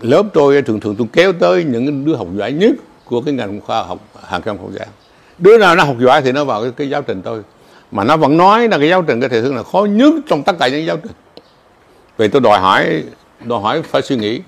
lớp 0.00 0.22
tôi 0.32 0.62
thường 0.62 0.80
thường 0.80 0.96
tôi 0.98 1.06
kéo 1.12 1.32
tới 1.32 1.64
những 1.64 2.04
đứa 2.04 2.16
học 2.16 2.28
giỏi 2.36 2.52
nhất 2.52 2.76
của 3.04 3.20
cái 3.20 3.34
ngành 3.34 3.60
khoa 3.60 3.82
học 3.82 3.98
hàng 4.22 4.42
trăm 4.44 4.58
không 4.58 4.72
gian 4.74 4.88
đứa 5.40 5.58
nào 5.58 5.76
nó 5.76 5.84
học 5.84 5.96
giỏi 6.00 6.22
thì 6.22 6.32
nó 6.32 6.44
vào 6.44 6.62
cái, 6.62 6.70
cái 6.76 6.90
giáo 6.90 7.02
trình 7.02 7.22
tôi. 7.22 7.42
Mà 7.90 8.04
nó 8.04 8.16
vẫn 8.16 8.36
nói 8.36 8.68
là 8.68 8.78
cái 8.78 8.88
giáo 8.88 9.02
trình 9.02 9.20
cái 9.20 9.28
thầy 9.28 9.42
thương 9.42 9.56
là 9.56 9.62
khó 9.62 9.84
nhất 9.84 10.14
trong 10.28 10.42
tất 10.42 10.56
cả 10.58 10.68
những 10.68 10.86
giáo 10.86 10.96
trình. 10.96 11.12
Vì 12.16 12.28
tôi 12.28 12.40
đòi 12.40 12.58
hỏi 12.58 13.02
đòi 13.44 13.60
hỏi 13.60 13.82
phải 13.82 14.02
suy 14.02 14.16
nghĩ. 14.16 14.40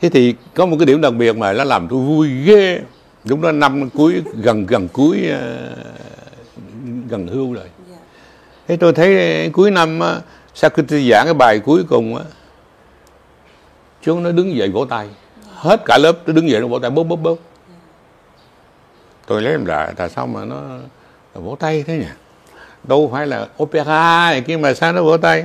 Thế 0.00 0.08
thì 0.08 0.34
có 0.54 0.66
một 0.66 0.76
cái 0.78 0.86
điểm 0.86 1.00
đặc 1.00 1.14
biệt 1.14 1.36
mà 1.36 1.52
nó 1.52 1.64
làm 1.64 1.88
tôi 1.88 1.98
vui 1.98 2.28
ghê 2.44 2.80
đúng 3.28 3.42
đó 3.42 3.52
năm 3.52 3.90
cuối 3.90 4.22
gần 4.34 4.66
gần 4.66 4.88
cuối 4.88 5.28
ờ, 5.28 5.70
gần 7.08 7.28
hưu 7.28 7.54
rồi. 7.54 7.64
Dạ. 7.90 7.96
thế 8.68 8.76
tôi 8.76 8.92
thấy 8.92 9.50
cuối 9.52 9.70
năm 9.70 10.00
á, 10.00 10.20
sau 10.54 10.70
khi 10.70 10.82
tôi 10.88 11.08
giảng 11.10 11.24
cái 11.24 11.34
bài 11.34 11.58
cuối 11.58 11.84
cùng 11.88 12.16
á 12.16 12.24
chúng 14.02 14.22
nó 14.22 14.32
đứng 14.32 14.56
dậy 14.56 14.68
vỗ 14.68 14.84
tay. 14.84 15.08
Hết 15.54 15.82
cả 15.84 15.98
lớp 15.98 16.12
nó 16.26 16.32
đứng 16.32 16.50
dậy 16.50 16.60
nó 16.60 16.66
vỗ 16.66 16.78
tay 16.78 16.90
bóp 16.90 17.04
bóp 17.04 17.16
bóp 17.16 17.38
tôi 19.26 19.42
lấy 19.42 19.52
làm 19.52 19.64
lạ 19.64 19.92
tại 19.96 20.10
sao 20.10 20.26
mà 20.26 20.44
nó, 20.44 20.56
nó 21.34 21.40
vỗ 21.40 21.56
tay 21.60 21.84
thế 21.86 21.96
nhỉ? 21.98 22.06
Đâu 22.84 23.08
phải 23.12 23.26
là 23.26 23.46
opera 23.62 24.30
này 24.30 24.40
kia 24.40 24.56
mà 24.56 24.74
sao 24.74 24.92
nó 24.92 25.02
vỗ 25.02 25.16
tay? 25.16 25.44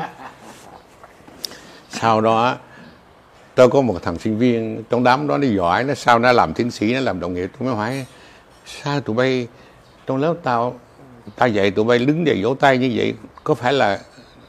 Sau 1.89 2.22
đó 2.22 2.56
tôi 3.55 3.69
có 3.69 3.81
một 3.81 4.03
thằng 4.03 4.19
sinh 4.19 4.37
viên 4.37 4.83
trong 4.89 5.03
đám 5.03 5.27
đó 5.27 5.37
nó 5.37 5.47
giỏi 5.47 5.83
nó 5.83 5.93
sau 5.93 6.19
nó 6.19 6.31
làm 6.31 6.53
tiến 6.53 6.71
sĩ 6.71 6.93
nó 6.93 6.99
làm 6.99 7.19
đồng 7.19 7.33
nghiệp. 7.33 7.51
Tôi 7.59 7.67
mới 7.67 7.75
hỏi 7.75 8.05
sao 8.65 9.01
tụi 9.01 9.15
bay 9.15 9.47
trong 10.07 10.17
lớp 10.17 10.35
tao 10.43 10.79
tao 11.35 11.49
dạy 11.49 11.71
tụi 11.71 11.85
bay 11.85 11.99
đứng 11.99 12.27
dậy 12.27 12.39
vỗ 12.43 12.53
tay 12.53 12.77
như 12.77 12.91
vậy 12.95 13.13
có 13.43 13.55
phải 13.55 13.73
là 13.73 13.99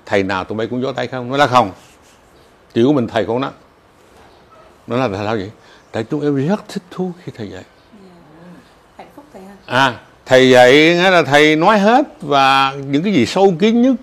thầy 0.06 0.22
nào 0.22 0.44
tụi 0.44 0.58
bay 0.58 0.66
cũng 0.66 0.82
vỗ 0.82 0.92
tay 0.92 1.06
không? 1.06 1.30
Nó 1.30 1.36
là 1.36 1.46
không. 1.46 1.72
Chỉ 2.74 2.82
của 2.84 2.92
mình 2.92 3.06
thầy 3.06 3.26
không 3.26 3.40
đó. 3.40 3.52
Nó 4.86 4.96
là 4.96 5.08
tại 5.08 5.26
sao 5.26 5.36
vậy? 5.36 5.50
Tại 5.92 6.04
chúng 6.10 6.20
em 6.20 6.48
rất 6.48 6.68
thích 6.68 6.82
thú 6.90 7.12
khi 7.24 7.32
thầy 7.36 7.50
dạy. 7.50 7.64
Hạnh 8.98 9.08
phúc 9.16 9.24
thầy 9.32 9.42
ha. 9.42 9.54
À 9.66 9.98
thầy 10.26 10.50
dạy 10.50 10.72
nghĩa 10.72 11.10
là 11.10 11.22
thầy 11.22 11.56
nói 11.56 11.78
hết 11.78 12.06
và 12.20 12.74
những 12.86 13.02
cái 13.02 13.12
gì 13.12 13.26
sâu 13.26 13.54
kín 13.58 13.82
nhất 13.82 13.94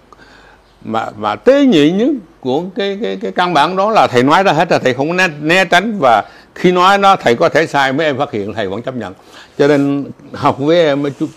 mà 0.83 1.05
mà 1.17 1.35
tế 1.35 1.65
nhị 1.65 1.91
nhất 1.91 2.09
của 2.39 2.63
cái 2.75 2.99
cái 3.01 3.17
cái 3.21 3.31
căn 3.31 3.53
bản 3.53 3.75
đó 3.75 3.91
là 3.91 4.07
thầy 4.07 4.23
nói 4.23 4.43
ra 4.43 4.51
hết 4.51 4.71
là 4.71 4.79
thầy 4.79 4.93
không 4.93 5.15
né, 5.17 5.27
né 5.41 5.65
tránh. 5.65 5.99
Và 5.99 6.23
khi 6.55 6.71
nói 6.71 6.97
nó 6.97 7.15
thầy 7.15 7.35
có 7.35 7.49
thể 7.49 7.67
sai 7.67 7.93
mấy 7.93 8.05
em 8.05 8.17
phát 8.17 8.31
hiện 8.31 8.53
thầy 8.53 8.67
vẫn 8.67 8.81
chấp 8.81 8.95
nhận. 8.95 9.13
Cho 9.57 9.67
nên 9.67 10.05
học 10.33 10.59
với 10.59 10.85
em 10.85 11.03
chút 11.19 11.29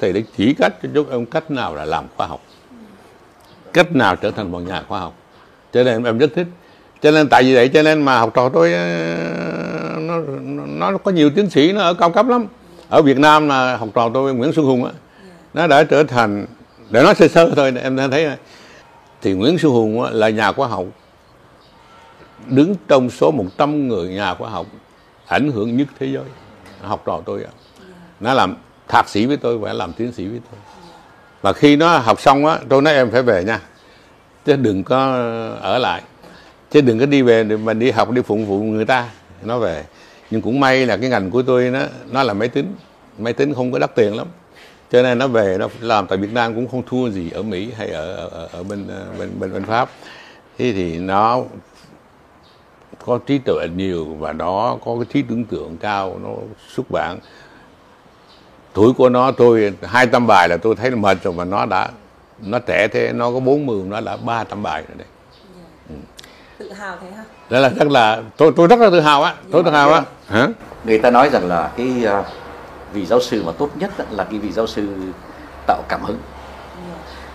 thầy 0.00 0.12
để 0.12 0.22
chỉ 0.36 0.54
cách 0.54 0.74
cho 0.82 0.88
chúng 0.94 1.10
em 1.10 1.26
cách 1.26 1.50
nào 1.50 1.74
là 1.74 1.84
làm 1.84 2.04
khoa 2.16 2.26
học. 2.26 2.40
Cách 3.72 3.94
nào 3.96 4.16
trở 4.16 4.30
thành 4.30 4.52
một 4.52 4.58
nhà 4.58 4.82
khoa 4.88 5.00
học. 5.00 5.14
Cho 5.72 5.82
nên 5.82 6.04
em 6.04 6.18
rất 6.18 6.30
thích. 6.34 6.46
Cho 7.02 7.10
nên 7.10 7.28
tại 7.28 7.42
vì 7.42 7.54
vậy 7.54 7.68
cho 7.68 7.82
nên 7.82 8.02
mà 8.02 8.18
học 8.18 8.30
trò 8.34 8.48
tôi 8.48 8.70
nó 9.98 10.18
nó, 10.42 10.90
nó 10.90 10.98
có 10.98 11.10
nhiều 11.10 11.30
tiến 11.30 11.50
sĩ 11.50 11.72
nó 11.72 11.80
ở 11.80 11.94
cao 11.94 12.10
cấp 12.10 12.26
lắm. 12.28 12.46
Ở 12.88 13.02
Việt 13.02 13.18
Nam 13.18 13.48
là 13.48 13.76
học 13.76 13.88
trò 13.94 14.10
tôi 14.14 14.34
Nguyễn 14.34 14.52
Xuân 14.52 14.66
Hùng 14.66 14.84
á 14.84 14.90
nó 15.54 15.66
đã 15.66 15.84
trở 15.84 16.02
thành 16.02 16.46
để 16.90 17.02
nói 17.02 17.14
sơ 17.14 17.28
sơ 17.28 17.52
thôi, 17.56 17.72
em 17.82 17.96
thấy 17.96 18.28
thì 19.22 19.32
Nguyễn 19.32 19.58
Xuân 19.58 19.72
Hùng 19.72 20.02
là 20.02 20.28
nhà 20.28 20.52
khoa 20.52 20.68
học. 20.68 20.84
Đứng 22.46 22.74
trong 22.88 23.10
số 23.10 23.30
100 23.30 23.88
người 23.88 24.08
nhà 24.08 24.34
khoa 24.34 24.50
học, 24.50 24.66
ảnh 25.26 25.52
hưởng 25.52 25.76
nhất 25.76 25.88
thế 25.98 26.06
giới. 26.06 26.24
Học 26.82 27.02
trò 27.06 27.20
tôi 27.26 27.44
ạ 27.44 27.50
nó 28.20 28.34
làm 28.34 28.56
thạc 28.88 29.08
sĩ 29.08 29.26
với 29.26 29.36
tôi 29.36 29.58
và 29.58 29.72
làm 29.72 29.92
tiến 29.92 30.12
sĩ 30.12 30.26
với 30.26 30.40
tôi. 30.50 30.60
Và 31.42 31.52
khi 31.52 31.76
nó 31.76 31.98
học 31.98 32.20
xong 32.20 32.46
á, 32.46 32.58
tôi 32.68 32.82
nói 32.82 32.94
em 32.94 33.10
phải 33.10 33.22
về 33.22 33.44
nha. 33.44 33.60
Chứ 34.44 34.56
đừng 34.56 34.84
có 34.84 35.12
ở 35.60 35.78
lại. 35.78 36.02
Chứ 36.70 36.80
đừng 36.80 36.98
có 36.98 37.06
đi 37.06 37.22
về 37.22 37.44
để 37.44 37.56
mà 37.56 37.74
đi 37.74 37.90
học, 37.90 38.10
đi 38.10 38.22
phụng 38.22 38.46
vụ 38.46 38.58
người 38.58 38.84
ta, 38.84 39.08
nó 39.42 39.58
về. 39.58 39.84
Nhưng 40.30 40.42
cũng 40.42 40.60
may 40.60 40.86
là 40.86 40.96
cái 40.96 41.10
ngành 41.10 41.30
của 41.30 41.42
tôi 41.42 41.70
nó 41.70 41.80
nó 42.10 42.22
là 42.22 42.32
máy 42.32 42.48
tính. 42.48 42.74
Máy 43.18 43.32
tính 43.32 43.54
không 43.54 43.72
có 43.72 43.78
đắt 43.78 43.94
tiền 43.94 44.16
lắm 44.16 44.26
cho 44.90 45.02
nên 45.02 45.18
nó 45.18 45.28
về 45.28 45.56
nó 45.58 45.68
làm 45.80 46.06
tại 46.06 46.18
Việt 46.18 46.32
Nam 46.32 46.54
cũng 46.54 46.68
không 46.68 46.82
thua 46.86 47.10
gì 47.10 47.30
ở 47.30 47.42
Mỹ 47.42 47.72
hay 47.76 47.88
ở 47.88 48.16
ở, 48.16 48.48
ở 48.52 48.62
bên 48.62 48.88
ờ, 48.88 49.04
bên 49.18 49.30
bên 49.40 49.52
bên 49.52 49.64
Pháp. 49.64 49.90
Thế 50.58 50.72
thì 50.72 50.98
nó 50.98 51.42
có 53.06 53.18
trí 53.26 53.38
tuệ 53.38 53.68
nhiều 53.76 54.04
và 54.18 54.32
nó 54.32 54.76
có 54.84 54.96
cái 54.96 55.04
trí 55.12 55.22
tưởng 55.22 55.44
tượng 55.44 55.76
cao 55.76 56.18
nó 56.22 56.28
xuất 56.74 56.90
bản. 56.90 57.18
Tuổi 58.72 58.92
của 58.92 59.08
nó 59.08 59.32
tôi 59.32 59.72
hai 59.82 60.06
trăm 60.06 60.26
bài 60.26 60.48
là 60.48 60.56
tôi 60.56 60.74
thấy 60.74 60.90
là 60.90 60.96
mệt 60.96 61.22
rồi 61.22 61.34
mà 61.34 61.44
nó 61.44 61.66
đã 61.66 61.90
nó 62.40 62.58
trẻ 62.58 62.88
thế 62.92 63.12
nó 63.12 63.32
có 63.32 63.40
40 63.40 63.82
nó 63.86 64.00
đã 64.00 64.16
300 64.16 64.62
bài 64.62 64.84
rồi 64.88 64.96
đấy. 64.98 65.06
Tự 66.58 66.72
hào 66.72 66.96
thế 67.00 67.10
ha 67.16 67.24
đó 67.50 67.58
là 67.58 67.68
rất 67.68 67.88
là 67.88 68.22
tôi 68.36 68.52
tôi 68.56 68.66
rất 68.66 68.78
là 68.78 68.90
tự 68.90 69.00
hào 69.00 69.22
á 69.22 69.34
tôi 69.50 69.64
tự 69.64 69.70
hào 69.70 69.92
á. 69.92 70.02
Hả 70.26 70.48
người 70.84 70.98
ta 70.98 71.10
nói 71.10 71.30
rằng 71.30 71.48
là 71.48 71.70
cái 71.76 72.04
uh, 72.20 72.26
vị 72.92 73.06
giáo 73.06 73.20
sư 73.20 73.42
mà 73.46 73.52
tốt 73.52 73.70
nhất 73.74 73.90
là 74.10 74.24
cái 74.24 74.38
vị 74.38 74.52
giáo 74.52 74.66
sư 74.66 74.88
tạo 75.66 75.82
cảm 75.88 76.02
hứng. 76.02 76.18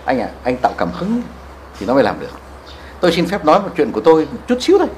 Anh 0.04 0.20
à 0.20 0.28
anh 0.44 0.56
tạo 0.56 0.72
cảm 0.78 0.90
hứng 0.92 1.22
thì 1.78 1.86
nó 1.86 1.94
mới 1.94 2.02
làm 2.02 2.20
được. 2.20 2.30
Tôi 3.00 3.12
xin 3.12 3.26
phép 3.26 3.44
nói 3.44 3.60
một 3.60 3.70
chuyện 3.76 3.92
của 3.92 4.00
tôi 4.00 4.28
một 4.32 4.38
chút 4.46 4.58
xíu 4.60 4.78
thôi. 4.78 4.88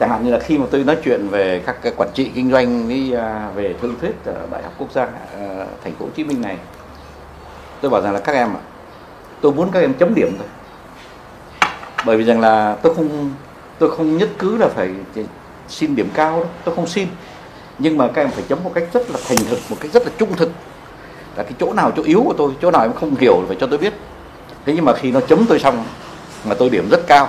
Chẳng 0.00 0.10
hạn 0.10 0.24
như 0.24 0.30
là 0.30 0.38
khi 0.38 0.58
mà 0.58 0.66
tôi 0.70 0.84
nói 0.84 0.96
chuyện 1.04 1.28
về 1.28 1.62
các 1.66 1.82
cái 1.82 1.92
quản 1.96 2.08
trị 2.14 2.30
kinh 2.34 2.50
doanh 2.50 2.88
đi 2.88 3.12
à, 3.12 3.50
về 3.54 3.74
thương 3.82 3.94
thuyết 4.00 4.24
ở 4.24 4.46
đại 4.50 4.62
học 4.62 4.72
quốc 4.78 4.92
gia 4.92 5.02
à, 5.02 5.66
thành 5.84 5.94
phố 5.94 6.04
Hồ 6.04 6.10
Chí 6.16 6.24
Minh 6.24 6.42
này, 6.42 6.56
tôi 7.80 7.90
bảo 7.90 8.02
rằng 8.02 8.12
là 8.14 8.20
các 8.20 8.32
em 8.32 8.48
ạ, 8.48 8.60
tôi 9.40 9.52
muốn 9.52 9.70
các 9.72 9.80
em 9.80 9.94
chấm 9.94 10.14
điểm 10.14 10.36
thôi. 10.38 10.46
Bởi 12.06 12.16
vì 12.16 12.24
rằng 12.24 12.40
là 12.40 12.76
tôi 12.82 12.94
không 12.94 13.30
tôi 13.78 13.96
không 13.96 14.16
nhất 14.16 14.28
cứ 14.38 14.56
là 14.56 14.68
phải 14.68 14.90
xin 15.68 15.96
điểm 15.96 16.08
cao 16.14 16.30
đâu, 16.30 16.46
tôi 16.64 16.74
không 16.74 16.86
xin 16.86 17.08
nhưng 17.80 17.98
mà 17.98 18.08
các 18.08 18.22
em 18.22 18.30
phải 18.30 18.44
chấm 18.48 18.58
một 18.64 18.70
cách 18.74 18.84
rất 18.92 19.10
là 19.10 19.18
thành 19.28 19.38
thực 19.50 19.58
một 19.68 19.76
cách 19.80 19.92
rất 19.92 20.02
là 20.06 20.12
trung 20.18 20.36
thực. 20.36 20.50
Là 21.36 21.42
cái 21.42 21.52
chỗ 21.60 21.72
nào 21.72 21.92
chỗ 21.96 22.02
yếu 22.02 22.22
của 22.26 22.34
tôi 22.38 22.52
chỗ 22.62 22.70
nào 22.70 22.82
em 22.82 22.92
không 22.92 23.14
hiểu 23.20 23.42
phải 23.46 23.56
cho 23.60 23.66
tôi 23.66 23.78
biết. 23.78 23.92
Thế 24.66 24.72
nhưng 24.76 24.84
mà 24.84 24.92
khi 24.92 25.10
nó 25.10 25.20
chấm 25.20 25.46
tôi 25.46 25.58
xong 25.58 25.84
mà 26.44 26.54
tôi 26.54 26.70
điểm 26.70 26.88
rất 26.90 27.06
cao 27.06 27.28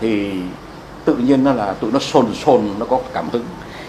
thì 0.00 0.30
tự 1.04 1.14
nhiên 1.14 1.44
nó 1.44 1.52
là 1.52 1.72
tụi 1.72 1.92
nó 1.92 1.98
sồn 1.98 2.26
sồn 2.44 2.70
nó 2.78 2.86
có 2.86 2.98
cảm 3.14 3.28
hứng. 3.32 3.44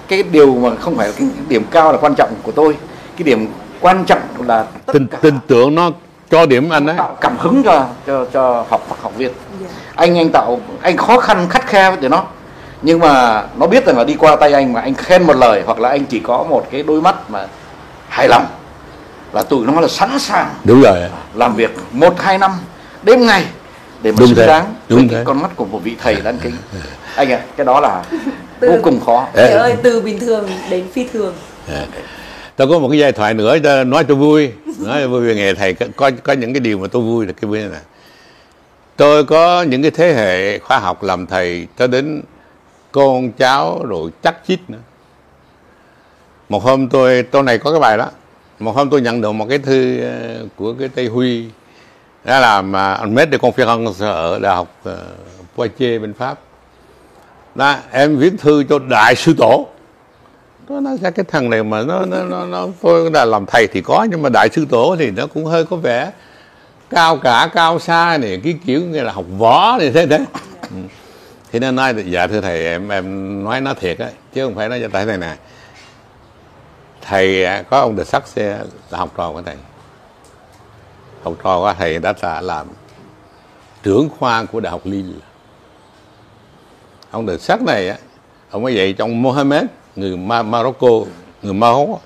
Cái 0.08 0.24
điều 0.24 0.56
mà 0.56 0.76
không 0.76 0.96
phải 0.96 1.08
là 1.08 1.14
cái 1.18 1.28
điểm 1.50 1.64
cao 1.72 1.92
là 1.92 1.98
quan 1.98 2.16
trọng 2.16 2.30
của 2.44 2.52
tôi. 2.52 2.78
Cái 3.18 3.24
điểm 3.24 3.48
quan 3.80 4.06
trọng 4.06 4.20
là 4.48 4.64
tất 4.86 4.94
tin 4.94 5.08
cả 5.08 5.18
tin 5.22 5.40
tưởng 5.48 5.76
nó 5.76 5.92
cho 6.30 6.46
điểm 6.46 6.70
anh 6.70 6.86
đấy 6.86 6.96
tạo 6.98 7.18
cảm 7.22 7.38
hứng 7.38 7.64
cho 7.64 7.86
cho 8.08 8.26
cho 8.34 8.66
học 8.70 8.98
học 9.02 9.18
viên 9.18 9.32
Dạ. 9.62 9.68
anh 9.96 10.18
anh 10.18 10.30
tạo 10.30 10.60
anh 10.82 10.98
khó 10.98 11.20
khăn 11.20 11.48
khắt 11.50 11.68
khe 11.68 11.90
với 11.90 12.00
tụi 12.02 12.10
nó 12.10 12.24
nhưng 12.82 13.00
mà 13.00 13.44
nó 13.58 13.68
biết 13.68 13.86
rằng 13.86 13.98
là 13.98 14.04
đi 14.04 14.16
qua 14.20 14.36
tay 14.36 14.54
anh 14.54 14.74
mà 14.74 14.82
anh 14.82 14.94
khen 14.94 15.24
một 15.24 15.34
lời 15.38 15.64
hoặc 15.66 15.80
là 15.80 15.90
anh 15.90 16.06
chỉ 16.06 16.20
có 16.20 16.44
một 16.44 16.68
cái 16.72 16.84
đôi 16.84 17.02
mắt 17.02 17.30
mà 17.30 17.48
hài 18.10 18.28
lòng 18.28 18.46
là 19.34 19.44
tụi 19.44 19.66
nó 19.66 19.82
là 19.82 19.88
sẵn 19.88 20.20
sàng 20.20 20.50
đúng 20.64 20.82
rồi. 20.82 20.98
làm 21.34 21.56
việc 21.56 21.72
một 21.92 22.20
hai 22.22 22.38
năm 22.38 22.52
đêm 23.04 23.26
ngày 23.26 23.46
để 24.02 24.12
mà 24.12 24.16
Đúng 24.20 24.28
xứng 24.28 24.38
thế, 24.38 24.48
đáng 24.48 24.76
đúng 24.90 25.08
với 25.08 25.26
con 25.26 25.42
mắt 25.42 25.52
của 25.56 25.66
một 25.66 25.80
vị 25.84 25.96
thầy 26.02 26.16
đáng 26.16 26.38
kính. 26.44 26.54
Anh 27.16 27.32
ạ 27.32 27.40
cái 27.58 27.66
đó 27.66 27.80
là 27.80 28.04
Từ- 28.60 28.72
vô 28.72 28.78
cùng 28.84 29.00
khó. 29.06 29.28
Thầy 29.34 29.52
ơi 29.52 29.76
từ 29.84 30.02
bình 30.02 30.20
thường 30.20 30.50
đến 30.70 30.84
phi 30.94 31.08
thường. 31.14 31.34
Tôi 32.56 32.68
có 32.68 32.80
một 32.80 32.88
cái 32.92 33.00
giai 33.00 33.12
thoại 33.12 33.34
nữa 33.34 33.84
nói 33.84 34.06
cho 34.08 34.16
vui. 34.16 34.52
Nói 34.80 35.02
cho 35.02 35.08
vui 35.08 35.22
về 35.28 35.36
nghề 35.36 35.54
thầy 35.54 35.74
có- 35.74 35.86
có 35.96 36.12
có 36.24 36.34
những 36.34 36.54
cái 36.54 36.60
điều 36.60 36.78
mà 36.78 36.88
tôi 36.92 37.02
vui 37.02 37.26
là 37.26 37.34
cái 37.42 37.52
bên 37.52 37.72
này 37.72 37.82
tôi 38.98 39.24
có 39.24 39.62
những 39.62 39.82
cái 39.82 39.92
thế 39.92 40.14
hệ 40.14 40.60
khoa 40.60 40.80
học 40.80 41.04
làm 41.04 41.28
thầy 41.28 41.68
cho 41.80 41.88
đến 41.88 42.22
con 42.92 43.32
cháu 43.32 43.86
rồi 43.86 44.12
chắc 44.24 44.38
chít 44.48 44.60
nữa. 44.68 44.80
Một 46.50 46.64
hôm 46.64 46.90
tôi 46.90 47.24
tôi 47.24 47.44
này 47.44 47.58
có 47.58 47.72
cái 47.72 47.80
bài 47.80 47.98
đó. 47.98 48.08
Một 48.60 48.76
hôm 48.76 48.90
tôi 48.90 49.02
nhận 49.02 49.22
được 49.22 49.32
một 49.32 49.46
cái 49.50 49.58
thư 49.58 50.00
ờ, 50.00 50.46
của 50.56 50.74
cái 50.74 50.90
tây 50.96 51.08
huy. 51.08 51.46
Đó 52.24 52.32
đã 52.32 52.40
làm 52.40 52.70
uh, 52.70 53.10
maître 53.10 53.32
de 53.32 53.38
conférence 53.38 54.06
ở 54.06 54.40
đại 54.40 54.56
học 54.56 54.76
ờ, 54.84 55.06
uh, 55.40 55.46
Poitiers 55.56 56.02
bên 56.02 56.14
pháp. 56.14 56.40
Đó, 57.56 57.76
em 57.92 58.18
viết 58.18 58.34
thư 58.40 58.64
cho 58.70 58.80
đại 58.80 59.16
sư 59.16 59.34
tổ. 59.38 59.68
Nó 60.70 60.80
nói 60.80 60.98
ra 61.02 61.10
cái 61.10 61.26
thằng 61.28 61.50
này 61.50 61.64
mà 61.64 61.82
nó 61.82 62.06
nó 62.06 62.24
nó, 62.24 62.46
nó 62.46 62.68
tôi 62.82 63.12
là 63.12 63.26
làm 63.26 63.46
thầy 63.46 63.68
thì 63.68 63.82
có 63.82 64.08
nhưng 64.10 64.22
mà 64.22 64.30
đại 64.30 64.50
sư 64.50 64.66
tổ 64.70 64.96
thì 65.00 65.12
nó 65.12 65.28
cũng 65.28 65.46
hơi 65.46 65.66
có 65.66 65.76
vẻ 65.76 66.12
cao 66.90 67.18
cả 67.18 67.50
cao 67.54 67.80
xa 67.80 68.18
này 68.22 68.42
cái 68.44 68.56
kiểu 68.66 68.82
như 68.82 69.04
là 69.04 69.12
học 69.12 69.26
võ 69.38 69.78
này 69.80 69.92
thế 69.92 70.08
thế 70.08 70.26
thế 71.52 71.60
thì 71.60 71.66
nó 71.66 71.72
nói 71.72 71.94
dạ 72.08 72.28
thưa 72.28 72.42
thầy, 72.42 72.66
em 72.66 72.90
em 72.90 73.44
nói 73.44 73.62
nó 73.62 73.74
thiệt 73.74 74.00
á, 74.00 74.10
chứ 74.34 74.46
không 74.46 74.56
phải 74.56 74.70
nói 74.70 74.80
cho 74.82 74.88
tại 74.92 75.06
này 75.06 75.18
nè. 75.18 75.36
Thầy 77.02 77.46
à, 77.46 77.64
có 77.70 77.80
ông 77.80 77.96
được 77.96 78.08
sắc 78.08 78.28
xe, 78.28 78.60
là 78.90 78.98
học 78.98 79.14
trò 79.18 79.32
của 79.32 79.42
thầy. 79.42 79.56
Học 81.24 81.34
trò 81.44 81.60
của 81.60 81.74
thầy 81.78 82.00
đã 82.00 82.14
là 82.22 82.42
làm 82.42 82.68
trưởng 83.84 84.10
khoa 84.20 84.46
của 84.46 84.60
đại 84.60 84.72
học 84.72 84.82
Lille. 84.84 85.20
Ông 87.12 87.26
được 87.26 87.42
sắc 87.42 87.62
này 87.62 87.90
á, 87.90 87.98
ông 88.52 88.66
ấy 88.66 88.76
dạy 88.76 88.94
trong 88.94 89.22
Mohammed, 89.22 89.64
người 89.96 90.18
Ma- 90.18 90.44
Morocco 90.44 90.88
người 91.42 91.54
Maroc 91.54 92.02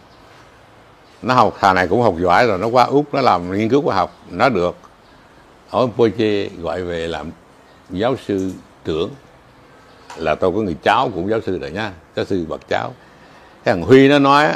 nó 1.22 1.34
học, 1.34 1.58
thà 1.60 1.74
này 1.74 1.88
cũng 1.88 2.02
học 2.02 2.16
giỏi 2.20 2.48
rồi, 2.48 2.58
nó 2.58 2.68
qua 2.68 2.84
úc, 2.84 3.14
nó 3.14 3.22
làm 3.22 3.58
nghiên 3.58 3.70
cứu 3.70 3.82
khoa 3.82 3.96
học, 3.96 4.18
nó 4.30 4.50
được. 4.50 4.76
Ở 5.70 5.88
Poche 5.98 6.50
gọi 6.62 6.84
về 6.84 7.08
làm 7.08 7.32
giáo 7.90 8.16
sư 8.26 8.52
trưởng 8.86 9.10
là 10.18 10.36
tôi 10.36 10.52
có 10.52 10.58
người 10.58 10.76
cháu 10.84 11.12
cũng 11.14 11.30
giáo 11.30 11.42
sư 11.42 11.60
rồi 11.60 11.72
nha 11.72 11.92
giáo 12.16 12.26
sư 12.26 12.46
bậc 12.50 12.68
cháu. 12.68 12.94
Cái 13.64 13.76
thằng 13.76 13.84
Huy 13.84 14.08
nó 14.08 14.20
nói 14.20 14.52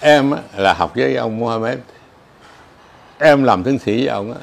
em 0.00 0.32
là 0.56 0.72
học 0.72 0.92
với 0.96 1.16
ông 1.16 1.38
Mohammed. 1.38 1.78
Em 3.18 3.44
làm 3.44 3.62
tiến 3.62 3.78
sĩ 3.78 3.98
với 3.98 4.06
ông 4.06 4.32
á 4.32 4.38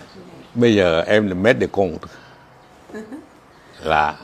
bây 0.56 0.76
giờ 0.76 1.04
em 1.08 1.28
là 1.28 1.34
maître 1.34 1.60
de 1.60 1.68
compte 1.68 2.08
là 3.84 4.16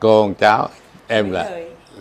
con 0.00 0.34
cháu 0.34 0.68
em 1.06 1.30
là 1.30 1.50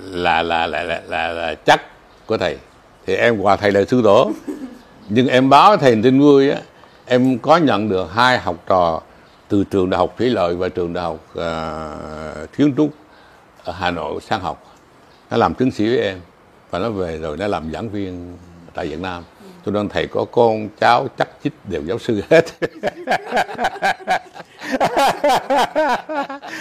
là 0.04 0.44
là 0.44 0.68
là 0.68 0.84
là, 0.84 1.02
là, 1.08 1.28
là 1.28 1.56
chắc 1.56 1.82
của 2.26 2.38
thầy. 2.38 2.58
Thì 3.06 3.16
em 3.16 3.40
qua 3.40 3.56
thầy 3.56 3.72
là 3.72 3.86
sư 3.86 4.02
tổ. 4.04 4.32
Nhưng 5.10 5.28
em 5.28 5.50
báo 5.50 5.78
thầy 5.78 6.00
tin 6.04 6.20
vui 6.20 6.50
á 6.50 6.60
em 7.06 7.40
có 7.40 7.58
nhận 7.58 7.90
được 7.90 8.08
hai 8.14 8.40
học 8.40 8.56
trò 8.68 9.02
từ 9.48 9.64
trường 9.64 9.90
đại 9.90 9.98
học 9.98 10.16
thủy 10.18 10.30
lợi 10.30 10.56
và 10.56 10.70
trường 10.70 10.94
đại 10.94 11.04
học 11.04 11.20
uh, 11.32 12.54
kiến 12.58 12.74
trúc 12.78 12.90
ở 13.68 13.74
hà 13.74 13.92
nội 13.92 14.22
sang 14.22 14.42
học. 14.42 14.64
Nó 15.30 15.38
làm 15.38 15.54
tiến 15.54 15.72
sĩ 15.72 15.88
với 15.88 15.98
em 15.98 16.18
và 16.70 16.80
nó 16.80 16.90
về 16.90 17.18
rồi 17.18 17.38
nó 17.38 17.48
làm 17.48 17.72
giảng 17.74 17.90
viên 17.90 18.38
tại 18.74 18.88
việt 18.88 19.00
nam. 19.00 19.24
Cho 19.66 19.72
nên 19.72 19.90
thầy 19.90 20.08
có 20.08 20.26
con 20.32 20.70
cháu 20.80 21.08
chắc 21.18 21.30
chích 21.44 21.54
đều 21.70 21.82
giáo 21.86 22.00
sư 22.00 22.22
hết. 22.30 22.46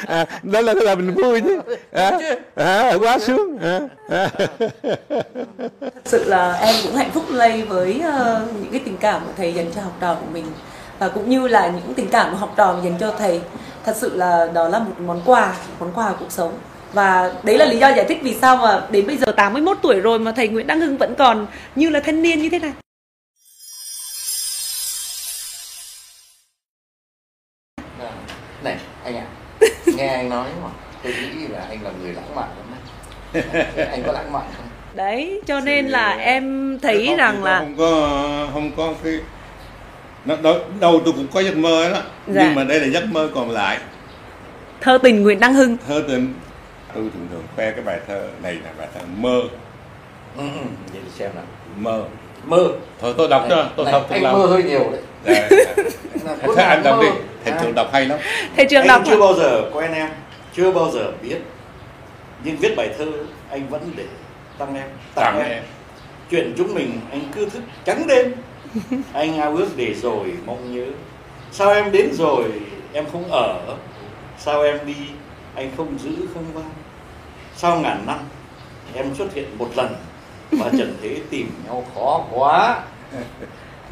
À, 0.07 0.27
đó 0.43 0.61
là 0.61 0.75
là 0.75 0.95
mình 0.95 1.15
vui 1.15 1.41
chứ. 1.41 1.61
À, 1.93 2.19
à, 2.55 2.93
quá 3.01 3.19
sướng. 3.19 3.59
À, 3.59 3.81
à. 4.09 4.31
Thật 5.81 6.03
sự 6.05 6.25
là 6.25 6.53
em 6.53 6.75
cũng 6.83 6.95
hạnh 6.95 7.11
phúc 7.11 7.25
lây 7.31 7.63
với 7.63 8.01
ờ, 8.01 8.47
những 8.61 8.73
cái 8.73 8.81
tình 8.85 8.97
cảm 8.97 9.23
của 9.27 9.33
thầy 9.37 9.55
dành 9.55 9.71
cho 9.75 9.81
học 9.81 9.93
trò 10.01 10.15
của 10.15 10.27
mình 10.33 10.47
và 10.99 11.09
cũng 11.09 11.31
như 11.31 11.49
là 11.49 11.69
những 11.69 11.95
tình 11.95 12.09
cảm 12.09 12.31
của 12.31 12.37
học 12.37 12.55
trò 12.57 12.81
dành 12.85 12.97
cho 13.01 13.15
thầy. 13.19 13.41
Thật 13.85 13.97
sự 13.97 14.17
là 14.17 14.47
đó 14.55 14.69
là 14.69 14.79
một 14.79 15.01
món 15.01 15.21
quà 15.25 15.55
món 15.81 15.93
quà 15.93 16.11
của 16.11 16.17
cuộc 16.21 16.33
sống 16.33 16.53
và 16.93 17.33
đấy 17.43 17.59
là 17.59 17.65
lý 17.65 17.79
do 17.79 17.89
giải 17.89 18.05
thích 18.09 18.19
vì 18.23 18.35
sao 18.41 18.57
mà 18.57 18.83
đến 18.91 19.07
bây 19.07 19.17
giờ 19.17 19.33
81 19.33 19.79
tuổi 19.83 20.01
rồi 20.01 20.19
mà 20.19 20.33
thầy 20.33 20.49
Nguyễn 20.49 20.67
Đăng 20.67 20.81
Hưng 20.81 20.97
vẫn 20.97 21.15
còn 21.19 21.47
như 21.75 21.91
là 21.91 22.01
thanh 22.01 22.23
niên 22.23 22.43
như 22.43 22.49
thế 22.49 22.59
này. 22.59 22.73
Này 28.65 28.77
anh 29.05 29.17
ạ. 29.17 29.27
Nghe 29.97 30.07
anh 30.07 30.29
nói 30.29 30.49
mà 30.63 30.69
tôi 31.03 31.13
nghĩ 31.13 31.47
là 31.49 31.67
anh 31.69 31.83
là 31.83 31.91
người 32.03 32.13
lãng 32.13 32.35
mạn 32.35 32.49
lắm 32.57 32.67
đấy. 32.73 33.43
Anh 33.91 34.03
có 34.07 34.13
lãng 34.13 34.33
mạn 34.33 34.45
không? 34.57 34.67
Đấy 34.95 35.41
cho 35.47 35.61
nên 35.61 35.87
là 35.87 36.17
em 36.17 36.79
thấy 36.83 37.07
Không, 37.07 37.17
rằng 37.17 37.35
không 37.35 37.45
là 37.45 37.67
có 37.79 38.49
không 38.53 38.71
có 38.77 38.95
cái 39.05 39.21
nó 40.25 40.37
đâu, 40.37 40.59
đâu 40.81 41.01
tôi 41.05 41.15
cũng 41.17 41.27
có 41.35 41.41
giấc 41.41 41.57
mơ 41.57 41.91
đó. 41.91 42.03
Dạ. 42.27 42.45
nhưng 42.45 42.55
mà 42.55 42.65
đây 42.65 42.81
là 42.81 42.87
giấc 42.87 43.05
mơ 43.05 43.31
còn 43.35 43.51
lại. 43.51 43.79
Thơ 44.81 44.99
tình 45.03 45.23
Nguyễn 45.23 45.41
Đăng 45.41 45.55
Hưng. 45.55 45.77
Thơ 45.89 46.05
tình 46.09 46.35
tôi 46.97 47.11
thường 47.15 47.29
thường 47.31 47.43
khoe 47.57 47.71
cái 47.71 47.83
bài 47.85 48.01
thơ 48.07 48.29
này 48.43 48.55
là 48.65 48.71
bài 48.79 48.89
thơ 48.95 49.01
mơ. 49.17 49.41
Ừ, 50.37 50.43
ừ, 50.43 50.67
vậy 50.93 51.03
thì 51.05 51.11
xem 51.19 51.31
nào. 51.35 51.45
Mơ. 51.77 52.05
Mơ. 52.45 52.69
Thôi 53.01 53.15
tôi 53.17 53.29
đọc 53.29 53.47
cho 53.49 53.69
tôi 53.77 53.85
này, 53.85 53.93
đọc 53.93 54.07
anh 54.11 54.23
tôi 54.23 54.33
mơ 54.33 54.39
làm 54.39 54.51
hơi 54.51 54.63
nhiều 54.63 54.91
đấy. 54.93 55.01
Dạ, 55.25 55.49
dạ. 55.51 55.83
Cuốn 56.47 56.57
thế 56.57 56.63
anh 56.63 56.83
đọc 56.83 56.99
đi. 57.03 57.09
Thầy 57.45 57.53
À. 57.53 57.59
thường 57.63 57.75
đọc 57.75 57.89
hay 57.93 58.05
lắm. 58.07 58.19
Thầy 58.57 58.67
trường 58.71 58.87
đọc 58.87 59.03
chưa 59.07 59.21
bao 59.21 59.35
giờ 59.35 59.71
quen 59.73 59.93
em 59.93 60.09
chưa 60.57 60.71
bao 60.71 60.91
giờ 60.91 61.13
biết. 61.23 61.39
Nhưng 62.45 62.57
viết 62.57 62.75
bài 62.77 62.91
thơ 62.99 63.05
anh 63.51 63.69
vẫn 63.69 63.91
để 63.97 64.05
tặng 64.59 64.75
em 64.77 64.89
tặng 65.15 65.43
em. 65.51 65.63
chuyện 66.31 66.55
chúng 66.59 66.75
mình 66.75 67.01
anh 67.11 67.21
cứ 67.35 67.49
thức 67.49 67.63
trắng 67.85 68.07
đêm. 68.07 68.33
Anh 69.13 69.39
ao 69.41 69.57
ước 69.57 69.69
để 69.77 69.95
rồi 69.95 70.33
mong 70.47 70.77
nhớ. 70.77 70.87
Sao 71.53 71.71
em 71.75 71.93
đến 71.93 72.09
rồi 72.13 72.45
em 72.93 73.05
không 73.13 73.25
ở? 73.31 73.61
Sao 74.39 74.63
em 74.63 74.79
đi 74.87 74.95
anh 75.55 75.71
không 75.77 75.99
giữ 75.99 76.11
không 76.35 76.45
van 76.55 76.65
sau 77.57 77.77
ngàn 77.81 78.03
năm 78.07 78.19
em 78.95 79.15
xuất 79.15 79.35
hiện 79.35 79.59
một 79.59 79.69
lần 79.77 79.95
mà 80.51 80.65
trần 80.79 80.97
thế 81.03 81.17
tìm 81.31 81.51
nhau 81.67 81.85
khó 81.95 82.21
quá. 82.33 82.79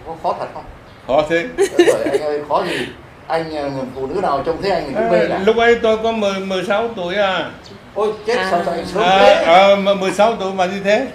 Có 0.06 0.14
khó 0.22 0.34
thật 0.38 0.46
không? 0.54 0.64
Khó 1.06 1.22
thế. 1.28 1.48
Rồi 1.86 2.04
anh 2.12 2.20
ơi 2.20 2.42
khó 2.48 2.64
gì? 2.64 2.86
Anh 3.26 3.54
ờ, 3.56 3.70
phụ 3.94 4.06
nữ 4.06 4.20
nào 4.20 4.42
trông 4.46 4.62
thấy 4.62 4.70
anh 4.70 4.84
thì 4.88 4.94
cũng 4.94 5.10
mê 5.10 5.26
cả 5.28 5.38
lúc 5.38 5.56
ấy 5.56 5.78
tôi 5.82 5.98
có 6.02 6.12
10, 6.12 6.40
16 6.40 6.88
tuổi 6.96 7.14
à, 7.14 7.50
ôi 7.94 8.12
chết 8.26 8.36
À. 8.36 8.48
sao 8.50 8.62
sao 8.64 8.74
anh 8.74 8.86
sớm 8.86 9.02
à, 9.02 9.18
thế? 9.18 9.44
à 9.44 9.76
16 10.00 10.36
tuổi 10.36 10.52
mà 10.52 10.66
như 10.66 10.80
thế. 10.84 11.06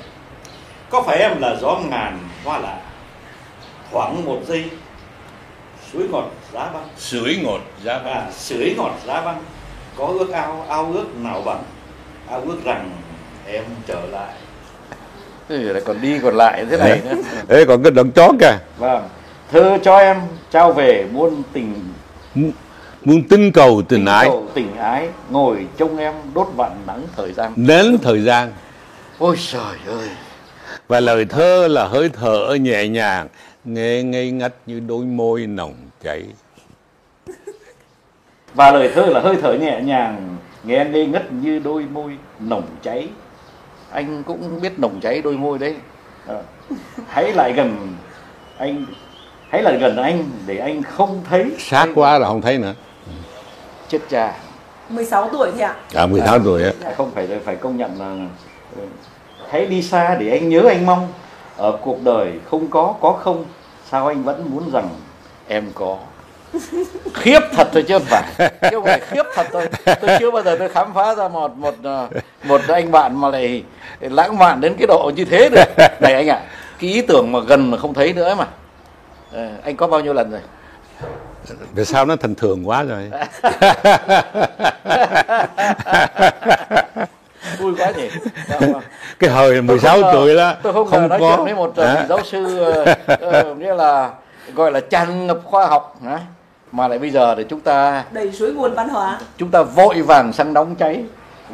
Có 0.90 1.02
phải 1.02 1.18
em 1.18 1.42
là 1.42 1.56
gió 1.62 1.80
ngàn 1.90 2.20
hoa 2.46 2.60
lạ? 2.60 2.78
Khoảng 3.92 4.26
một 4.26 4.40
giây 4.48 4.66
Suối 5.94 6.04
ngọt 6.12 6.32
giá 6.54 6.70
băng 6.74 6.88
sưởi 6.98 7.38
ngột 7.44 7.60
giá 7.84 7.94
à, 7.94 8.00
vàng 8.04 8.32
Sưởi 8.32 8.76
ngọt 8.78 8.92
giá 9.08 9.22
băng 9.22 9.44
Có 9.98 10.06
ước 10.06 10.32
ao, 10.32 10.66
ao 10.70 10.92
ước 10.94 11.06
nào 11.16 11.42
bằng 11.46 11.64
Ao 12.30 12.42
ước 12.42 12.58
rằng 12.66 12.92
em 13.48 13.64
trở 13.88 14.02
lại. 14.12 14.34
Lại 15.50 15.82
còn 15.86 16.02
đi 16.02 16.20
còn 16.20 16.36
lại 16.36 16.66
thế 16.70 16.78
này 16.78 17.02
nữa. 17.06 17.16
Ê, 17.48 17.66
còn 17.66 17.84
cái 17.84 17.92
đoạn 17.92 18.12
chó 18.12 18.32
kìa. 18.40 18.58
Vâng. 18.78 19.10
Thơ 19.52 19.78
cho 19.84 19.98
em 19.98 20.18
trao 20.52 20.74
về 20.74 21.06
muôn 21.12 21.44
tình. 21.54 21.74
Mu- 22.36 22.52
muốn 23.04 23.24
tinh 23.30 23.52
cầu 23.52 23.82
tình 23.90 24.06
ái 24.06 24.26
cầu 24.26 24.48
tình 24.54 24.76
ái 24.78 25.10
Ngồi 25.30 25.68
trông 25.78 25.98
em 25.98 26.14
đốt 26.34 26.48
vặn 26.56 26.72
nắng 26.88 27.04
thời 27.18 27.34
gian. 27.34 27.54
Đến 27.56 27.98
thời 28.02 28.22
gian. 28.22 28.52
Ôi 29.20 29.36
trời 29.52 29.76
ơi. 29.88 30.08
Và 30.88 31.00
lời 31.00 31.26
thơ 31.26 31.68
là 31.68 31.88
hơi 31.88 32.10
thở 32.10 32.58
nhẹ 32.62 32.88
nhàng 32.88 33.28
nghe 33.66 34.04
ngây 34.04 34.32
ngất 34.32 34.56
như 34.66 34.80
đôi 34.80 35.06
môi 35.06 35.48
nồng 35.48 35.76
cháy. 36.04 36.24
Và 38.54 38.72
lời 38.72 38.92
thơ 38.96 39.06
là 39.06 39.20
hơi 39.20 39.36
thở 39.42 39.54
nhẹ 39.54 39.82
nhàng 39.82 40.38
Nghe 40.64 40.86
ngây 40.86 41.06
ngất 41.06 41.32
như 41.32 41.60
đôi 41.60 41.86
môi 41.94 42.18
nồng 42.40 42.68
cháy. 42.82 43.08
Anh 43.92 44.24
cũng 44.24 44.62
biết 44.62 44.80
nồng 44.80 45.00
cháy 45.02 45.22
đôi 45.22 45.38
môi 45.38 45.60
đấy. 45.60 45.76
Ờ. 46.26 46.44
Hãy 47.08 47.34
lại 47.34 47.54
gần 47.54 47.96
anh 48.58 48.86
Hãy 49.50 49.64
lại 49.64 49.78
gần 49.78 49.98
anh 49.98 50.24
để 50.46 50.58
anh 50.58 50.84
không 50.84 51.22
thấy 51.30 51.52
sát 51.60 51.88
quá 51.96 52.20
là 52.20 52.28
không 52.28 52.42
thấy 52.42 52.58
nữa. 52.58 52.74
Chết 53.88 54.00
cha. 54.10 54.36
16 54.90 55.30
tuổi 55.32 55.52
thì 55.56 55.62
ạ. 55.62 55.76
À 55.94 56.06
16 56.06 56.40
tuổi 56.40 56.64
á. 56.64 56.72
À, 56.84 56.94
không 56.98 57.12
phải 57.16 57.28
phải 57.46 57.56
công 57.56 57.78
nhận 57.78 58.00
là 58.00 58.28
ừ, 58.76 58.82
hãy 59.50 59.66
đi 59.66 59.82
xa 59.82 60.16
để 60.16 60.30
anh 60.30 60.50
nhớ 60.50 60.62
anh 60.70 60.86
mong. 60.86 61.08
Ở 61.58 61.78
cuộc 61.84 62.04
đời 62.04 62.32
không 62.50 62.68
có 62.68 62.96
có 63.02 63.12
không 63.12 63.46
sao 63.90 64.08
anh 64.08 64.24
vẫn 64.24 64.50
muốn 64.52 64.72
rằng 64.72 64.90
em 65.48 65.66
có 65.74 65.98
khiếp 67.14 67.40
thật 67.52 67.68
thôi 67.74 67.84
chứ 67.88 67.94
không 68.00 68.08
phải. 68.08 68.24
Chứ 68.62 68.70
không 68.72 68.84
phải 68.84 69.00
khiếp 69.00 69.24
thật 69.36 69.48
thôi. 69.52 69.68
Tôi 69.86 70.18
chưa 70.20 70.32
bao 70.32 70.44
giờ 70.44 70.56
tôi 70.60 70.70
khám 70.70 70.94
phá 70.94 71.16
ra 71.16 71.28
một 71.28 71.58
một 71.58 71.76
ờ, 71.84 72.08
một 72.44 72.62
anh 72.68 72.92
bạn 72.92 73.22
mà 73.22 73.30
lại 73.30 73.64
lãng 74.00 74.38
mạn 74.38 74.62
đến 74.62 74.76
cái 74.80 74.88
độ 74.88 75.12
như 75.16 75.26
thế 75.26 75.50
được. 75.50 75.66
Này 76.02 76.14
anh 76.14 76.28
ạ 76.30 76.42
cái 76.80 76.90
ý 76.90 77.02
tưởng 77.02 77.32
mà 77.32 77.40
gần 77.40 77.72
mà 77.72 77.78
không 77.78 77.94
thấy 77.94 78.14
nữa 78.14 78.36
mà. 78.36 78.46
Ờ, 79.34 79.48
anh 79.64 79.76
có 79.76 79.88
bao 79.88 80.00
nhiêu 80.00 80.14
lần 80.14 80.32
rồi? 80.32 80.42
Tại 81.76 81.86
sao 81.86 82.06
nó 82.06 82.16
thành 82.16 82.36
thường 82.36 82.70
quá 82.70 82.84
rồi. 82.84 83.12
Vui 87.60 87.74
quá 87.78 87.92
nhỉ. 87.98 88.10
Vâng, 88.48 88.74
vâng. 88.74 88.82
cái 89.20 89.30
hồi 89.30 89.62
16 89.62 89.94
không 89.94 90.02
ngờ- 90.02 90.12
tuổi 90.14 90.36
đó 90.36 90.54
tôi 90.64 90.74
không, 90.74 90.90
ngờ 90.90 91.08
nói 91.10 91.20
chuyện 91.20 91.44
với 91.44 91.56
một 91.56 91.74
vị 91.76 91.84
giáo 92.10 92.20
sư 92.24 92.66
uh, 92.72 93.52
uh, 93.52 93.58
nghĩa 93.58 93.74
là 93.74 94.10
gọi 94.54 94.72
là 94.72 94.80
tràn 94.80 95.28
ngập 95.28 95.40
khoa 95.44 95.68
học 95.68 95.98
hả? 96.06 96.20
Mà 96.72 96.88
lại 96.88 97.00
bây 97.00 97.10
giờ 97.10 97.36
thì 97.36 97.44
chúng 97.50 97.60
ta 97.60 98.06
đầy 98.12 98.32
suối 98.32 98.54
nguồn 98.54 98.74
văn 98.74 98.90
hóa 98.90 99.20
chúng 99.38 99.50
ta 99.52 99.64
vội 99.64 100.02
vàng 100.02 100.34
sang 100.34 100.54
đóng 100.54 100.76
cháy 100.76 101.04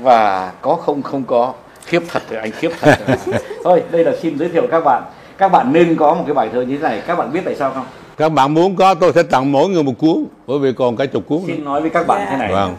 và 0.01 0.51
có 0.61 0.75
không 0.75 1.01
không 1.01 1.23
có 1.23 1.53
khiếp 1.85 2.03
thật 2.07 2.23
rồi 2.29 2.39
anh 2.39 2.51
khiếp 2.51 2.69
thật 2.79 2.95
rồi. 3.07 3.39
thôi 3.63 3.83
đây 3.91 4.03
là 4.03 4.11
xin 4.21 4.39
giới 4.39 4.49
thiệu 4.49 4.67
các 4.71 4.83
bạn 4.83 5.03
các 5.37 5.51
bạn 5.51 5.73
nên 5.73 5.95
có 5.95 6.13
một 6.13 6.23
cái 6.25 6.33
bài 6.33 6.49
thơ 6.53 6.61
như 6.61 6.77
thế 6.77 6.83
này 6.83 7.01
các 7.07 7.15
bạn 7.17 7.33
biết 7.33 7.41
tại 7.45 7.55
sao 7.55 7.71
không 7.71 7.85
các 8.17 8.29
bạn 8.29 8.53
muốn 8.53 8.75
có 8.75 8.93
tôi 8.93 9.11
sẽ 9.15 9.23
tặng 9.23 9.51
mỗi 9.51 9.69
người 9.69 9.83
một 9.83 9.93
cuốn 9.97 10.25
bởi 10.47 10.59
vì 10.59 10.73
còn 10.73 10.95
cả 10.97 11.05
chục 11.05 11.23
cuốn 11.27 11.37
nữa. 11.39 11.43
xin 11.47 11.65
nói 11.65 11.81
với 11.81 11.89
các 11.89 12.07
bạn 12.07 12.21
Dạ. 12.25 12.31
thế 12.31 12.37
này 12.37 12.51
Vâng. 12.51 12.75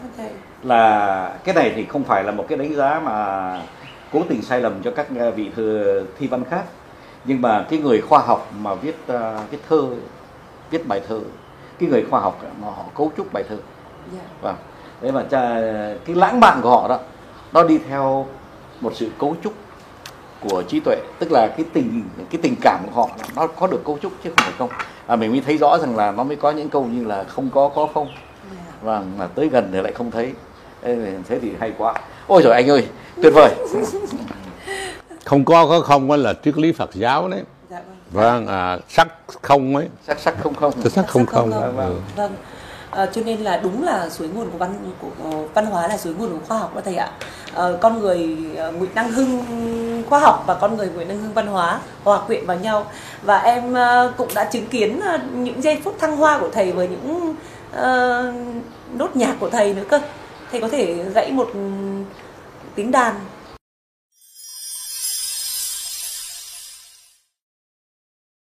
Là 0.63 1.31
cái 1.43 1.55
này 1.55 1.71
thì 1.75 1.85
không 1.85 2.03
phải 2.03 2.23
là 2.23 2.31
một 2.31 2.45
cái 2.49 2.57
đánh 2.57 2.75
giá 2.75 3.01
mà 3.05 3.61
cố 4.13 4.21
tình 4.29 4.41
sai 4.41 4.61
lầm 4.61 4.73
cho 4.83 4.91
các 4.91 5.07
uh, 5.27 5.35
vị 5.35 5.49
thơ 5.55 6.03
thi 6.19 6.27
văn 6.27 6.43
khác 6.49 6.63
nhưng 7.25 7.41
mà 7.41 7.65
cái 7.69 7.79
người 7.79 8.01
khoa 8.01 8.19
học 8.19 8.51
mà 8.59 8.73
viết 8.73 8.95
uh, 9.13 9.17
viết 9.51 9.57
thơ 9.69 9.81
viết 10.71 10.87
bài 10.87 11.01
thơ 11.09 11.19
cái 11.79 11.89
người 11.89 12.05
khoa 12.09 12.19
học 12.19 12.41
mà 12.61 12.67
họ 12.67 12.83
cấu 12.95 13.11
trúc 13.17 13.33
bài 13.33 13.43
thơ. 13.49 13.57
Dạ. 14.13 14.21
vâng. 14.41 14.55
Đấy 15.01 15.11
mà 15.11 15.23
cha, 15.31 15.61
cái 16.05 16.15
lãng 16.15 16.39
mạn 16.39 16.59
của 16.63 16.69
họ 16.69 16.87
đó 16.87 16.99
nó 17.53 17.63
đi 17.63 17.77
theo 17.89 18.27
một 18.81 18.91
sự 18.95 19.09
cấu 19.19 19.35
trúc 19.43 19.53
của 20.41 20.63
trí 20.67 20.79
tuệ 20.79 20.95
tức 21.19 21.31
là 21.31 21.47
cái 21.47 21.65
tình 21.73 22.03
cái 22.29 22.41
tình 22.41 22.55
cảm 22.61 22.79
của 22.85 23.01
họ 23.01 23.09
nó 23.35 23.47
có 23.47 23.67
được 23.67 23.81
cấu 23.85 23.97
trúc 24.01 24.11
chứ 24.23 24.29
không 24.29 24.45
phải 24.45 24.53
không. 24.57 24.69
À, 25.07 25.15
mình 25.15 25.31
mới 25.31 25.41
thấy 25.45 25.57
rõ 25.57 25.77
rằng 25.77 25.95
là 25.95 26.11
nó 26.11 26.23
mới 26.23 26.35
có 26.35 26.51
những 26.51 26.69
câu 26.69 26.85
như 26.85 27.05
là 27.05 27.23
không 27.23 27.49
có 27.53 27.69
có 27.69 27.87
không. 27.93 28.07
Dạ. 28.51 28.73
vâng 28.81 29.11
mà 29.17 29.27
tới 29.27 29.49
gần 29.49 29.69
thì 29.73 29.81
lại 29.81 29.91
không 29.91 30.11
thấy. 30.11 30.33
Thế 31.27 31.39
thì 31.41 31.51
hay 31.59 31.73
quá. 31.77 31.93
Ôi 32.27 32.41
rồi 32.41 32.53
anh 32.53 32.69
ơi 32.69 32.87
tuyệt 33.23 33.33
vời. 33.35 33.55
Không 35.25 35.45
có 35.45 35.67
có 35.67 35.79
không 35.79 36.11
là 36.11 36.33
triết 36.43 36.57
lý 36.57 36.71
Phật 36.71 36.89
giáo 36.93 37.27
đấy 37.27 37.43
vâng. 38.11 38.45
vâng 38.45 38.47
à, 38.47 38.77
sắc 38.89 39.07
không 39.41 39.75
ấy 39.75 39.87
sắc 40.07 40.19
sắc 40.19 40.35
không 40.43 40.55
không 40.55 40.73
sắc 40.83 40.91
sắc 40.91 41.07
không 41.07 41.25
không, 41.25 41.51
không. 41.51 41.77
Ừ. 41.77 41.93
Vâng. 42.15 42.35
À, 42.91 43.05
cho 43.05 43.21
nên 43.25 43.39
là 43.39 43.57
đúng 43.57 43.83
là 43.83 44.09
suối 44.09 44.27
nguồn 44.27 44.51
của 44.51 44.57
văn 44.57 44.75
của 45.01 45.07
ờ, 45.23 45.43
văn 45.53 45.65
hóa 45.65 45.87
là 45.87 45.97
suối 45.97 46.13
nguồn 46.13 46.29
của 46.29 46.45
khoa 46.47 46.57
học 46.57 46.75
đó 46.75 46.81
thầy 46.85 46.95
ạ. 46.95 47.11
Ờ, 47.53 47.77
con 47.81 47.99
người 47.99 48.37
ờ, 48.57 48.71
Nguyễn 48.71 48.89
Đăng 48.95 49.11
Hưng 49.11 50.03
khoa 50.09 50.19
học 50.19 50.43
và 50.47 50.53
con 50.53 50.77
người 50.77 50.89
Nguyễn 50.89 51.07
Đăng 51.07 51.21
Hưng 51.21 51.33
văn 51.33 51.47
hóa 51.47 51.79
hòa 52.03 52.19
quyện 52.27 52.45
vào 52.45 52.57
nhau 52.57 52.85
và 53.23 53.37
em 53.37 53.75
cũng 54.17 54.27
đã 54.35 54.43
chứng 54.43 54.65
kiến 54.65 54.99
những 55.33 55.61
giây 55.61 55.81
phút 55.83 55.99
thăng 55.99 56.17
hoa 56.17 56.39
của 56.39 56.49
thầy 56.53 56.71
với 56.71 56.87
những 56.87 57.35
ờ, 57.71 58.33
nốt 58.93 59.15
nhạc 59.15 59.35
của 59.39 59.49
thầy 59.49 59.73
nữa 59.73 59.83
cơ. 59.89 59.99
thầy 60.51 60.61
có 60.61 60.69
thể 60.69 60.93
gãy 60.93 61.31
một 61.31 61.49
tiếng 62.75 62.91
đàn 62.91 63.15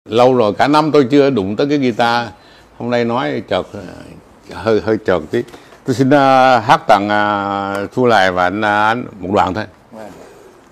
lâu 0.10 0.36
rồi 0.36 0.54
cả 0.54 0.68
năm 0.68 0.92
tôi 0.92 1.08
chưa 1.12 1.30
đụng 1.30 1.56
tới 1.56 1.68
cái 1.70 1.78
guitar. 1.78 2.28
Hôm 2.78 2.90
nay 2.90 3.06
nói 3.06 3.44
chợt 3.48 3.68
hơi 4.54 4.82
hơi 4.82 4.98
chợt 5.06 5.20
tí. 5.32 5.44
Tôi 5.86 5.96
xin 5.96 6.08
uh, 6.08 6.14
hát 6.64 6.82
tặng 6.88 7.08
uh, 7.08 7.92
thu 7.92 8.06
lại 8.06 8.32
và 8.32 8.44
anh, 8.44 8.60
uh, 8.60 8.66
anh 8.66 9.06
một 9.20 9.30
đoạn 9.34 9.54
thôi. 9.54 9.66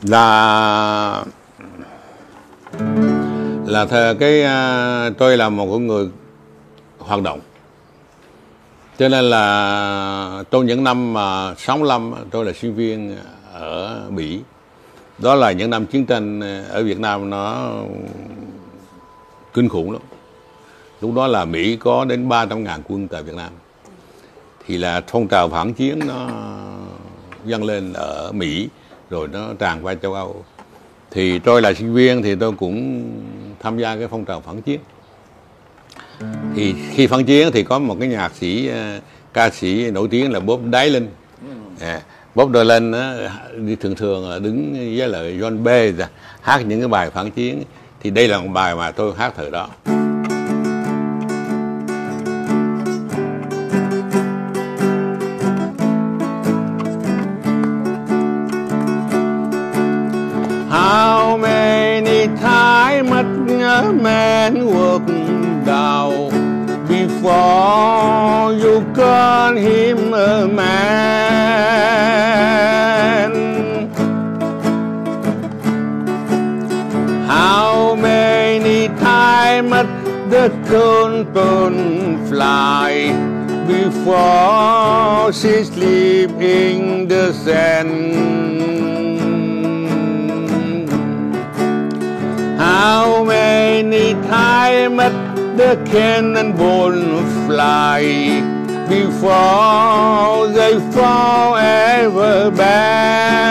Là 0.01 1.23
là 3.65 3.85
thờ 3.85 4.15
cái 4.19 4.43
uh, 4.43 5.17
tôi 5.17 5.37
là 5.37 5.49
một 5.49 5.77
người 5.77 6.09
hoạt 6.99 7.21
động. 7.21 7.39
Cho 8.99 9.09
nên 9.09 9.25
là 9.25 10.43
trong 10.51 10.65
những 10.65 10.83
năm 10.83 11.13
mà 11.13 11.55
65 11.57 12.13
tôi 12.31 12.45
là 12.45 12.53
sinh 12.53 12.75
viên 12.75 13.17
ở 13.53 14.01
Mỹ 14.09 14.39
đó 15.17 15.35
là 15.35 15.51
những 15.51 15.69
năm 15.69 15.85
chiến 15.85 16.05
tranh 16.05 16.41
ở 16.69 16.83
Việt 16.83 16.99
Nam 16.99 17.29
nó 17.29 17.71
kinh 19.57 19.69
khủng 19.69 19.91
lắm. 19.91 20.01
Lúc 21.01 21.15
đó 21.15 21.27
là 21.27 21.45
Mỹ 21.45 21.77
có 21.79 22.05
đến 22.05 22.29
300 22.29 22.63
ngàn 22.63 22.81
quân 22.87 23.07
tại 23.07 23.23
Việt 23.23 23.35
Nam. 23.35 23.51
Thì 24.67 24.77
là 24.77 25.01
phong 25.07 25.27
trào 25.27 25.49
phản 25.49 25.73
chiến 25.73 25.99
nó 26.07 26.29
dâng 27.45 27.63
lên 27.63 27.93
ở 27.93 28.31
Mỹ 28.31 28.69
rồi 29.09 29.27
nó 29.27 29.53
tràn 29.59 29.85
qua 29.85 29.95
châu 29.95 30.13
Âu. 30.13 30.45
Thì 31.11 31.39
tôi 31.39 31.61
là 31.61 31.73
sinh 31.73 31.93
viên 31.93 32.23
thì 32.23 32.35
tôi 32.35 32.51
cũng 32.51 33.03
tham 33.59 33.77
gia 33.77 33.95
cái 33.95 34.07
phong 34.07 34.25
trào 34.25 34.41
phản 34.41 34.61
chiến. 34.61 34.79
Thì 36.55 36.75
khi 36.91 37.07
phản 37.07 37.25
chiến 37.25 37.49
thì 37.53 37.63
có 37.63 37.79
một 37.79 37.97
cái 37.99 38.09
nhạc 38.09 38.35
sĩ 38.35 38.67
ờ, 38.67 38.99
ca 39.33 39.49
sĩ 39.49 39.91
nổi 39.91 40.07
tiếng 40.11 40.31
là 40.31 40.39
Bob 40.39 40.61
Dylan. 40.63 41.07
À, 41.79 42.01
Bob 42.35 42.53
Dylan 42.53 42.91
á, 42.91 43.29
đi 43.57 43.75
thường 43.75 43.95
thường 43.95 44.43
đứng 44.43 44.73
với 44.97 45.07
lại 45.07 45.37
John 45.39 45.63
B 45.63 45.67
à, 46.01 46.09
hát 46.41 46.65
những 46.65 46.79
cái 46.79 46.87
bài 46.87 47.09
phản 47.09 47.31
chiến 47.31 47.63
thì 48.01 48.09
đây 48.09 48.27
là 48.27 48.39
một 48.39 48.49
bài 48.53 48.75
mà 48.75 48.91
tôi 48.91 49.13
hát 49.17 49.33
thử 49.37 49.49
đó 49.49 49.67
How 60.69 61.37
many 61.37 62.27
times 62.27 63.09
must 63.09 63.61
a 63.61 63.91
man 63.91 64.55
work 64.55 65.07
down 65.65 66.29
before 66.87 68.53
you 68.53 68.83
call 68.95 69.55
him 69.55 70.13
a 70.13 70.47
man? 70.47 71.26
Curtain 80.67 82.25
fly 82.27 83.11
before 83.67 85.31
she 85.33 85.63
sleep 85.63 86.31
in 86.31 87.07
the 87.07 87.33
sand? 87.33 88.27
How 92.59 93.23
many 93.23 94.13
times 94.27 94.97
the 95.57 95.75
cannonball 95.85 96.93
fly 97.45 98.01
before 98.87 100.47
they 100.57 100.79
fall 100.91 101.55
ever 101.55 102.51
back? 102.51 103.47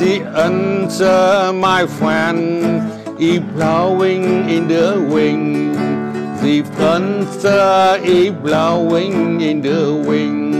The 0.00 0.22
answer, 0.24 1.52
my 1.52 1.86
friend, 1.86 2.89
is 3.20 3.40
blowing 3.54 4.48
in 4.48 4.66
the 4.66 5.06
wind. 5.12 5.74
The 6.40 6.64
answer 6.78 8.00
is 8.02 8.32
blowing 8.32 9.42
in 9.42 9.60
the 9.60 9.94
wind. 10.08 10.54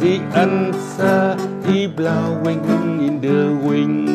The 0.00 0.18
answer 0.34 1.36
is 1.68 1.88
blowing 1.94 2.64
in 3.00 3.20
the 3.20 3.54
wind. 3.62 4.08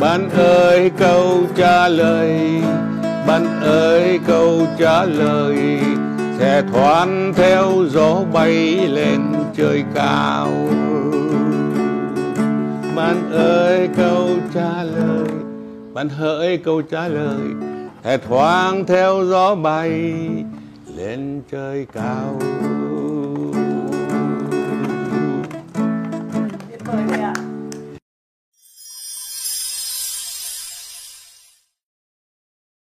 Bạn 0.00 0.30
ơi 0.30 0.90
câu 0.98 1.46
trả 1.56 1.88
lời, 1.88 2.62
bạn 3.26 3.60
ơi 3.62 4.20
câu 4.26 4.66
trả 4.78 5.04
lời 5.04 5.80
sẽ 6.38 6.62
thoáng 6.72 7.32
theo 7.36 7.84
gió 7.90 8.14
bay 8.32 8.88
lên 8.88 9.20
trời 9.56 9.84
cao. 9.94 10.50
Bạn 12.98 13.32
ơi 13.32 13.88
câu 13.96 14.28
trả 14.54 14.82
lời, 14.82 15.28
bạn 15.92 16.08
hỡi 16.08 16.56
câu 16.56 16.82
trả 16.82 17.08
lời. 17.08 17.40
Sẽ 18.04 18.18
thoáng 18.18 18.84
theo 18.86 19.24
gió 19.24 19.54
bay 19.54 19.90
lên 20.96 21.42
trời 21.50 21.86
cao. 21.92 22.38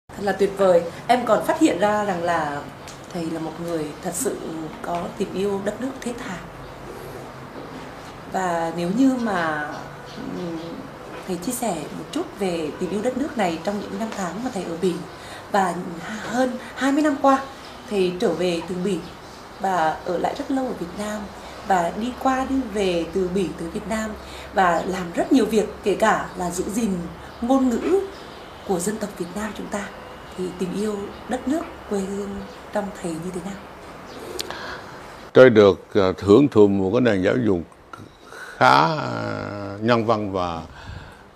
thật 0.08 0.22
là 0.22 0.32
tuyệt 0.32 0.50
vời. 0.56 0.82
Em 1.06 1.20
còn 1.24 1.44
phát 1.44 1.60
hiện 1.60 1.78
ra 1.78 2.04
rằng 2.04 2.22
là 2.22 2.62
thầy 3.12 3.30
là 3.30 3.40
một 3.40 3.52
người 3.64 3.86
thật 4.02 4.12
sự 4.14 4.36
có 4.82 5.02
tình 5.18 5.34
yêu 5.34 5.60
đất 5.64 5.80
nước 5.80 5.92
thiết 6.00 6.12
tha 6.18 6.36
và 8.32 8.72
nếu 8.76 8.90
như 8.96 9.14
mà 9.22 9.68
thầy 11.26 11.36
chia 11.36 11.52
sẻ 11.52 11.74
một 11.98 12.04
chút 12.12 12.38
về 12.38 12.70
tình 12.80 12.90
yêu 12.90 13.02
đất 13.02 13.18
nước 13.18 13.38
này 13.38 13.58
trong 13.64 13.80
những 13.80 13.98
năm 13.98 14.08
tháng 14.16 14.44
mà 14.44 14.50
thầy 14.54 14.64
ở 14.64 14.76
Bỉ 14.82 14.92
và 15.52 15.74
hơn 16.22 16.50
20 16.74 17.02
năm 17.02 17.16
qua, 17.22 17.38
thầy 17.90 18.12
trở 18.20 18.32
về 18.32 18.60
từ 18.68 18.74
Bỉ 18.84 18.98
và 19.60 19.96
ở 20.04 20.18
lại 20.18 20.34
rất 20.38 20.50
lâu 20.50 20.66
ở 20.66 20.72
Việt 20.80 20.98
Nam 20.98 21.20
và 21.68 21.92
đi 22.00 22.12
qua 22.22 22.46
đi 22.50 22.56
về 22.74 23.06
từ 23.12 23.28
Bỉ 23.34 23.48
tới 23.58 23.68
Việt 23.68 23.88
Nam 23.88 24.10
và 24.54 24.82
làm 24.86 25.12
rất 25.14 25.32
nhiều 25.32 25.46
việc, 25.46 25.68
kể 25.84 25.94
cả 25.94 26.28
là 26.36 26.50
giữ 26.50 26.64
gìn 26.74 26.90
ngôn 27.40 27.68
ngữ 27.68 28.00
của 28.68 28.78
dân 28.78 28.96
tộc 28.96 29.10
Việt 29.18 29.26
Nam 29.34 29.52
chúng 29.58 29.66
ta 29.66 29.88
thì 30.38 30.44
tình 30.58 30.74
yêu 30.76 30.96
đất 31.28 31.48
nước 31.48 31.62
quê 31.90 32.00
hương 32.00 32.30
trong 32.72 32.84
thầy 33.02 33.12
như 33.12 33.30
thế 33.34 33.40
nào? 33.44 33.60
Tôi 35.32 35.50
được 35.50 35.86
ờ, 35.94 36.12
hưởng 36.18 36.48
thụ 36.48 36.68
một 36.68 36.90
cái 36.92 37.00
nền 37.00 37.22
giáo 37.22 37.34
dục 37.36 37.60
khá 38.62 38.84
ờ, 38.96 39.78
nhân 39.82 40.06
văn 40.06 40.32
và 40.32 40.62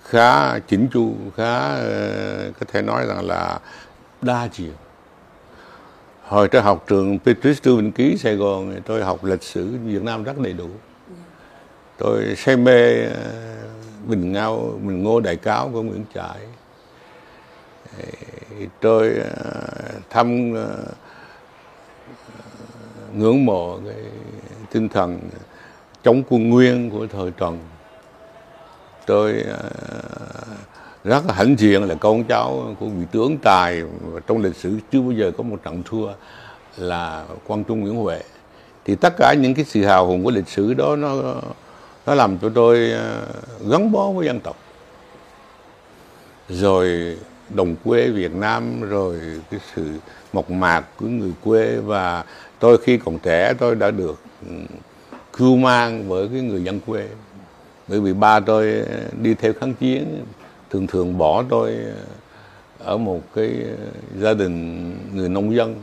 khá 0.04 0.58
chỉnh 0.58 0.88
chu, 0.92 1.14
khá 1.36 1.58
ờ, 1.74 2.50
có 2.60 2.66
thể 2.72 2.82
nói 2.82 3.06
rằng 3.06 3.26
là 3.26 3.58
đa 4.22 4.48
chiều. 4.52 4.72
Hồi 6.22 6.48
tôi 6.48 6.62
học 6.62 6.84
trường 6.88 7.18
Petrus 7.18 7.62
Tư 7.62 7.76
Vĩnh 7.76 7.92
Ký 7.92 8.16
Sài 8.16 8.36
Gòn 8.36 8.72
thì 8.74 8.80
tôi 8.86 9.04
học 9.04 9.24
lịch 9.24 9.42
sử 9.42 9.78
Việt 9.84 10.02
Nam 10.02 10.24
rất 10.24 10.38
đầy 10.38 10.52
đủ. 10.52 10.68
Tôi 11.98 12.34
say 12.36 12.56
mê 12.56 13.04
ờ, 13.04 13.32
Bình 14.06 14.32
Ngao, 14.32 14.78
Bình 14.82 15.02
Ngô 15.02 15.20
Đại 15.20 15.36
Cáo 15.36 15.70
của 15.72 15.82
Nguyễn 15.82 16.04
Trãi. 16.14 16.38
Tôi 18.80 19.14
thăm 20.10 20.52
ngưỡng 23.14 23.44
mộ 23.44 23.78
cái 23.86 24.02
tinh 24.72 24.88
thần 24.88 25.20
chống 26.06 26.22
quân 26.28 26.50
nguyên, 26.50 26.90
của 26.90 27.06
thời 27.06 27.30
Trần. 27.30 27.58
Tôi 29.06 29.42
ờ, 29.48 29.70
rất 31.04 31.26
là 31.26 31.34
hãnh 31.34 31.54
diện 31.58 31.88
là 31.88 31.94
con 31.94 32.24
cháu 32.24 32.76
của 32.80 32.86
vị 32.86 33.06
tướng 33.12 33.38
tài, 33.38 33.82
và 33.82 34.20
trong 34.26 34.42
lịch 34.42 34.56
sử 34.56 34.78
chưa 34.92 35.00
bao 35.00 35.10
giờ 35.10 35.30
có 35.38 35.42
một 35.42 35.56
trận 35.64 35.82
thua 35.82 36.08
là 36.76 37.24
quang 37.46 37.64
trung 37.64 37.80
Nguyễn 37.80 37.96
Huệ. 37.96 38.20
Thì 38.84 38.94
tất 38.94 39.14
cả 39.18 39.34
những 39.40 39.54
cái 39.54 39.64
sự 39.64 39.84
hào 39.84 40.06
hùng 40.06 40.24
của 40.24 40.30
lịch 40.30 40.48
sử 40.48 40.74
đó, 40.74 40.96
nó 40.96 41.34
nó 42.06 42.14
làm 42.14 42.38
cho 42.38 42.48
tôi 42.54 42.90
ờ, 42.90 43.26
gắn 43.70 43.92
bó 43.92 44.10
với 44.10 44.26
dân 44.26 44.40
tộc. 44.40 44.56
Rồi 46.48 47.16
đồng 47.54 47.76
quê 47.84 48.08
Việt 48.08 48.34
Nam, 48.34 48.80
rồi 48.80 49.20
cái 49.50 49.60
sự 49.74 49.90
mộc 50.32 50.50
mạc 50.50 50.84
của 51.00 51.06
người 51.06 51.32
quê, 51.44 51.76
và 51.76 52.24
tôi 52.58 52.78
khi 52.78 52.98
còn 52.98 53.18
trẻ, 53.18 53.54
tôi 53.58 53.74
đã 53.74 53.90
được 53.90 54.20
cưu 55.36 55.56
mang 55.56 56.08
với 56.08 56.28
cái 56.32 56.40
người 56.40 56.64
dân 56.64 56.80
quê. 56.86 57.08
Bởi 57.88 58.00
vì 58.00 58.12
ba 58.12 58.40
tôi 58.40 58.82
đi 59.22 59.34
theo 59.34 59.52
kháng 59.52 59.74
chiến 59.74 60.24
thường 60.70 60.86
thường 60.86 61.18
bỏ 61.18 61.44
tôi 61.48 61.76
ở 62.78 62.96
một 62.96 63.20
cái 63.34 63.50
gia 64.20 64.34
đình 64.34 64.92
người 65.14 65.28
nông 65.28 65.54
dân. 65.54 65.74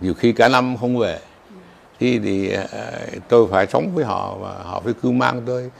Nhiều 0.00 0.14
khi 0.14 0.32
cả 0.32 0.48
năm 0.48 0.76
không 0.76 0.98
về. 0.98 1.18
Thì, 2.00 2.18
thì 2.18 2.52
à, 2.52 2.92
tôi 3.28 3.48
phải 3.50 3.66
sống 3.66 3.90
với 3.94 4.04
họ 4.04 4.36
và 4.40 4.54
họ 4.62 4.80
phải 4.84 4.92
cưu 5.02 5.12
mang 5.12 5.42
tôi. 5.46 5.70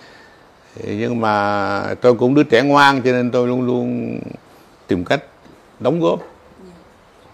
Nhưng 0.84 1.20
mà 1.20 1.94
tôi 2.00 2.14
cũng 2.14 2.34
đứa 2.34 2.42
trẻ 2.42 2.62
ngoan 2.62 3.02
cho 3.02 3.12
nên 3.12 3.30
tôi 3.30 3.48
luôn 3.48 3.62
luôn 3.62 4.18
tìm 4.86 5.04
cách 5.04 5.24
đóng 5.80 6.00
góp 6.00 6.20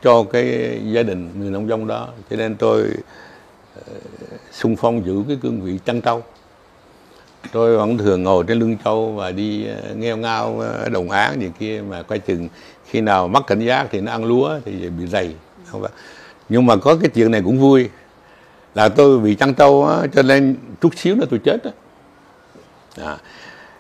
cho 0.03 0.24
cái 0.32 0.78
gia 0.93 1.03
đình 1.03 1.30
người 1.39 1.51
nông 1.51 1.68
dân 1.68 1.87
đó. 1.87 2.09
Cho 2.30 2.37
nên 2.37 2.57
tôi 2.57 2.87
xung 4.53 4.77
phong 4.77 5.07
giữ 5.07 5.22
cái 5.29 5.39
cương 5.43 5.61
vị 5.61 5.79
chăn 5.85 6.01
trâu. 6.01 6.22
Tôi 7.53 7.77
vẫn 7.77 7.99
thường 7.99 8.22
ngồi 8.22 8.45
trên 8.49 8.59
lưng 8.59 8.77
trâu 8.85 9.12
và 9.12 9.31
đi 9.31 9.64
nghêu 9.64 9.97
ngheo 9.97 10.16
ngao 10.16 10.61
ở 10.61 10.89
đồng 10.89 11.11
áng 11.11 11.41
gì 11.41 11.51
kia 11.59 11.83
mà 11.89 12.03
coi 12.03 12.18
chừng 12.18 12.49
khi 12.87 13.01
nào 13.01 13.29
mất 13.29 13.47
cảnh 13.47 13.61
giác 13.61 13.87
thì 13.91 14.01
nó 14.01 14.12
ăn 14.12 14.25
lúa 14.25 14.59
thì 14.64 14.89
bị 14.89 15.07
dày 15.07 15.35
không 15.66 15.83
phải. 15.83 15.91
Nhưng 16.49 16.66
mà 16.66 16.77
có 16.77 16.97
cái 16.97 17.11
chuyện 17.14 17.31
này 17.31 17.43
cũng 17.45 17.59
vui 17.59 17.89
là 18.75 18.89
tôi 18.89 19.18
bị 19.18 19.35
chăn 19.35 19.55
trâu 19.55 19.87
á, 19.87 20.07
cho 20.14 20.22
nên 20.22 20.57
chút 20.81 20.99
xíu 20.99 21.14
nữa 21.14 21.27
tôi 21.31 21.41
chết 21.45 21.64
á. 21.64 21.70
À, 23.05 23.18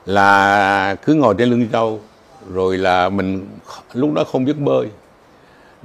là 0.06 0.94
cứ 0.94 1.14
ngồi 1.14 1.34
trên 1.38 1.50
lưng 1.50 1.68
trâu 1.72 2.00
rồi 2.52 2.78
là 2.78 3.08
mình 3.08 3.46
lúc 3.92 4.12
đó 4.14 4.24
không 4.24 4.44
biết 4.44 4.58
bơi 4.58 4.88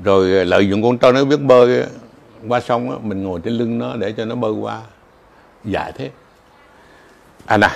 rồi 0.04 0.32
ờ, 0.32 0.44
lợi 0.44 0.70
dụng 0.70 0.84
con 0.84 0.98
trâu 0.98 1.12
nó 1.12 1.26
biết 1.26 1.42
bơi 1.42 1.84
qua 2.48 2.60
sông 2.60 2.92
á, 2.92 2.98
mình 3.02 3.24
ngồi 3.24 3.40
trên 3.44 3.54
lưng 3.54 3.78
nó 3.78 3.96
để 3.96 4.12
cho 4.12 4.26
nó 4.26 4.36
bơi 4.36 4.52
qua. 4.52 4.82
Dài 5.66 5.92
thế. 5.96 6.12
À 7.46 7.58
nè 7.58 7.70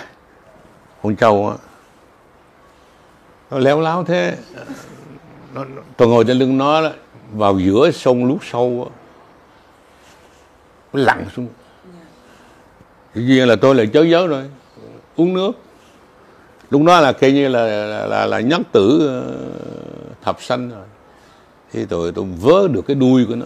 con 1.04 1.16
trâu 1.16 1.50
á 1.50 1.56
nó 3.52 3.60
léo 3.60 3.82
láo 3.82 4.04
thế. 4.04 4.38
Nó, 5.54 5.66
nó, 5.66 5.82
tôi 5.98 6.08
ngồi 6.08 6.26
trên 6.28 6.38
lưng 6.38 6.58
nó 6.58 6.82
đó, 6.82 6.90
vào 7.34 7.60
giữa 7.60 7.92
sông 7.92 8.26
lúc 8.26 8.40
sâu 8.52 8.90
á, 8.90 8.96
nó 10.94 11.04
lặn 11.04 11.26
xuống. 11.36 11.48
Tự 13.14 13.22
nhiên 13.22 13.48
là 13.48 13.56
tôi 13.56 13.76
lại 13.76 13.88
chớ 13.94 14.04
giới 14.04 14.28
rồi 14.28 14.44
uống 15.16 15.34
nước. 15.34 15.52
Lúc 16.70 16.84
đó 16.84 17.00
là 17.00 17.12
cây 17.12 17.34
như 17.34 17.48
là 17.48 17.66
là, 17.66 18.06
là, 18.06 18.26
là 18.26 18.40
nhắc 18.40 18.62
tử 18.72 19.08
ờ, 19.08 19.34
thập 20.22 20.42
sanh 20.42 20.70
rồi. 20.70 20.86
Thì 21.72 21.86
tôi 21.86 22.12
tôi 22.12 22.26
vớ 22.26 22.68
được 22.68 22.82
cái 22.88 22.96
đuôi 22.96 23.26
của 23.30 23.36
nó 23.36 23.46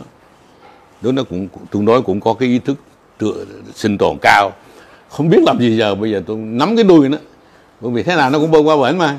đó 1.02 1.12
nó 1.12 1.24
cũng 1.24 1.48
tôi 1.72 1.84
nói 1.84 2.02
cũng 2.02 2.22
có 2.22 2.34
cái 2.34 2.50
ý 2.50 2.60
thức 2.60 2.78
tự, 3.18 3.48
sinh 3.74 3.98
tồn 3.98 4.18
cao. 4.22 4.52
Không 5.10 5.30
biết 5.30 5.40
làm 5.46 5.60
gì 5.60 5.78
giờ 5.78 5.96
bây 5.96 6.12
giờ 6.12 6.22
tôi 6.28 6.38
nắm 6.38 6.76
cái 6.76 6.84
đuôi 6.84 7.10
nó. 7.10 7.18
Bởi 7.82 7.92
vì 7.92 8.04
thế 8.04 8.16
nào 8.16 8.30
nó 8.30 8.40
cũng 8.40 8.52
bơi 8.52 8.62
qua 8.62 8.78
bển 8.78 8.98
mà. 8.98 9.18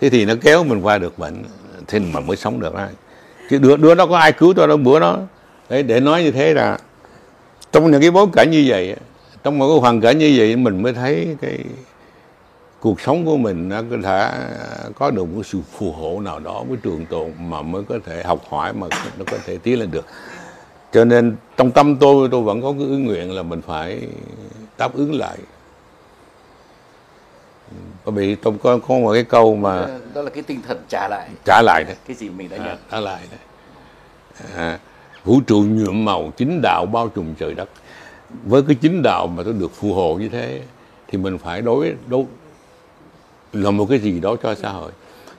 Thế 0.00 0.10
thì 0.10 0.24
nó 0.24 0.34
kéo 0.42 0.64
mình 0.64 0.80
qua 0.80 0.98
được 0.98 1.18
bệnh 1.18 1.42
thế 1.86 1.98
mà 1.98 2.20
mới 2.20 2.36
sống 2.36 2.60
được 2.60 2.74
ai. 2.74 2.88
Chứ 3.50 3.58
đứa 3.58 3.76
đứa 3.76 3.94
đó 3.94 4.06
có 4.06 4.18
ai 4.18 4.32
cứu 4.32 4.54
tôi 4.56 4.68
đâu 4.68 4.76
bữa 4.76 5.00
đó. 5.00 5.18
Đấy 5.68 5.82
để 5.82 6.00
nói 6.00 6.22
như 6.22 6.30
thế 6.30 6.54
là 6.54 6.78
trong 7.72 7.90
những 7.90 8.00
cái 8.00 8.10
bối 8.10 8.26
cảnh 8.32 8.50
như 8.50 8.64
vậy 8.68 8.96
trong 9.44 9.58
một 9.58 9.68
cái 9.68 9.78
hoàn 9.78 10.00
cảnh 10.00 10.18
như 10.18 10.34
vậy 10.36 10.56
mình 10.56 10.82
mới 10.82 10.92
thấy 10.92 11.36
cái 11.40 11.58
cuộc 12.80 13.00
sống 13.00 13.24
của 13.24 13.36
mình 13.36 13.68
nó 13.68 13.82
có 13.90 13.96
thể 14.02 14.30
có 14.94 15.10
được 15.10 15.24
một 15.24 15.42
sự 15.46 15.58
phù 15.78 15.92
hộ 15.92 16.20
nào 16.20 16.38
đó 16.38 16.64
với 16.68 16.78
trường 16.82 17.06
tồn 17.06 17.32
mà 17.40 17.62
mới 17.62 17.82
có 17.88 17.98
thể 18.06 18.22
học 18.22 18.40
hỏi 18.48 18.72
mà 18.72 18.86
nó 19.18 19.24
có 19.30 19.36
thể 19.46 19.58
tiến 19.62 19.78
lên 19.78 19.90
được 19.90 20.06
cho 20.92 21.04
nên 21.04 21.36
trong 21.56 21.70
tâm 21.70 21.96
tôi 21.96 22.28
tôi 22.32 22.42
vẫn 22.42 22.62
có 22.62 22.72
cái 22.72 22.88
ước 22.88 22.98
nguyện 22.98 23.32
là 23.32 23.42
mình 23.42 23.62
phải 23.62 24.00
đáp 24.78 24.94
ứng 24.94 25.14
lại. 25.14 25.38
Bởi 28.04 28.14
vì 28.14 28.34
tôi 28.34 28.54
có 28.62 28.78
có 28.88 28.94
một 28.94 29.12
cái 29.12 29.24
câu 29.24 29.56
mà 29.56 29.86
đó 30.14 30.22
là 30.22 30.30
cái 30.30 30.42
tinh 30.42 30.60
thần 30.68 30.78
trả 30.88 31.08
lại. 31.08 31.28
Trả 31.44 31.62
lại 31.62 31.84
đấy. 31.84 31.96
Cái 32.06 32.16
gì 32.16 32.28
mình 32.28 32.48
đã 32.48 32.56
à, 32.56 32.66
nhận. 32.66 32.78
trả 32.90 33.00
lại 33.00 33.22
đấy. 33.30 33.40
À, 34.56 34.78
vũ 35.24 35.40
trụ 35.46 35.64
nhuộm 35.68 36.04
màu 36.04 36.32
chính 36.36 36.60
đạo 36.62 36.86
bao 36.86 37.08
trùm 37.08 37.34
trời 37.34 37.54
đất. 37.54 37.68
Với 38.44 38.62
cái 38.62 38.76
chính 38.80 39.02
đạo 39.02 39.26
mà 39.26 39.42
tôi 39.42 39.52
được 39.52 39.74
phù 39.74 39.94
hộ 39.94 40.14
như 40.14 40.28
thế 40.28 40.60
thì 41.08 41.18
mình 41.18 41.38
phải 41.38 41.62
đối 41.62 41.94
đối 42.08 42.24
là 43.52 43.70
một 43.70 43.86
cái 43.88 43.98
gì 43.98 44.20
đó 44.20 44.36
cho 44.42 44.54
xã 44.54 44.68
hội. 44.70 44.92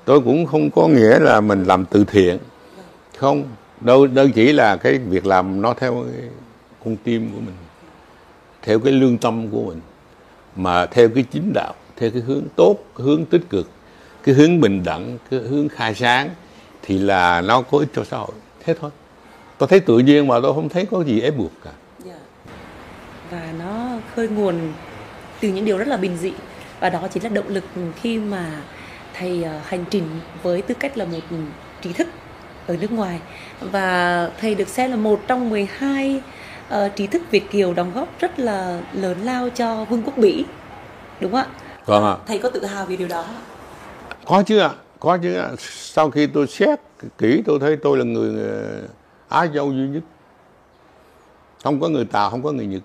Tôi 0.06 0.22
cũng 0.22 0.46
không 0.46 0.70
có 0.72 0.88
nghĩa 0.88 1.20
là 1.20 1.42
mình 1.42 1.64
làm 1.64 1.86
từ 1.86 2.04
thiện. 2.04 2.38
Không 3.18 3.44
đâu 3.82 4.08
đâu 4.08 4.30
chỉ 4.30 4.54
là 4.54 4.76
cái 4.76 4.98
việc 4.98 5.26
làm 5.26 5.62
nó 5.62 5.74
theo 5.74 6.06
cái 6.12 6.30
con 6.86 6.96
tim 7.04 7.32
của 7.34 7.40
mình, 7.40 7.56
theo 8.62 8.80
cái 8.80 8.94
lương 8.94 9.18
tâm 9.18 9.48
của 9.52 9.62
mình, 9.62 9.82
mà 10.56 10.86
theo 10.86 11.10
cái 11.10 11.24
chính 11.32 11.52
đạo, 11.54 11.74
theo 11.98 12.12
cái 12.12 12.22
hướng 12.22 12.44
tốt, 12.56 12.78
cái 12.98 13.06
hướng 13.06 13.26
tích 13.26 13.50
cực, 13.50 13.70
cái 14.24 14.36
hướng 14.36 14.62
bình 14.62 14.84
đẳng, 14.84 15.18
cái 15.32 15.40
hướng 15.40 15.70
khai 15.70 15.96
sáng 15.96 16.30
thì 16.82 16.98
là 16.98 17.42
nó 17.42 17.62
có 17.62 17.78
ích 17.78 17.90
cho 17.96 18.04
xã 18.04 18.18
hội. 18.18 18.32
Thế 18.64 18.76
thôi. 18.82 18.92
Tôi 19.58 19.68
thấy 19.68 19.80
tự 19.80 20.00
nhiên 20.00 20.28
mà 20.28 20.36
tôi 20.44 20.54
không 20.54 20.70
thấy 20.70 20.86
có 20.86 21.04
gì 21.04 21.22
ép 21.22 21.38
buộc 21.38 21.52
cả. 21.64 21.72
Dạ. 22.06 22.18
Và 23.32 23.54
nó 23.60 23.90
khơi 24.16 24.28
nguồn 24.28 24.74
từ 25.40 25.50
những 25.50 25.66
điều 25.66 25.78
rất 25.78 25.88
là 25.88 25.98
bình 25.98 26.18
dị. 26.18 26.34
Và 26.80 26.90
đó 26.90 27.08
chính 27.14 27.24
là 27.24 27.30
động 27.30 27.48
lực 27.48 27.64
khi 28.02 28.20
mà 28.20 28.62
thầy 29.14 29.44
ờ, 29.44 29.60
hành 29.66 29.86
trình 29.90 30.04
với 30.44 30.62
tư 30.62 30.74
cách 30.80 30.98
là 30.98 31.06
một 31.06 31.20
trí 31.82 31.94
thức 31.94 32.08
ở 32.68 32.78
nước 32.82 32.92
ngoài. 32.92 33.20
Và 33.62 34.30
thầy 34.42 34.56
được 34.56 34.68
xem 34.68 34.90
là 34.92 34.96
một 34.98 35.22
trong 35.28 35.50
12 35.50 36.22
ờ, 36.70 36.90
trí 36.90 37.08
thức 37.08 37.22
Việt 37.32 37.52
kiều 37.52 37.74
đóng 37.74 37.92
góp 37.96 38.20
rất 38.20 38.40
là 38.40 38.82
lớn 38.94 39.18
lao 39.24 39.50
cho 39.50 39.86
Vương 39.86 40.04
quốc 40.04 40.18
Bỉ 40.18 40.46
đúng 41.20 41.32
không 41.32 41.40
ạ? 41.42 41.48
còn 41.86 42.04
à, 42.04 42.16
Thầy 42.28 42.40
có 42.40 42.50
tự 42.50 42.66
hào 42.66 42.86
về 42.86 42.96
điều 42.96 43.08
đó 43.08 43.24
không 43.28 43.36
ạ? 43.36 43.42
có 44.26 44.44
chứ 44.44 44.60
ạ 44.60 44.70
có 45.00 45.18
chứ 45.24 45.36
ạ. 45.36 45.50
Sau 45.70 46.12
khi 46.12 46.28
tôi 46.28 46.48
xét 46.48 46.80
kỹ 47.18 47.42
tôi 47.46 47.60
thấy 47.60 47.76
tôi 47.84 47.98
là 47.98 48.04
người 48.04 48.44
ờ, 48.50 48.82
Á 49.30 49.48
Châu 49.54 49.72
duy 49.72 49.88
nhất. 49.88 50.04
Không 51.64 51.80
có 51.80 51.88
người 51.90 52.06
Tàu 52.06 52.30
không 52.30 52.44
có 52.44 52.52
người 52.52 52.66
Nhật. 52.66 52.82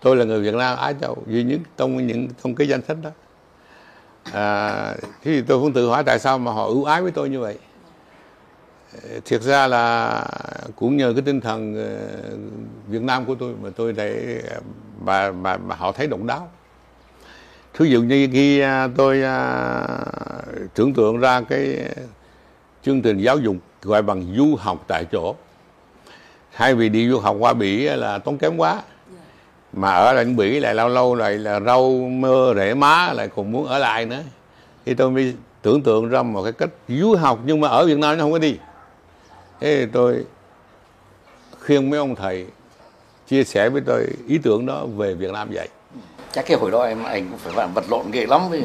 Tôi 0.00 0.16
là 0.16 0.24
người 0.24 0.40
Việt 0.40 0.54
Nam 0.54 0.78
Á 0.78 0.92
Châu 1.00 1.16
duy 1.26 1.42
nhất 1.42 1.60
trong 1.76 2.06
những 2.06 2.28
trong 2.42 2.54
cái 2.54 2.68
danh 2.68 2.80
sách 2.88 2.96
đó. 3.02 3.10
À, 4.32 4.94
thế 5.02 5.04
thì 5.24 5.42
tôi 5.42 5.60
cũng 5.60 5.72
tự 5.72 5.88
hỏi 5.88 6.02
tại 6.06 6.18
sao 6.18 6.38
mà 6.38 6.52
họ 6.52 6.66
ưu 6.66 6.84
ái 6.84 7.02
với 7.02 7.10
tôi 7.10 7.28
như 7.28 7.40
vậy 7.40 7.58
thiệt 9.24 9.42
ra 9.42 9.66
là 9.66 10.24
cũng 10.76 10.96
nhờ 10.96 11.12
cái 11.12 11.22
tinh 11.22 11.40
thần 11.40 11.74
ờ, 11.76 12.36
Việt 12.88 13.02
Nam 13.02 13.24
của 13.24 13.34
tôi 13.34 13.54
mà 13.62 13.70
tôi 13.76 13.92
thấy 13.92 14.42
mà 15.04 15.32
mà, 15.32 15.56
mà 15.56 15.74
họ 15.74 15.92
thấy 15.92 16.06
độc 16.06 16.22
đáo. 16.22 16.48
Thí 17.74 17.90
dụ 17.90 18.02
như 18.02 18.28
khi 18.32 18.60
à, 18.60 18.88
tôi 18.96 19.22
à, 19.22 19.82
tưởng 20.74 20.94
tượng 20.94 21.18
ra 21.18 21.40
cái 21.40 21.90
chương 22.82 23.02
trình 23.02 23.18
giáo 23.18 23.38
dục 23.38 23.56
gọi 23.82 24.02
bằng 24.02 24.34
du 24.36 24.56
học 24.56 24.84
tại 24.88 25.04
chỗ. 25.12 25.34
Thay 26.52 26.74
vì 26.74 26.88
đi 26.88 27.08
du 27.08 27.18
học 27.18 27.36
qua 27.38 27.52
bỉ 27.52 27.82
là 27.82 28.18
tốn 28.18 28.38
kém 28.38 28.56
quá. 28.56 28.82
Mà 29.72 29.90
ở 29.90 30.12
lại 30.12 30.24
bỉ 30.24 30.60
lại 30.60 30.74
lâu 30.74 30.88
lâu 30.88 31.14
lại 31.14 31.38
là 31.38 31.60
rau 31.60 31.90
mơ 31.92 32.54
rễ 32.56 32.74
má 32.74 33.12
lại 33.12 33.28
còn 33.36 33.52
muốn 33.52 33.66
ở 33.66 33.78
lại 33.78 34.06
nữa. 34.06 34.22
Thì 34.86 34.94
tôi 34.94 35.10
mới 35.10 35.34
tưởng 35.62 35.82
tượng 35.82 36.08
ra 36.08 36.22
một 36.22 36.42
cái 36.42 36.52
cách 36.52 36.70
du 36.88 37.14
học 37.14 37.38
nhưng 37.46 37.60
mà 37.60 37.68
ở 37.68 37.86
việt 37.86 37.98
nam 37.98 38.18
nó 38.18 38.24
không 38.24 38.32
có 38.32 38.38
đi 38.38 38.56
thế 39.60 39.76
thì 39.76 39.86
tôi 39.92 40.24
khuyên 41.66 41.90
mấy 41.90 41.98
ông 41.98 42.14
thầy 42.14 42.46
chia 43.28 43.44
sẻ 43.44 43.68
với 43.68 43.82
tôi 43.86 44.06
ý 44.28 44.38
tưởng 44.38 44.66
đó 44.66 44.86
về 44.96 45.14
việt 45.14 45.30
nam 45.32 45.48
vậy 45.52 45.68
chắc 46.32 46.46
cái 46.46 46.56
hồi 46.56 46.70
đó 46.70 46.82
em 46.82 47.02
anh 47.04 47.28
cũng 47.30 47.38
phải 47.38 47.52
vật- 47.52 47.68
vật 47.74 47.84
lộn 47.90 48.10
ghê 48.10 48.26
lắm 48.26 48.40
với 48.50 48.62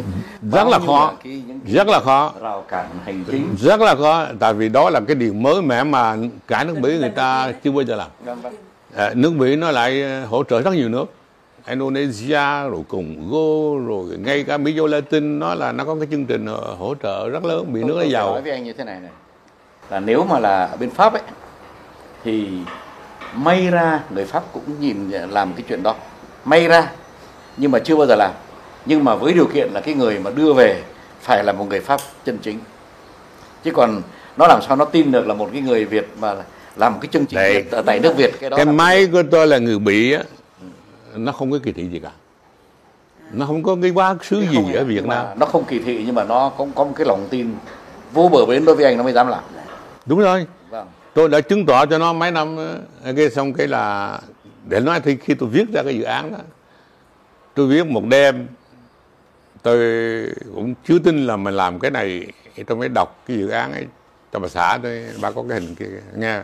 rất 0.51 0.67
là 0.67 0.79
khó. 0.79 1.13
cái, 1.23 1.41
cái 1.65 1.73
rất 1.75 1.87
là 1.87 1.99
khó. 1.99 2.33
rào 2.41 2.61
cản 2.67 2.85
hành 3.05 3.23
chính. 3.31 3.55
Rất 3.59 3.79
là 3.81 3.95
khó. 3.95 4.25
Tại 4.39 4.53
vì 4.53 4.69
đó 4.69 4.89
là 4.89 4.99
cái 5.07 5.15
điều 5.15 5.33
mới 5.33 5.61
mẻ 5.61 5.83
mà 5.83 6.17
cả 6.47 6.63
nước 6.63 6.77
Mỹ 6.79 6.97
người 6.99 7.09
ta 7.09 7.51
chưa 7.63 7.71
bao 7.71 7.81
giờ 7.83 7.95
làm. 7.95 8.09
Vân 8.25 8.41
vân 8.41 8.53
à, 8.95 9.11
nước 9.15 9.33
Mỹ 9.33 9.55
nó 9.55 9.71
lại 9.71 10.01
ờ, 10.01 10.25
hỗ 10.25 10.43
trợ 10.43 10.61
rất 10.61 10.73
nhiều 10.73 10.89
nước. 10.89 11.05
Indonesia 11.67 12.69
rồi 12.69 12.83
Congo 12.89 13.79
rồi 13.87 14.17
ngay 14.17 14.43
cả 14.43 14.57
Mỹ 14.57 14.73
Latin 14.87 15.39
nó 15.39 15.55
là 15.55 15.71
nó 15.71 15.85
có 15.85 15.95
cái 15.95 16.07
chương 16.11 16.25
trình 16.25 16.45
ờ, 16.45 16.75
hỗ 16.79 16.95
trợ 17.03 17.29
rất 17.29 17.45
lớn. 17.45 17.73
Bị 17.73 17.83
nước 17.83 17.95
nó 17.97 18.03
giàu. 18.03 18.31
nói 18.31 18.41
với 18.41 18.51
anh 18.51 18.63
như 18.63 18.73
thế 18.73 18.83
này 18.83 18.99
này 18.99 19.11
là 19.89 19.99
nếu 19.99 20.23
mà 20.23 20.39
là 20.39 20.65
ở 20.65 20.77
bên 20.77 20.89
pháp 20.89 21.13
ấy 21.13 21.21
thì 22.23 22.49
may 23.33 23.67
ra 23.67 23.99
người 24.09 24.25
pháp 24.25 24.43
cũng 24.53 24.63
nhìn 24.79 25.11
làm 25.11 25.53
cái 25.53 25.63
chuyện 25.69 25.83
đó. 25.83 25.95
May 26.45 26.67
ra 26.67 26.91
nhưng 27.57 27.71
mà 27.71 27.79
chưa 27.79 27.95
bao 27.95 28.07
giờ 28.07 28.15
làm. 28.15 28.31
Nhưng 28.85 29.03
mà 29.03 29.15
với 29.15 29.33
điều 29.33 29.45
kiện 29.45 29.69
là 29.73 29.81
cái 29.81 29.93
người 29.93 30.19
mà 30.19 30.31
đưa 30.31 30.53
về 30.53 30.83
phải 31.21 31.43
là 31.43 31.53
một 31.53 31.65
người 31.69 31.79
pháp 31.79 31.99
chân 32.25 32.37
chính. 32.41 32.59
Chứ 33.63 33.71
còn 33.71 34.01
nó 34.37 34.47
làm 34.47 34.61
sao 34.61 34.75
nó 34.75 34.85
tin 34.85 35.11
được 35.11 35.27
là 35.27 35.33
một 35.33 35.49
cái 35.53 35.61
người 35.61 35.85
việt 35.85 36.07
mà 36.19 36.35
làm 36.75 36.93
một 36.93 36.99
cái 37.01 37.09
chương 37.11 37.25
trình 37.25 37.39
Đấy. 37.39 37.65
Ở 37.71 37.81
tại 37.81 37.99
nước 37.99 38.17
việt 38.17 38.31
cái 38.39 38.49
đó 38.49 38.57
cái 38.57 38.65
máy 38.65 39.07
của 39.07 39.23
tôi 39.31 39.47
là 39.47 39.57
người 39.57 39.79
Bỉ 39.79 40.11
á 40.11 40.23
nó 41.15 41.31
không 41.31 41.51
có 41.51 41.57
kỳ 41.63 41.71
thị 41.71 41.89
gì 41.89 41.99
cả. 41.99 42.11
Nó 43.31 43.45
không 43.45 43.63
có 43.63 43.77
cái 43.81 43.91
quá 43.91 44.15
Không 44.29 44.41
gì 44.51 44.73
ở 44.73 44.83
Việt 44.83 45.05
Nam. 45.05 45.25
nó 45.35 45.45
không 45.45 45.63
kỳ 45.63 45.79
thị 45.79 46.03
nhưng 46.05 46.15
mà 46.15 46.23
nó 46.23 46.49
cũng 46.49 46.71
có 46.75 46.83
một 46.83 46.93
cái 46.95 47.05
lòng 47.07 47.27
tin 47.29 47.55
vô 48.13 48.29
bờ 48.33 48.45
bến 48.45 48.65
đối 48.65 48.75
với 48.75 48.85
anh 48.85 48.97
nó 48.97 49.03
mới 49.03 49.13
dám 49.13 49.27
làm 49.27 49.43
đúng 50.09 50.19
rồi. 50.19 50.47
Vâng. 50.69 50.87
Tôi 51.13 51.29
đã 51.29 51.41
chứng 51.41 51.65
tỏ 51.65 51.85
cho 51.85 51.97
nó 51.97 52.13
mấy 52.13 52.31
năm 52.31 52.57
ờ, 53.03 53.13
cái 53.17 53.29
xong 53.29 53.53
cái 53.53 53.67
là 53.67 54.19
để 54.67 54.79
nói 54.79 55.01
thì 55.01 55.17
khi 55.17 55.33
tôi 55.33 55.49
viết 55.49 55.65
ra 55.73 55.83
cái 55.83 55.97
dự 55.97 56.03
án 56.03 56.31
đó 56.31 56.37
tôi 57.53 57.67
viết 57.67 57.85
một 57.85 58.03
đêm 58.09 58.47
tôi 59.61 59.77
cũng 60.55 60.73
chưa 60.83 60.99
tin 60.99 61.27
là 61.27 61.37
mình 61.37 61.53
làm 61.53 61.79
cái 61.79 61.91
này 61.91 62.27
tôi 62.67 62.77
mới 62.77 62.89
đọc 62.89 63.23
cái 63.27 63.37
dự 63.37 63.49
án 63.49 63.71
ấy 63.71 63.85
cho 64.33 64.39
bà 64.39 64.47
xã 64.47 64.79
tôi 64.83 65.05
bà 65.21 65.31
có 65.31 65.43
cái 65.49 65.59
hình 65.59 65.75
kia 65.75 65.85
nghe. 66.15 66.41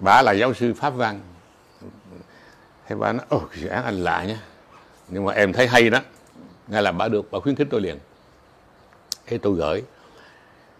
Bà 0.00 0.22
là 0.22 0.32
giáo 0.32 0.54
sư 0.54 0.74
pháp 0.74 0.90
văn. 0.90 1.20
Thế 2.86 2.96
bà 2.96 3.12
nói 3.12 3.26
ồ 3.28 3.38
cái 3.38 3.60
dự 3.60 3.68
án 3.68 3.84
anh 3.84 4.04
lạ 4.04 4.24
nhá 4.24 4.38
nhưng 5.08 5.24
mà 5.24 5.32
em 5.32 5.52
thấy 5.52 5.66
hay 5.66 5.90
đó 5.90 6.00
nghe 6.68 6.80
là 6.80 6.92
bà 6.92 7.08
được 7.08 7.28
bà 7.30 7.40
khuyến 7.40 7.56
khích 7.56 7.68
tôi 7.70 7.80
liền. 7.80 7.98
Thế 9.26 9.38
tôi 9.38 9.54
gửi 9.54 9.82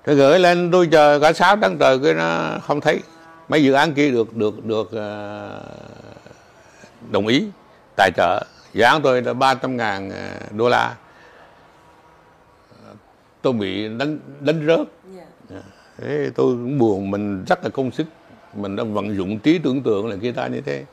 tôi 0.07 0.17
gửi 0.17 0.39
lên 0.39 0.71
tôi 0.71 0.89
chờ 0.93 1.19
cả 1.23 1.33
sáu 1.33 1.57
tháng 1.57 1.79
trời 1.79 1.99
cái 1.99 2.15
nó 2.15 2.59
không 2.63 2.81
thấy. 2.81 3.01
Mấy 3.49 3.65
dự 3.65 3.73
án 3.73 3.95
kia 3.95 4.11
được 4.11 4.37
được 4.37 4.65
được 4.65 4.93
ờ, 4.93 5.63
đồng 7.11 7.27
ý 7.27 7.49
tài 7.97 8.11
trợ. 8.17 8.45
Dự 8.73 8.83
án 8.83 9.03
tôi 9.03 9.23
là 9.23 9.33
ba 9.33 9.55
trăm 9.55 9.77
ngàn 9.77 10.11
ờ, 10.11 10.29
đô 10.51 10.69
la. 10.69 10.97
Tôi 13.43 13.53
bị 13.53 13.89
đánh 13.99 14.19
đánh 14.41 14.67
rớt. 14.67 14.81
Dạ. 15.51 15.63
Thế 15.99 16.31
tôi 16.35 16.47
cũng 16.47 16.79
buồn 16.79 17.11
mình 17.11 17.45
rất 17.45 17.65
là 17.65 17.71
công 17.71 17.91
sức. 17.91 18.07
Mình 18.55 18.77
đã 18.77 18.85
vận 18.85 19.17
dụng 19.17 19.39
trí 19.39 19.59
tưởng 19.59 19.83
tượng 19.83 20.07
là 20.07 20.17
kia 20.23 20.33
ta 20.33 20.47
như 20.47 20.61
thế. 20.61 20.85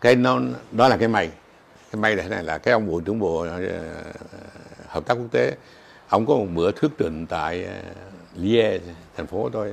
Cái 0.00 0.16
nó 0.16 0.40
đó 0.72 0.88
là 0.88 0.96
cái 0.96 1.08
may. 1.08 1.30
Cái 2.02 2.16
là 2.16 2.22
thế 2.22 2.28
này 2.28 2.42
là 2.42 2.58
cái 2.58 2.72
ông 2.72 2.86
bộ 2.86 3.00
trưởng 3.00 3.18
bộ 3.18 3.40
ờ, 3.40 3.60
hợp 4.88 5.06
tác 5.06 5.14
quốc 5.14 5.28
tế 5.32 5.56
ông 6.08 6.26
có 6.26 6.34
một 6.34 6.46
bữa 6.54 6.70
thuyết 6.72 6.90
trình 6.98 7.26
tại 7.26 7.66
ờ, 8.36 8.78
thành 9.16 9.26
phố 9.26 9.50
tôi 9.52 9.72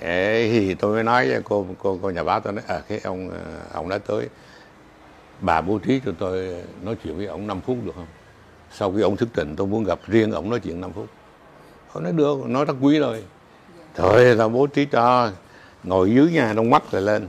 Ê, 0.00 0.48
thì 0.48 0.74
tôi 0.74 0.94
mới 0.94 1.04
nói 1.04 1.28
với 1.28 1.42
cô 1.44 1.66
cô 1.78 1.98
cô 2.02 2.10
nhà 2.10 2.22
báo 2.22 2.40
tôi 2.40 2.52
nói 2.52 2.64
à, 2.68 2.82
cái 2.88 3.00
ông 3.04 3.30
ờ, 3.30 3.38
ông 3.72 3.88
đã 3.88 3.98
tới. 3.98 4.28
Bà 5.40 5.60
bố 5.60 5.78
trí 5.78 6.00
cho 6.04 6.12
tôi 6.18 6.56
nói 6.82 6.96
chuyện 7.04 7.16
với 7.16 7.26
ông 7.26 7.46
5 7.46 7.60
phút 7.60 7.76
được 7.84 7.92
không? 7.94 8.06
Sau 8.72 8.92
khi 8.92 9.02
ông 9.02 9.16
thuyết 9.16 9.28
trình 9.34 9.54
tôi 9.56 9.66
muốn 9.66 9.84
gặp 9.84 9.98
riêng 10.06 10.32
ông 10.32 10.50
nói 10.50 10.60
chuyện 10.60 10.80
5 10.80 10.92
phút. 10.92 11.06
Ông 11.92 12.02
nói 12.02 12.12
được 12.12 12.46
nói 12.46 12.64
rất 12.64 12.74
quý 12.80 12.98
rồi 12.98 13.24
thôi 13.94 14.34
tao 14.38 14.48
bố 14.48 14.66
trí 14.66 14.84
cho. 14.84 15.30
Ngồi 15.84 16.10
dưới 16.14 16.30
nhà 16.32 16.52
đông 16.52 16.70
mắt 16.70 16.82
rồi 16.92 17.02
lên. 17.02 17.28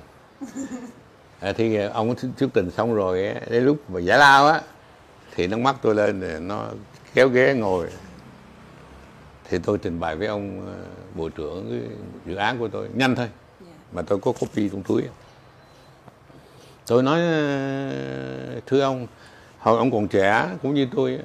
À, 1.39 1.53
thì 1.53 1.76
ờ, 1.76 1.88
ông 1.88 2.16
thuyết 2.16 2.32
tỉnh 2.38 2.49
trình 2.53 2.72
xong 2.72 2.93
rồi 2.93 3.34
đến 3.49 3.66
lúc 3.66 3.89
mà 3.89 3.99
giải 3.99 4.18
lao 4.18 4.47
á 4.47 4.61
thì 5.36 5.47
nó 5.47 5.57
mắt 5.57 5.76
tôi 5.82 5.95
lên 5.95 6.47
nó 6.47 6.68
kéo 7.14 7.28
ghế 7.30 7.53
ngồi 7.53 7.88
thì 9.50 9.58
tôi 9.64 9.78
trình 9.78 10.00
bày 10.00 10.16
với 10.16 10.28
ông 10.28 10.66
ờ, 10.68 10.74
bộ 11.16 11.30
trưởng 11.30 11.70
cái 11.70 11.98
dự 12.26 12.36
án 12.36 12.60
của 12.60 12.68
tôi. 12.68 12.88
Nhanh 12.94 13.16
thôi. 13.16 13.30
Mà 13.94 14.02
tôi 14.02 14.20
có 14.20 14.32
copy 14.32 14.70
trong 14.70 14.84
túi. 14.84 15.04
Tôi 16.88 17.04
nói 17.04 17.20
ờ, 17.22 18.60
thưa 18.66 18.82
ông 18.82 19.08
hồi 19.60 19.78
ông 19.78 19.91
còn 19.91 20.08
trẻ 20.08 20.50
cũng 20.62 20.74
như 20.74 20.88
tôi 20.96 21.20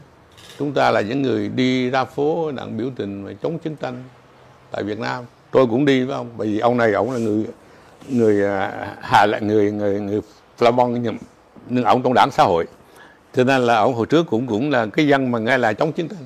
chúng 0.58 0.72
ta 0.72 0.90
là 0.90 1.00
những 1.00 1.22
người 1.22 1.48
đi 1.48 1.90
ra 1.90 2.04
phố 2.04 2.50
đặng 2.50 2.76
biểu 2.76 2.90
tình 2.96 3.22
mà 3.22 3.32
chống 3.42 3.58
chiến 3.58 3.76
tranh 3.76 4.02
tại 4.70 4.82
Việt 4.82 4.98
Nam. 4.98 5.24
Tôi 5.50 5.66
cũng 5.66 5.84
đi 5.84 6.04
với 6.04 6.16
ông 6.16 6.30
bởi 6.36 6.48
vì 6.48 6.58
ông 6.58 6.76
này 6.76 6.92
ông 6.92 7.10
là 7.10 7.18
người 7.18 7.46
người 8.08 8.44
à, 8.44 8.94
hà 9.00 9.26
là 9.26 9.38
người 9.38 9.72
người 9.72 10.00
người 10.00 10.20
Flamon 10.58 10.88
nhưng 10.88 11.18
nhưng 11.68 11.84
ông 11.84 12.02
trong 12.02 12.14
đảng 12.14 12.30
xã 12.30 12.42
hội. 12.42 12.66
Cho 13.34 13.44
nên 13.44 13.60
là 13.60 13.76
ông 13.76 13.94
hồi 13.94 14.06
trước 14.06 14.26
cũng 14.26 14.46
cũng 14.46 14.70
là 14.70 14.86
cái 14.86 15.06
dân 15.06 15.30
mà 15.30 15.38
nghe 15.38 15.58
là 15.58 15.72
chống 15.72 15.92
chiến 15.92 16.08
tranh 16.08 16.18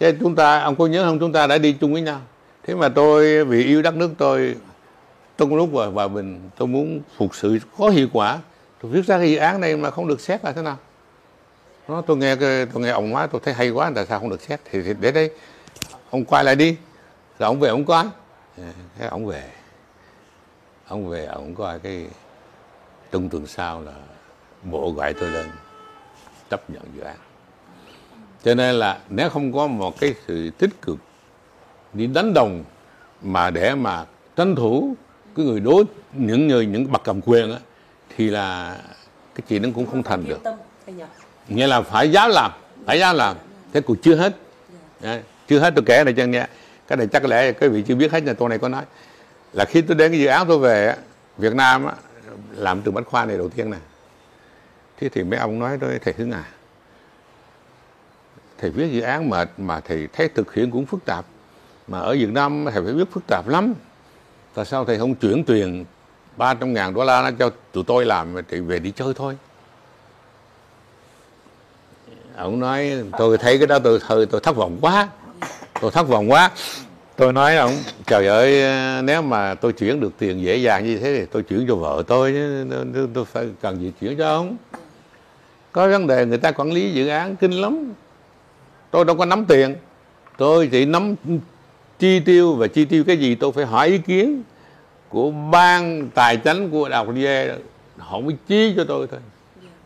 chứ 0.00 0.12
chúng 0.20 0.36
ta 0.36 0.60
ông 0.60 0.76
có 0.76 0.86
nhớ 0.86 1.04
không? 1.04 1.18
Chúng 1.18 1.32
ta 1.32 1.46
đã 1.46 1.58
đi 1.58 1.72
chung 1.72 1.92
với 1.92 2.02
nhau. 2.02 2.20
Thế 2.62 2.74
mà 2.74 2.88
tôi 2.88 3.44
vì 3.44 3.64
yêu 3.64 3.82
đất 3.82 3.94
nước 3.94 4.10
tôi 4.18 4.56
trong 5.38 5.56
lúc 5.56 5.68
và 5.72 5.86
hòa 5.86 6.08
bình 6.08 6.50
tôi 6.56 6.68
muốn 6.68 7.00
phục 7.16 7.34
sự 7.34 7.58
có 7.78 7.88
hiệu 7.88 8.08
quả. 8.12 8.38
Tôi 8.82 8.92
viết 8.92 9.06
ra 9.06 9.18
cái 9.18 9.30
dự 9.30 9.36
án 9.36 9.60
này 9.60 9.76
mà 9.76 9.90
không 9.90 10.08
được 10.08 10.20
xét 10.20 10.44
là 10.44 10.52
thế 10.52 10.62
nào? 10.62 10.78
Nó 11.88 12.00
tôi 12.00 12.16
nghe 12.16 12.36
tôi 12.36 12.82
nghe 12.82 12.90
ông 12.90 13.10
nói 13.10 13.28
tôi 13.32 13.40
thấy 13.44 13.54
hay 13.54 13.70
quá 13.70 13.92
tại 13.94 14.06
sao 14.06 14.20
không 14.20 14.30
được 14.30 14.40
xét? 14.40 14.60
Thì, 14.70 14.82
thì 14.82 14.94
để 15.00 15.12
đây 15.12 15.30
ông 16.10 16.24
quay 16.24 16.44
lại 16.44 16.56
đi. 16.56 16.76
Rồi 17.38 17.46
ông 17.46 17.60
về 17.60 17.68
ông 17.68 17.84
coi 17.84 18.04
thế 18.98 19.06
ông 19.06 19.26
về. 19.26 19.50
Ông 20.88 21.08
về 21.08 21.26
ông 21.26 21.54
coi 21.54 21.78
cái 21.78 22.06
trong 23.12 23.28
tuần 23.28 23.46
sau 23.46 23.82
là 23.82 23.92
bộ 24.62 24.92
gọi 24.92 25.14
tôi 25.14 25.30
lên 25.30 25.46
chấp 26.50 26.70
nhận 26.70 26.82
dự 26.96 27.02
án 27.02 27.16
cho 28.46 28.54
nên 28.54 28.74
là 28.74 28.98
nếu 29.08 29.30
không 29.30 29.52
có 29.52 29.66
một 29.66 30.00
cái 30.00 30.14
sự 30.26 30.50
tích 30.50 30.82
cực 30.82 30.96
đi 31.92 32.06
đánh 32.06 32.34
đồng 32.34 32.64
mà 33.22 33.50
để 33.50 33.74
mà 33.74 34.04
tranh 34.36 34.54
thủ 34.54 34.94
cái 35.36 35.46
người 35.46 35.60
đối 35.60 35.84
những 36.12 36.48
người 36.48 36.66
những 36.66 36.92
bậc 36.92 37.04
cầm 37.04 37.20
quyền 37.20 37.52
á 37.52 37.58
thì 38.16 38.30
là 38.30 38.76
cái 39.34 39.42
chuyện 39.48 39.62
nó 39.62 39.68
cũng 39.74 39.86
không 39.86 40.02
thành 40.02 40.24
được. 40.28 40.40
nghĩa 41.48 41.66
là 41.66 41.80
phải 41.80 42.10
dám 42.10 42.30
làm 42.30 42.50
phải 42.86 42.98
dám 42.98 43.16
làm. 43.16 43.36
Thế 43.72 43.80
cũng 43.80 43.96
chưa 44.02 44.14
hết. 44.14 44.36
Đấy, 45.00 45.20
chưa 45.48 45.58
hết 45.58 45.72
tôi 45.76 45.84
kể 45.86 46.04
này 46.04 46.14
cho 46.16 46.24
nghe. 46.24 46.46
Cái 46.86 46.96
này 46.96 47.06
chắc 47.06 47.24
lẽ 47.24 47.52
cái 47.52 47.68
vị 47.68 47.82
chưa 47.86 47.94
biết 47.94 48.12
hết 48.12 48.22
nhà 48.22 48.32
tôi 48.32 48.48
này 48.48 48.58
có 48.58 48.68
nói. 48.68 48.84
Là 49.52 49.64
khi 49.64 49.82
tôi 49.82 49.96
đến 49.96 50.12
cái 50.12 50.20
dự 50.20 50.26
án 50.26 50.46
tôi 50.48 50.58
về 50.58 50.86
á, 50.86 50.96
Việt 51.38 51.54
Nam 51.54 51.86
á, 51.86 51.94
làm 52.54 52.82
trường 52.82 52.94
bách 52.94 53.06
khoa 53.06 53.24
này 53.24 53.38
đầu 53.38 53.48
tiên 53.48 53.70
này 53.70 53.80
thế 55.00 55.08
thì 55.08 55.22
mấy 55.22 55.38
ông 55.38 55.58
nói 55.58 55.78
tôi 55.80 55.98
thầy 56.04 56.14
Hưng 56.18 56.32
à 56.32 56.44
thầy 58.58 58.70
viết 58.70 58.88
dự 58.92 59.00
án 59.00 59.30
mệt 59.30 59.50
mà 59.58 59.80
thầy 59.80 60.08
thấy 60.12 60.28
thực 60.28 60.54
hiện 60.54 60.70
cũng 60.70 60.86
phức 60.86 61.04
tạp. 61.04 61.24
Mà 61.88 61.98
ở 61.98 62.12
Việt 62.12 62.30
Nam 62.32 62.66
thầy 62.72 62.82
phải 62.84 62.92
viết 62.92 63.12
phức 63.12 63.26
tạp 63.26 63.48
lắm. 63.48 63.74
Tại 64.54 64.64
sao 64.64 64.84
thầy 64.84 64.98
không 64.98 65.14
chuyển 65.14 65.44
tiền 65.44 65.84
300 66.36 66.74
ngàn 66.74 66.94
đô 66.94 67.04
la 67.04 67.30
cho 67.38 67.50
tụi 67.72 67.84
tôi 67.84 68.04
làm 68.04 68.34
mà 68.34 68.40
thầy 68.50 68.60
về 68.60 68.78
đi 68.78 68.92
chơi 68.96 69.14
thôi? 69.16 69.36
Ông 72.36 72.60
nói 72.60 72.92
tôi 73.18 73.38
thấy 73.38 73.58
cái 73.58 73.66
đó 73.66 73.78
tôi 73.78 73.98
hơi 74.02 74.26
tôi 74.26 74.40
thất 74.40 74.56
vọng 74.56 74.78
quá. 74.80 75.08
Tôi 75.80 75.90
thất 75.90 76.08
vọng 76.08 76.30
quá. 76.30 76.50
Tôi 77.16 77.32
nói 77.32 77.56
ông 77.56 77.72
trời 78.06 78.26
ơi 78.26 78.62
nếu 79.02 79.22
mà 79.22 79.54
tôi 79.54 79.72
chuyển 79.72 80.00
được 80.00 80.12
tiền 80.18 80.42
dễ 80.42 80.56
dàng 80.56 80.84
như 80.84 80.98
thế 80.98 81.18
thì 81.18 81.26
tôi 81.26 81.42
chuyển 81.42 81.64
cho 81.68 81.74
vợ 81.74 82.02
tôi, 82.06 82.34
tôi 83.14 83.24
phải 83.24 83.48
cần 83.60 83.80
gì 83.80 83.92
chuyển 84.00 84.18
cho 84.18 84.28
ông? 84.28 84.56
Có 85.72 85.88
vấn 85.88 86.06
đề 86.06 86.26
người 86.26 86.38
ta 86.38 86.50
quản 86.50 86.72
lý 86.72 86.92
dự 86.92 87.08
án 87.08 87.36
kinh 87.36 87.52
lắm 87.52 87.92
tôi 88.90 89.04
đâu 89.04 89.16
có 89.16 89.24
nắm 89.24 89.44
tiền. 89.44 89.74
Tôi 90.38 90.68
chỉ 90.72 90.84
nắm 90.84 91.14
chi 91.98 92.20
tiêu 92.20 92.54
và 92.54 92.66
chi 92.66 92.84
tiêu 92.84 93.04
cái 93.04 93.16
gì 93.16 93.34
tôi 93.34 93.52
phải 93.52 93.64
hỏi 93.64 93.88
ý 93.88 93.98
kiến 93.98 94.42
của 95.08 95.30
ban 95.30 96.08
tài 96.14 96.36
chính 96.36 96.70
của 96.70 96.88
đại 96.88 97.04
học 97.04 97.14
Liê 97.14 97.48
họ 97.98 98.20
mới 98.20 98.36
chi 98.48 98.74
cho 98.76 98.84
tôi 98.84 99.06
thôi. 99.10 99.20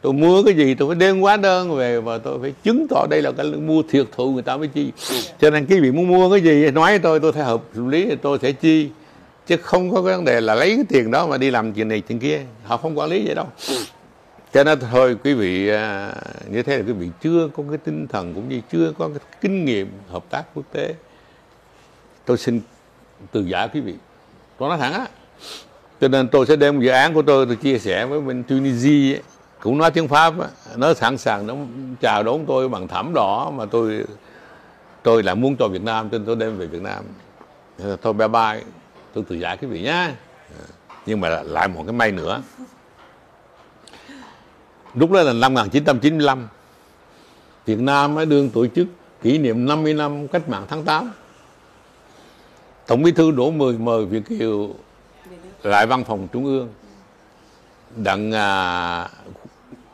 Tôi 0.02 0.12
mua 0.12 0.42
cái 0.42 0.54
gì 0.54 0.74
tôi 0.74 0.88
phải 0.88 0.96
đem 0.96 1.20
hóa 1.20 1.36
đơn 1.36 1.76
về 1.76 2.00
và 2.00 2.18
tôi 2.18 2.38
phải 2.40 2.52
chứng 2.62 2.86
tỏ 2.90 3.06
đây 3.10 3.22
là 3.22 3.32
cái 3.32 3.46
mua 3.46 3.82
thiệt 3.90 4.06
thụ 4.16 4.32
người 4.32 4.42
ta 4.42 4.56
mới 4.56 4.68
chi. 4.68 4.92
Cho 5.40 5.50
nên 5.50 5.66
cái 5.66 5.80
vị 5.80 5.90
muốn 5.90 6.08
mua 6.08 6.30
cái 6.30 6.40
gì 6.40 6.70
nói 6.70 6.92
với 6.92 6.98
tôi 6.98 7.20
tôi 7.20 7.32
thấy 7.32 7.44
hợp 7.44 7.62
lý 7.74 8.06
thì 8.06 8.16
tôi 8.22 8.38
sẽ 8.42 8.52
chi. 8.52 8.88
Chứ 9.46 9.56
không 9.56 9.90
có 9.90 10.02
cái 10.02 10.16
vấn 10.16 10.24
đề 10.24 10.40
là 10.40 10.54
lấy 10.54 10.76
cái 10.76 10.84
tiền 10.88 11.10
đó 11.10 11.26
mà 11.26 11.38
đi 11.38 11.50
làm 11.50 11.72
chuyện 11.72 11.88
này 11.88 12.02
chuyện 12.08 12.18
kia. 12.18 12.40
Họ 12.64 12.76
không 12.76 12.98
quản 12.98 13.10
lý 13.10 13.26
vậy 13.26 13.34
đâu 13.34 13.46
cho 14.52 14.64
nên 14.64 14.80
thôi 14.80 15.16
quý 15.24 15.34
vị 15.34 15.68
à, 15.68 16.12
như 16.50 16.62
thế 16.62 16.76
là 16.76 16.82
quý 16.86 16.92
vị 16.92 17.10
chưa 17.20 17.48
có 17.56 17.62
cái 17.68 17.78
tinh 17.78 18.08
thần 18.08 18.34
cũng 18.34 18.48
như 18.48 18.60
chưa 18.72 18.92
có 18.98 19.08
cái 19.08 19.18
kinh 19.40 19.64
nghiệm 19.64 19.92
hợp 20.10 20.24
tác 20.30 20.42
quốc 20.54 20.64
tế. 20.72 20.94
Tôi 22.24 22.38
xin 22.38 22.60
từ 23.32 23.40
giả 23.40 23.66
quý 23.66 23.80
vị. 23.80 23.94
Tôi 24.58 24.68
nói 24.68 24.78
thẳng 24.78 24.92
á. 24.92 25.06
Cho 26.00 26.08
nên 26.08 26.28
tôi 26.28 26.46
sẽ 26.46 26.56
đem 26.56 26.80
dự 26.80 26.88
án 26.88 27.14
của 27.14 27.22
tôi 27.22 27.46
tôi 27.46 27.56
chia 27.56 27.78
sẻ 27.78 28.06
với 28.06 28.20
bên 28.20 28.44
Tunisia 28.44 29.14
ấy, 29.14 29.22
cũng 29.60 29.78
nói 29.78 29.90
tiếng 29.90 30.08
Pháp 30.08 30.40
á, 30.40 30.48
nó 30.76 30.94
sẵn 30.94 31.18
sàng 31.18 31.46
nó 31.46 31.54
chào 32.00 32.22
đón 32.22 32.46
tôi 32.46 32.68
bằng 32.68 32.88
thảm 32.88 33.12
đỏ 33.14 33.52
mà 33.54 33.64
tôi 33.64 34.04
tôi 35.02 35.22
là 35.22 35.34
muốn 35.34 35.56
cho 35.56 35.68
Việt 35.68 35.82
Nam 35.82 36.08
nên 36.12 36.24
tôi 36.24 36.36
đem 36.36 36.58
về 36.58 36.66
Việt 36.66 36.82
Nam. 36.82 37.04
Thôi 38.02 38.12
bye 38.12 38.28
bye. 38.28 38.62
Tôi 39.14 39.24
từ 39.28 39.36
giả 39.36 39.56
quý 39.56 39.66
vị 39.66 39.82
nhá. 39.82 40.14
À, 40.58 40.64
nhưng 41.06 41.20
mà 41.20 41.28
lại 41.28 41.68
một 41.68 41.82
cái 41.86 41.92
may 41.92 42.12
nữa 42.12 42.42
lúc 44.94 45.10
đó 45.10 45.22
là 45.22 45.32
năm 45.32 45.54
1995 45.54 46.48
Việt 47.66 47.78
Nam 47.78 48.14
mới 48.14 48.26
đương 48.26 48.50
tổ 48.50 48.66
chức 48.66 48.86
kỷ 49.22 49.38
niệm 49.38 49.66
50 49.66 49.94
năm 49.94 50.28
cách 50.28 50.48
mạng 50.48 50.66
tháng 50.68 50.84
8 50.84 51.10
Tổng 52.86 53.02
bí 53.02 53.12
thư 53.12 53.30
Đỗ 53.30 53.50
Mười 53.50 53.78
mời 53.78 54.04
Việt 54.04 54.22
Kiều 54.28 54.70
lại 55.62 55.86
văn 55.86 56.04
phòng 56.04 56.28
trung 56.32 56.44
ương 56.44 56.68
đặng 57.96 58.32
à, 58.32 59.08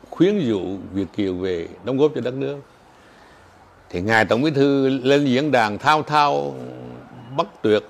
khuyến 0.09 0.39
dụ 0.39 0.61
Việt 0.93 1.05
Kiều 1.15 1.35
về 1.35 1.67
đóng 1.83 1.97
góp 1.97 2.11
cho 2.15 2.21
đất 2.21 2.33
nước. 2.33 2.57
Thì 3.89 4.01
ngài 4.01 4.25
tổng 4.25 4.41
bí 4.41 4.51
thư 4.51 4.89
lên 4.89 5.25
diễn 5.25 5.51
đàn 5.51 5.77
thao 5.77 6.03
thao 6.03 6.55
bất 7.37 7.47
tuyệt 7.61 7.83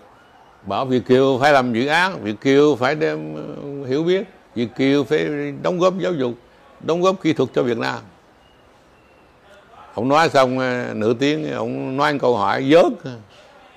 bảo 0.66 0.86
Việt 0.86 1.06
Kiều 1.08 1.38
phải 1.42 1.54
làm 1.54 1.74
dự 1.74 1.88
án 1.88 2.24
Việt 2.24 2.42
Kiều 2.42 2.76
phải 2.76 2.96
đem 2.96 3.36
à, 3.36 3.44
hiểu 3.88 4.04
biết 4.04 4.28
Việt 4.56 4.70
Kiều 4.78 5.04
phải 5.04 5.28
đóng 5.64 5.80
góp 5.80 5.94
giáo 6.00 6.14
dục 6.14 6.34
đóng 6.80 7.02
góp 7.02 7.22
kỹ 7.22 7.34
thuật 7.34 7.50
cho 7.56 7.64
Việt 7.64 7.78
Nam. 7.78 8.00
Ông 9.94 10.08
nói 10.10 10.30
xong 10.30 10.60
ờ, 10.60 10.94
nửa 10.94 11.14
tiếng 11.14 11.52
ông 11.54 11.98
nói 11.98 12.14
một 12.14 12.20
câu 12.22 12.38
hỏi 12.38 12.70
dớt 12.72 13.12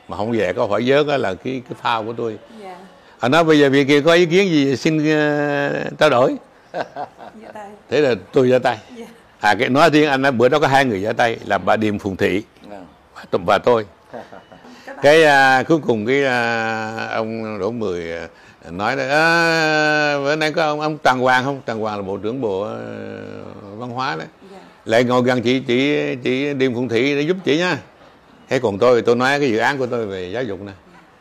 mà 0.09 0.17
không 0.17 0.33
về 0.33 0.53
câu 0.53 0.67
hỏi 0.67 0.85
dớt 0.85 1.07
là 1.07 1.35
cái 1.35 1.63
cái 1.69 1.79
phao 1.83 2.05
của 2.05 2.13
tôi. 2.13 2.39
Dạ. 2.63 2.77
Anh 3.21 3.31
nói 3.31 3.45
bây 3.45 3.59
giờ 3.59 3.71
Việt 3.71 3.85
Kiều 3.89 4.03
có 4.03 4.13
ý 4.13 4.27
kiến 4.27 4.49
gì 4.51 4.77
xin 4.77 5.13
ờ, 5.13 5.85
trao 5.99 6.11
đổi. 6.11 6.37
Dạ 6.73 7.49
tay. 7.55 7.69
Thế 7.89 8.01
là 8.01 8.15
tôi 8.33 8.49
ra 8.51 8.59
tay. 8.59 8.79
Dạ. 8.97 9.07
À 9.41 9.55
cái 9.59 9.69
nói 9.69 9.91
tiếng 9.91 10.09
anh 10.09 10.23
nói 10.23 10.33
bữa 10.33 10.49
đó 10.49 10.59
có 10.59 10.67
hai 10.67 10.85
người 10.85 11.01
ra 11.01 11.13
tay 11.13 11.39
là 11.47 11.59
bà 11.59 11.77
Điềm 11.77 11.99
Phùng 11.99 12.17
Thị 12.17 12.43
Vâng. 12.69 12.87
và 13.15 13.25
tôi- 13.31 13.41
và 13.47 13.59
tôi. 13.59 13.87
Cái 15.03 15.25
à, 15.25 15.63
cuối 15.63 15.79
cùng 15.87 16.07
cái 16.07 16.25
à, 16.25 17.07
ông 17.11 17.59
Đỗ 17.59 17.71
Mười 17.71 18.13
à, 18.13 18.29
nói 18.69 18.97
là 18.97 19.09
à, 19.09 20.19
bữa 20.19 20.37
nay 20.37 20.53
có 20.53 20.65
ông 20.65 20.81
ông 20.81 20.99
Trần 20.99 21.19
Hoàng 21.19 21.45
không? 21.45 21.61
Trần 21.67 21.81
Hoàng 21.81 21.97
là 21.97 22.03
bộ 22.03 22.17
trưởng 22.17 22.41
bộ 22.41 22.63
à, 22.63 22.77
văn 23.77 23.91
hóa 23.91 24.17
đấy. 24.17 24.27
Dạ. 24.53 24.59
Lại 24.85 25.05
ngồi 25.05 25.23
gần 25.23 25.43
chị 25.43 25.61
chị 25.61 26.15
chị 26.17 26.55
Điềm 26.55 26.75
Phụng 26.75 26.89
Thị 26.89 27.15
để 27.15 27.21
giúp 27.21 27.37
chị 27.45 27.59
nha. 27.59 27.79
Thế 28.49 28.59
còn 28.59 28.79
tôi 28.79 29.03
tôi 29.03 29.17
nói 29.17 29.41
cái 29.41 29.51
dự 29.51 29.59
án 29.59 29.79
của 29.79 29.87
tôi 29.87 30.07
về 30.07 30.31
giáo 30.31 30.43
dục 30.43 30.61
này 30.61 30.75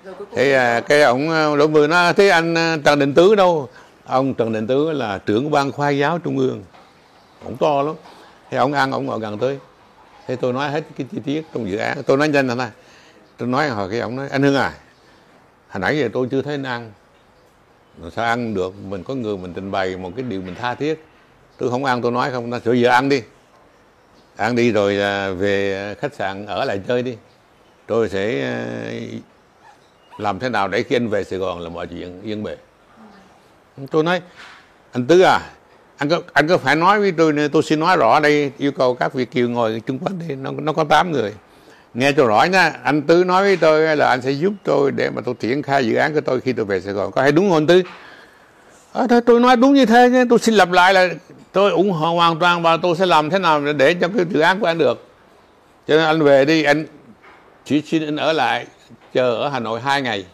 cuối 0.03 0.13
cùng 0.17 0.27
thế 0.35 0.53
à, 0.53 0.79
cái 0.79 1.01
ông 1.01 1.29
à, 1.29 1.55
lỗ 1.55 1.67
mười 1.67 1.87
nói 1.87 2.13
thế 2.13 2.29
anh 2.29 2.55
à, 2.57 2.77
trần 2.85 2.99
định 2.99 3.13
tứ 3.13 3.35
đâu? 3.35 3.69
Ông 4.05 4.33
trần 4.33 4.53
định 4.53 4.67
tứ 4.67 4.91
là 4.91 5.17
trưởng 5.17 5.51
ban 5.51 5.71
khoa 5.71 5.89
giáo 5.89 6.19
trung 6.19 6.37
ương. 6.37 6.63
Ông 7.43 7.57
to 7.57 7.81
lắm. 7.81 7.95
Thế 8.51 8.57
ông 8.57 8.73
ăn 8.73 8.91
ông 8.91 9.05
ngồi 9.05 9.19
gần 9.19 9.37
tới 9.39 9.57
thế 10.27 10.35
tôi 10.35 10.53
nói 10.53 10.69
hết 10.69 10.83
cái 10.97 11.07
chi 11.11 11.17
tiết 11.25 11.45
trong 11.53 11.69
dự 11.69 11.77
án. 11.77 12.03
Tôi 12.03 12.17
nói 12.17 12.29
nhanh 12.29 12.47
thôi 12.47 12.67
tôi 13.37 13.47
nói 13.47 13.69
hồi 13.69 13.89
cái 13.91 13.99
ông 13.99 14.15
nói 14.15 14.27
anh 14.31 14.43
hưng 14.43 14.55
à 14.55 14.73
hồi 15.69 15.79
nãy 15.79 15.99
giờ 15.99 16.09
tôi 16.13 16.27
chưa 16.31 16.41
thấy 16.41 16.53
anh 16.53 16.63
ăn 16.63 16.91
rồi 18.01 18.11
sao 18.11 18.25
ăn 18.25 18.53
được. 18.53 18.73
Mình 18.89 19.03
có 19.03 19.13
người 19.13 19.37
mình 19.37 19.53
trình 19.53 19.71
bày 19.71 19.97
một 19.97 20.11
cái 20.15 20.23
điều 20.23 20.41
mình 20.41 20.55
tha 20.55 20.75
thiết. 20.75 21.05
Tôi 21.57 21.69
không 21.69 21.85
ăn 21.85 22.01
tôi 22.01 22.11
nói 22.11 22.31
không. 22.31 22.49
Nó 22.49 22.59
sửa 22.59 22.73
giờ 22.73 22.89
ăn 22.89 23.09
đi. 23.09 23.21
Ăn 24.35 24.55
đi 24.55 24.71
rồi 24.71 25.01
à, 25.01 25.31
về 25.31 25.95
khách 25.99 26.13
sạn 26.13 26.45
ở 26.45 26.65
lại 26.65 26.81
chơi 26.87 27.03
đi. 27.03 27.17
Tôi 27.87 28.09
sẽ 28.09 28.41
à, 28.41 28.65
làm 30.17 30.39
thế 30.39 30.49
nào 30.49 30.67
để 30.67 30.83
khi 30.83 30.95
anh 30.95 31.07
về 31.07 31.23
Sài 31.23 31.39
Gòn 31.39 31.59
là 31.59 31.69
mọi 31.69 31.87
chuyện 31.87 32.21
yên 32.23 32.43
bề. 32.43 32.57
Tôi 33.91 34.03
nói 34.03 34.21
anh 34.91 35.07
Tứ 35.07 35.21
à 35.21 35.39
anh 35.99 36.09
có 36.09 36.21
anh 36.33 36.47
có 36.47 36.57
phải 36.57 36.75
nói 36.75 36.99
với 36.99 37.11
tôi 37.11 37.49
tôi 37.51 37.63
xin 37.63 37.79
nói 37.79 37.97
rõ 37.97 38.19
đây 38.19 38.51
yêu 38.57 38.71
cầu 38.71 38.95
các 38.95 39.13
vị 39.13 39.25
kiều 39.25 39.49
ngồi 39.49 39.81
chung 39.85 39.99
quanh 39.99 40.19
đi, 40.27 40.35
nó 40.35 40.51
nó 40.51 40.73
có 40.73 40.83
8 40.83 41.11
người 41.11 41.33
nghe 41.93 42.11
cho 42.11 42.25
rõ 42.25 42.43
nha 42.43 42.73
anh 42.83 43.01
Tứ 43.01 43.23
nói 43.23 43.43
với 43.43 43.57
tôi 43.57 43.97
là 43.97 44.09
anh 44.09 44.21
sẽ 44.21 44.31
giúp 44.31 44.53
tôi 44.63 44.91
để 44.91 45.09
mà 45.09 45.21
tôi 45.25 45.35
triển 45.39 45.61
khai 45.61 45.85
dự 45.85 45.95
án 45.95 46.13
của 46.13 46.21
tôi 46.21 46.41
khi 46.41 46.53
tôi 46.53 46.65
về 46.65 46.81
Sài 46.81 46.93
Gòn. 46.93 47.11
Có 47.11 47.21
hay 47.21 47.31
đúng 47.31 47.49
không 47.49 47.57
anh 47.57 47.67
Tứ? 47.67 47.81
À, 48.93 49.07
thôi 49.09 49.21
tôi 49.25 49.39
nói 49.39 49.55
đúng 49.55 49.73
như 49.73 49.85
thế 49.85 50.09
nhé. 50.09 50.23
Tôi 50.29 50.39
xin 50.39 50.55
lặp 50.55 50.71
lại 50.71 50.93
là 50.93 51.09
tôi 51.51 51.71
ủng 51.71 51.91
hộ 51.91 52.13
hoàn 52.13 52.39
toàn 52.39 52.63
và 52.63 52.77
tôi 52.77 52.95
sẽ 52.95 53.05
làm 53.05 53.29
thế 53.29 53.39
nào 53.39 53.61
để 53.73 53.93
cho 53.93 54.07
cái 54.07 54.25
dự 54.29 54.39
án 54.39 54.59
của 54.59 54.65
anh 54.65 54.77
được. 54.77 55.07
Cho 55.87 55.95
nên 55.95 56.05
anh 56.05 56.23
về 56.23 56.45
đi 56.45 56.63
anh 56.63 56.85
chỉ 57.65 57.81
xin 57.81 58.05
anh 58.05 58.15
ở 58.15 58.33
lại 58.33 58.65
chờ 59.13 59.35
ở 59.35 59.49
Hà 59.49 59.59
Nội 59.59 59.81
hai 59.81 60.01
ngày. 60.01 60.25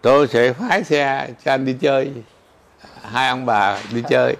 Tôi 0.00 0.28
sẽ 0.28 0.52
phái 0.52 0.84
xe 0.84 1.28
cho 1.44 1.52
anh 1.52 1.64
đi 1.64 1.76
chơi. 1.80 2.10
Hai 3.02 3.28
ông 3.28 3.46
bà 3.46 3.78
đi 3.92 4.02
chơi. 4.08 4.36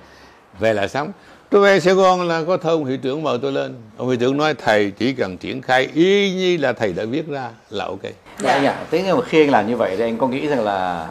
Về 0.59 0.73
là 0.73 0.89
xong 0.89 1.13
tôi 1.51 1.61
về 1.61 1.81
Sài 1.81 1.95
Gòn 1.95 2.29
là 2.29 2.45
có 2.47 2.57
thơ 2.57 2.71
ông 2.71 2.85
hiệu 2.85 2.97
trưởng 2.97 3.23
mời 3.23 3.39
tôi 3.43 3.53
lên 3.53 3.75
ông 3.97 4.09
hiệu 4.09 4.17
trưởng 4.17 4.37
nói 4.37 4.55
thầy 4.55 4.91
chỉ 4.91 5.13
cần 5.13 5.37
triển 5.37 5.63
khai 5.63 5.89
y 5.95 6.35
như 6.35 6.57
là 6.57 6.73
thầy 6.73 6.93
đã 6.93 7.05
viết 7.05 7.29
ra 7.29 7.51
là 7.71 7.85
ok 7.85 8.03
Dạ 8.39 8.53
anh 8.53 8.65
ạ. 8.65 8.85
Thế 8.91 9.03
nhưng 9.07 9.19
mà 9.19 9.25
khi 9.25 9.43
anh 9.43 9.51
làm 9.51 9.67
như 9.67 9.77
vậy 9.77 9.97
thì 9.97 10.03
anh 10.03 10.19
có 10.19 10.29
nghĩ 10.29 10.47
rằng 10.47 10.65
là 10.65 11.09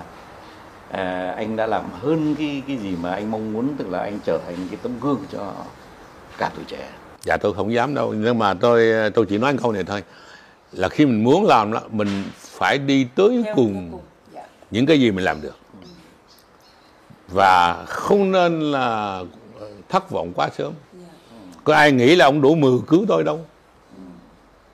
à, 0.92 1.34
anh 1.38 1.56
đã 1.56 1.68
làm 1.68 1.84
hơn 2.02 2.36
cái 2.36 2.62
cái 2.68 2.78
gì 2.78 2.96
mà 3.02 3.12
anh 3.14 3.32
mong 3.32 3.54
muốn 3.54 3.76
tức 3.78 3.90
là 3.90 4.00
anh 4.00 4.20
trở 4.26 4.40
thành 4.46 4.56
cái 4.72 4.80
tấm 4.84 5.00
gương 5.02 5.20
cho 5.32 5.54
cả 6.38 6.52
tuổi 6.56 6.66
trẻ. 6.68 6.90
dạ 7.24 7.38
tôi 7.38 7.54
không 7.54 7.74
dám 7.74 7.96
đâu 7.96 8.14
nhưng 8.14 8.40
mà 8.40 8.54
tôi 8.54 9.12
tôi 9.12 9.26
chỉ 9.26 9.38
nói 9.38 9.56
câu 9.62 9.72
này 9.72 9.84
thôi 9.84 10.04
là 10.72 10.90
khi 10.90 11.06
mình 11.06 11.24
muốn 11.24 11.46
làm 11.46 11.74
đó 11.74 11.82
mình 11.92 12.24
phải 12.36 12.78
đi 12.78 13.08
tới 13.16 13.42
theo 13.46 13.56
cùng 13.56 13.88
cùng. 13.92 14.02
Dạ. 14.34 14.42
những 14.72 14.86
cái 14.86 15.00
gì 15.00 15.12
mình 15.12 15.26
làm 15.26 15.42
được 15.42 15.58
và 17.28 17.84
không 17.86 18.32
nên 18.32 18.60
là 18.72 19.22
thất 19.90 20.10
vọng 20.12 20.34
quá 20.36 20.50
sớm. 20.58 20.74
Có 21.64 21.74
ai 21.74 21.92
nghĩ 21.92 22.16
là 22.16 22.26
ông 22.26 22.42
đủ 22.42 22.56
mười 22.56 22.80
cứu 22.88 23.06
tôi 23.08 23.24
đâu? 23.24 23.46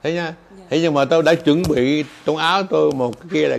Thế 0.02 0.12
nha. 0.12 0.34
Thế 0.70 0.80
nhưng 0.80 0.94
mà 0.94 1.04
tôi 1.04 1.22
đã 1.22 1.34
chuẩn 1.34 1.62
bị 1.68 2.04
trong 2.26 2.36
áo 2.36 2.62
tôi 2.62 2.92
một 2.92 3.20
cái 3.20 3.28
kia 3.32 3.48
là 3.48 3.58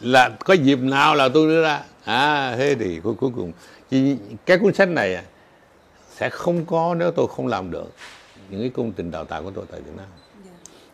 là 0.00 0.28
có 0.44 0.54
dịp 0.54 0.78
nào 0.78 1.14
là 1.14 1.28
tôi 1.28 1.46
đưa 1.48 1.62
ra. 1.62 1.82
À 2.04 2.54
thế 2.56 2.74
thì 2.74 3.00
cuối, 3.00 3.14
cuối 3.14 3.30
cùng 3.36 3.52
cái 4.46 4.58
cuốn 4.58 4.74
sách 4.74 4.88
này 4.88 5.14
à, 5.14 5.22
sẽ 6.16 6.28
không 6.30 6.66
có 6.66 6.94
nếu 6.98 7.10
tôi 7.10 7.26
không 7.36 7.46
làm 7.46 7.70
được 7.70 7.92
những 8.50 8.60
cái 8.60 8.70
công 8.70 8.92
trình 8.92 9.10
đào 9.10 9.24
tạo 9.24 9.42
của 9.42 9.50
tôi 9.50 9.64
tại 9.70 9.80
Việt 9.80 9.92
Nam. 9.96 10.06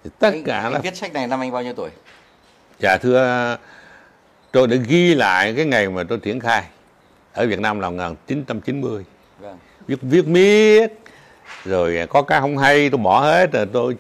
Thì 0.04 0.11
tất 0.18 0.32
Anh, 0.32 0.44
cả 0.44 0.61
anh 0.61 0.72
là 0.72 0.78
viết 0.78 0.96
sách 0.96 1.12
này 1.12 1.26
năm 1.26 1.40
anh 1.40 1.52
bao 1.52 1.62
nhiêu 1.62 1.72
tuổi? 1.76 1.90
dạ 2.80 2.98
thưa 3.02 3.57
tôi 4.52 4.66
đã 4.66 4.76
ghi 4.76 5.14
lại 5.14 5.54
cái 5.57 5.64
ngày 5.64 5.88
mà 5.88 6.02
tôi 6.09 6.18
triển 6.18 6.40
khai. 6.40 6.64
Ở 7.32 7.46
Việt 7.46 7.61
Nam 7.61 7.80
là 7.80 7.90
1990 7.90 8.92
Vâng. 8.92 9.04
Viết 9.87 9.99
viết 10.03 10.26
miết. 10.28 10.87
Rồi 11.64 12.07
có 12.09 12.22
cái 12.22 12.41
không 12.41 12.59
hay 12.59 12.91
tôi 12.91 12.99
bỏ 12.99 13.20
hết 13.20 13.53
rồi 13.53 13.66
tôi 13.72 13.97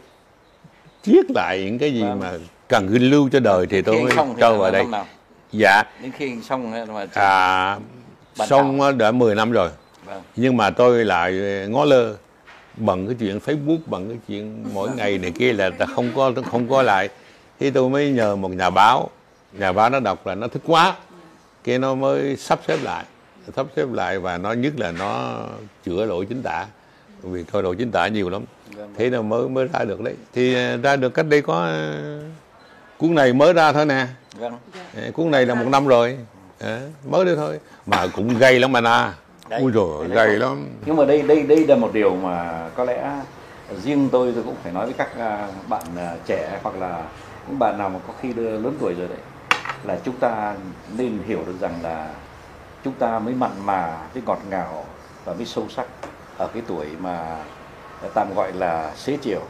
viết 1.04 1.30
lại 1.34 1.64
những 1.64 1.78
cái 1.78 1.94
gì 1.94 2.02
Vâng. 2.02 2.20
mà 2.20 2.32
cần 2.68 2.88
ghi 2.92 2.98
lưu 2.98 3.28
cho 3.32 3.40
đời 3.40 3.66
thì 3.66 3.82
tôi 3.82 4.04
cho 4.40 4.54
vào 4.54 4.70
đây. 4.70 4.84
nào? 4.84 5.06
dạ. 5.52 5.82
Đến 6.02 6.12
khi 6.18 6.36
xong 6.42 6.70
mà 6.70 7.06
à, 7.14 7.78
xong 8.36 8.98
đã 8.98 9.10
10 9.10 9.34
năm 9.34 9.52
rồi. 9.52 9.68
Vâng. 10.04 10.22
nhưng 10.36 10.56
mà 10.56 10.70
tôi 10.70 11.04
lại 11.04 11.32
ngó 11.68 11.84
lơ 11.84 12.14
bằng 12.76 13.06
cái 13.06 13.16
chuyện 13.20 13.38
Facebook 13.46 13.78
bằng 13.86 14.08
cái 14.08 14.18
chuyện 14.28 14.64
mỗi 14.74 14.90
ngày 14.96 15.18
này 15.18 15.30
kia 15.30 15.52
là 15.52 15.70
ta 15.70 15.86
không 15.86 16.10
có 16.16 16.32
không 16.50 16.68
có 16.68 16.82
lại. 16.82 17.08
Thì 17.60 17.70
tôi 17.70 17.90
mới 17.90 18.10
nhờ 18.10 18.36
một 18.36 18.50
nhà 18.50 18.70
báo. 18.70 19.10
Nhà 19.52 19.72
báo 19.72 19.90
nó 19.90 20.00
đọc 20.00 20.26
là 20.26 20.34
nó 20.34 20.48
thích 20.48 20.62
quá. 20.66 20.94
Kia 21.64 21.78
nó 21.78 21.94
mới 21.94 22.36
sắp 22.36 22.60
xếp 22.68 22.78
lại 22.82 23.04
sắp 23.56 23.66
xếp 23.76 23.86
lại 23.92 24.18
và 24.18 24.38
nó 24.38 24.52
nhất 24.52 24.72
là 24.76 24.92
nó 24.92 25.44
chữa 25.84 26.04
lỗi 26.04 26.26
chính 26.28 26.42
tả. 26.42 26.66
Vì 27.22 27.44
thôi 27.52 27.62
lỗi 27.62 27.76
chính 27.78 27.90
tả 27.90 28.08
nhiều 28.08 28.30
lắm. 28.30 28.42
Thế 28.96 29.10
là 29.10 29.22
mới 29.22 29.48
mới 29.48 29.68
ra 29.72 29.84
được 29.84 30.00
đấy. 30.00 30.14
Thì 30.34 30.54
ờ, 30.54 30.76
ra 30.76 30.96
được 30.96 31.14
cách 31.14 31.26
đây 31.28 31.42
có 31.42 31.54
ờ, 31.64 32.20
cuốn 32.98 33.14
này 33.14 33.32
mới 33.32 33.52
ra 33.52 33.72
thôi 33.72 33.86
nè. 33.86 34.06
Vâng. 34.38 34.58
Ờ, 34.96 35.10
cuốn 35.10 35.30
này 35.30 35.46
là 35.46 35.54
một 35.54 35.66
năm 35.70 35.86
rồi. 35.86 36.18
Ờ, 36.60 36.80
mới 37.10 37.24
đây 37.24 37.36
thôi. 37.36 37.60
Mà 37.86 38.06
cũng 38.12 38.38
gay 38.38 38.58
lắm 38.58 38.72
mà 38.72 38.80
na 38.80 39.14
Đấy, 39.48 39.60
ui 39.60 39.72
rồi 39.72 40.08
gay 40.08 40.28
lắm. 40.28 40.68
Nhưng 40.86 40.96
mà 40.96 41.04
đây 41.04 41.22
đây 41.22 41.42
đây 41.42 41.66
là 41.66 41.76
một 41.76 41.90
điều 41.92 42.16
mà 42.16 42.68
có 42.76 42.84
lẽ 42.84 43.10
riêng 43.84 44.08
tôi 44.12 44.32
tôi 44.32 44.42
cũng 44.42 44.56
phải 44.62 44.72
nói 44.72 44.84
với 44.84 44.94
các 44.98 45.18
à, 45.18 45.48
bạn 45.68 45.82
à, 45.96 46.16
trẻ 46.26 46.60
hoặc 46.62 46.76
là 46.76 47.02
những 47.48 47.58
bạn 47.58 47.78
nào 47.78 47.88
mà 47.88 47.98
có 48.06 48.14
khi 48.20 48.34
lớn 48.34 48.76
tuổi 48.80 48.94
rồi 48.94 49.08
đấy 49.08 49.18
là 49.84 49.98
chúng 50.04 50.16
ta 50.16 50.54
nên 50.96 51.18
hiểu 51.26 51.38
được 51.46 51.54
rằng 51.60 51.74
là 51.82 52.08
chúng 52.86 52.94
ta 52.94 53.18
mới 53.18 53.34
mặn 53.34 53.50
mà 53.64 53.98
mới 54.14 54.22
ngọt 54.26 54.38
ngào 54.50 54.84
và 55.24 55.34
mới 55.34 55.44
sâu 55.44 55.64
sắc 55.68 55.86
ở 56.38 56.48
cái 56.54 56.62
tuổi 56.66 56.86
mà 57.00 57.36
tạm 58.14 58.34
gọi 58.36 58.52
là 58.52 58.92
xế 58.96 59.16
chiều. 59.16 59.40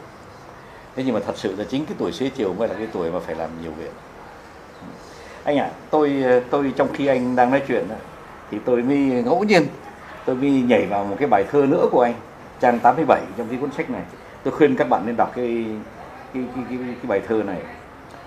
Thế 0.95 1.03
nhưng 1.05 1.13
mà 1.13 1.19
thật 1.25 1.37
sự 1.37 1.55
là 1.55 1.63
chính 1.69 1.85
cái 1.85 1.95
tuổi 1.97 2.11
xế 2.11 2.29
chiều 2.29 2.53
mới 2.53 2.67
là 2.67 2.73
cái 2.73 2.87
tuổi 2.93 3.11
mà 3.11 3.19
phải 3.19 3.35
làm 3.35 3.49
nhiều 3.61 3.71
việc. 3.71 3.91
Anh 5.43 5.57
ạ 5.57 5.69
tôi 5.89 6.23
tôi 6.49 6.73
trong 6.75 6.87
khi 6.93 7.07
anh 7.07 7.35
đang 7.35 7.51
nói 7.51 7.61
chuyện 7.67 7.87
thì 8.51 8.59
tôi 8.65 8.81
mới 8.81 8.97
ngẫu 8.97 9.43
nhiên 9.43 9.63
tôi 10.25 10.35
mới 10.35 10.49
nhảy 10.49 10.85
vào 10.85 11.03
một 11.03 11.15
cái 11.19 11.27
bài 11.27 11.45
thơ 11.51 11.65
nữa 11.69 11.85
của 11.91 12.01
anh 12.01 12.13
trang 12.59 12.79
87 12.79 13.21
trong 13.37 13.47
cái 13.49 13.57
cuốn 13.61 13.71
sách 13.71 13.89
này. 13.89 14.03
Tôi 14.43 14.53
khuyên 14.53 14.75
các 14.75 14.89
bạn 14.89 15.03
nên 15.05 15.15
đọc 15.17 15.31
cái 15.35 15.65
cái 16.33 16.43
cái 16.55 16.63
cái, 16.69 16.77
cái 16.79 17.07
bài 17.07 17.21
thơ 17.27 17.43
này. 17.43 17.61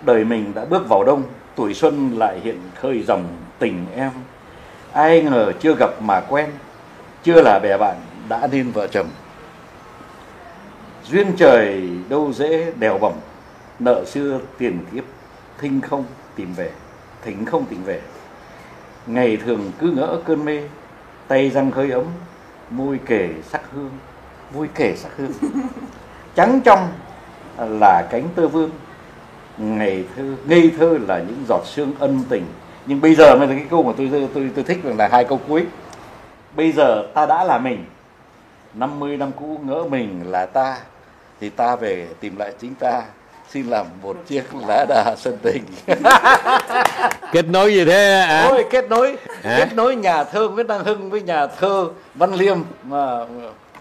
Đời 0.03 0.25
mình 0.25 0.55
đã 0.55 0.65
bước 0.65 0.89
vào 0.89 1.05
đông 1.05 1.23
tuổi 1.57 1.75
xuân 1.75 2.19
lại 2.19 2.41
hiện 2.41 2.61
khơi 2.75 3.03
dòng 3.03 3.25
tình 3.59 3.87
em 3.97 4.11
ai 4.93 5.23
ngờ 5.23 5.53
chưa 5.61 5.75
gặp 5.75 5.91
mà 6.03 6.21
quen 6.21 6.51
chưa 7.23 7.43
là 7.43 7.59
bè 7.63 7.77
bạn 7.79 7.97
đã 8.29 8.49
nên 8.53 8.71
vợ 8.71 8.87
chồng. 8.87 9.09
Duyên 11.05 11.33
trời 11.37 11.89
đâu 12.09 12.33
dễ 12.33 12.73
đèo 12.79 12.99
bẩm 12.99 13.13
nợ 13.79 14.05
xưa 14.05 14.41
tiền 14.59 14.79
kiếp 14.95 15.05
thinh 15.59 15.81
không 15.81 16.05
tìm 16.37 16.55
về 16.55 16.71
thỉnh 17.23 17.45
không 17.45 17.65
tìm 17.65 17.85
về. 17.85 18.01
Ngày 19.07 19.37
thường 19.37 19.73
cứ 19.79 19.91
ngỡ 19.91 20.21
cơn 20.27 20.45
mê 20.45 20.63
tay 21.29 21.51
răng 21.51 21.71
hơi 21.71 21.91
ấm 21.91 22.05
môi 22.71 23.01
kể 23.07 23.31
sắc 23.51 23.63
hương 23.73 23.91
môi 24.55 24.69
kể 24.75 24.97
sắc 24.97 25.11
hương. 25.17 25.33
Trắng 26.35 26.61
trong 26.65 26.89
là 27.59 28.07
cánh 28.11 28.29
tơ 28.35 28.49
vương 28.49 28.71
ngày 29.59 30.05
thơ 30.17 30.23
ngây 30.47 30.71
thơ 30.79 30.99
là 31.09 31.19
những 31.19 31.45
giọt 31.49 31.63
sương 31.67 31.93
ân 31.99 32.25
tình 32.29 32.47
nhưng 32.91 33.01
bây 33.01 33.15
giờ 33.15 33.37
mới 33.37 33.49
là 33.49 33.55
cái 33.55 33.65
câu 33.71 33.83
mà 33.83 33.93
tôi 33.97 34.11
tôi 34.35 34.51
tôi 34.55 34.65
thích 34.65 34.79
là 34.85 35.09
hai 35.09 35.25
câu 35.25 35.41
cuối. 35.49 35.65
Bây 36.57 36.73
giờ 36.73 37.07
ta 37.15 37.27
đã 37.27 37.45
là 37.45 37.59
mình. 37.59 37.85
50 38.75 39.17
năm 39.17 39.31
cũ 39.41 39.61
ngỡ 39.65 39.85
mình 39.91 40.23
là 40.31 40.47
ta. 40.47 40.77
Thì 41.41 41.51
ta 41.51 41.77
về 41.77 42.07
tìm 42.21 42.37
lại 42.37 42.53
chính 42.61 42.75
ta. 42.75 43.03
Xin 43.49 43.67
làm 43.67 43.87
một 44.03 44.17
chiếc 44.27 44.45
lá 44.69 44.87
đà 44.89 45.15
sân 45.17 45.39
tình. 45.43 45.63
Kết 47.33 47.47
nối 47.49 47.75
gì 47.75 47.85
thế 47.85 48.13
à? 48.13 48.47
Ôi 48.49 48.65
kết 48.71 48.89
nối. 48.89 49.17
Hả? 49.43 49.57
kết 49.59 49.75
nối 49.75 49.97
nhà 49.97 50.25
thơ 50.25 50.49
Nguyễn 50.49 50.67
Đăng 50.67 50.85
Hưng 50.85 51.11
với 51.11 51.23
nhà 51.23 51.47
thơ 51.47 51.89
Văn 52.15 52.35
Liêm. 52.35 52.59
Mà 52.83 53.27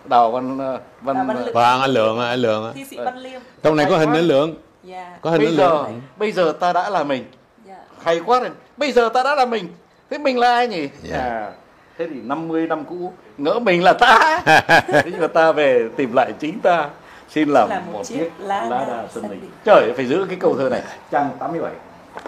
Đào 0.06 0.32
Văn 0.32 0.58
Văn, 1.02 1.16
Đào 1.16 1.26
Văn 1.28 1.46
Lực. 1.46 1.54
Vâng 1.54 1.82
anh 1.82 1.92
Lượng 1.92 2.20
anh 2.20 2.40
Lượng. 2.40 2.72
Thi 2.76 2.86
sĩ 2.86 2.98
Văn 2.98 3.18
Liêm. 3.18 3.42
Trong 3.64 3.76
này 3.76 3.86
có 3.90 3.98
hình 3.98 4.14
anh 4.14 4.28
Lượng. 4.28 4.56
dạ. 4.84 5.18
Có 5.22 5.32
hình 5.32 5.42
bây 5.42 5.56
giờ 5.56 5.68
Lượng. 5.70 6.02
bây 6.18 6.32
giờ 6.32 6.54
ta 6.60 6.74
đã 6.74 6.90
là 6.90 7.04
mình. 7.04 7.26
Dạ. 7.68 7.76
Hay 8.04 8.22
quá 8.26 8.40
rồi 8.40 8.50
bây 8.80 8.92
giờ 8.92 9.10
ta 9.10 9.24
đã 9.24 9.36
là 9.36 9.46
mình. 9.46 9.68
Thế 10.10 10.18
mình 10.18 10.40
là 10.40 10.54
ai 10.54 10.68
nhỉ? 10.68 10.90
Dạ. 11.04 11.18
à, 11.18 11.52
thế 11.98 12.08
thì 12.08 12.16
50 12.24 12.68
năm 12.68 12.86
cũ 12.86 13.14
ngỡ 13.38 13.60
mình 13.60 13.84
là 13.84 13.94
ta. 13.94 14.42
Thế 14.88 15.02
nhưng 15.06 15.22
mà 15.22 15.28
ta 15.28 15.52
về 15.52 15.90
tìm 15.98 16.14
lại 16.14 16.34
chính 16.40 16.60
ta. 16.60 16.90
Xin 17.30 17.50
làm, 17.50 17.70
Làm 17.70 17.86
một 17.86 17.92
một 17.94 18.04
chiếc 18.04 18.16
chiếc 18.18 18.32
lá 18.40 18.64
lá 18.64 18.70
đà 18.70 18.86
đà 18.86 19.08
sân 19.14 19.30
đình 19.30 19.50
trời 19.66 19.94
phải 19.96 20.06
giữ 20.06 20.26
cái 20.30 20.38
câu 20.40 20.56
thơ 20.58 20.70
này. 20.70 20.82
Trang 21.12 21.30
87 21.40 21.72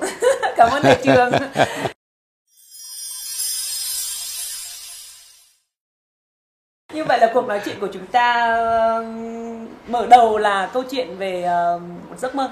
cảm 0.57 0.69
ơn 0.69 0.83
thầy 0.83 0.95
trường. 1.03 1.31
Như 6.93 7.03
vậy 7.03 7.19
là 7.19 7.31
cuộc 7.33 7.47
nói 7.47 7.61
chuyện 7.65 7.79
của 7.79 7.87
chúng 7.93 8.05
ta 8.05 8.57
mở 9.87 10.07
đầu 10.09 10.37
là 10.37 10.69
câu 10.73 10.83
chuyện 10.91 11.17
về 11.17 11.45
một 12.09 12.19
giấc 12.19 12.35
mơ 12.35 12.51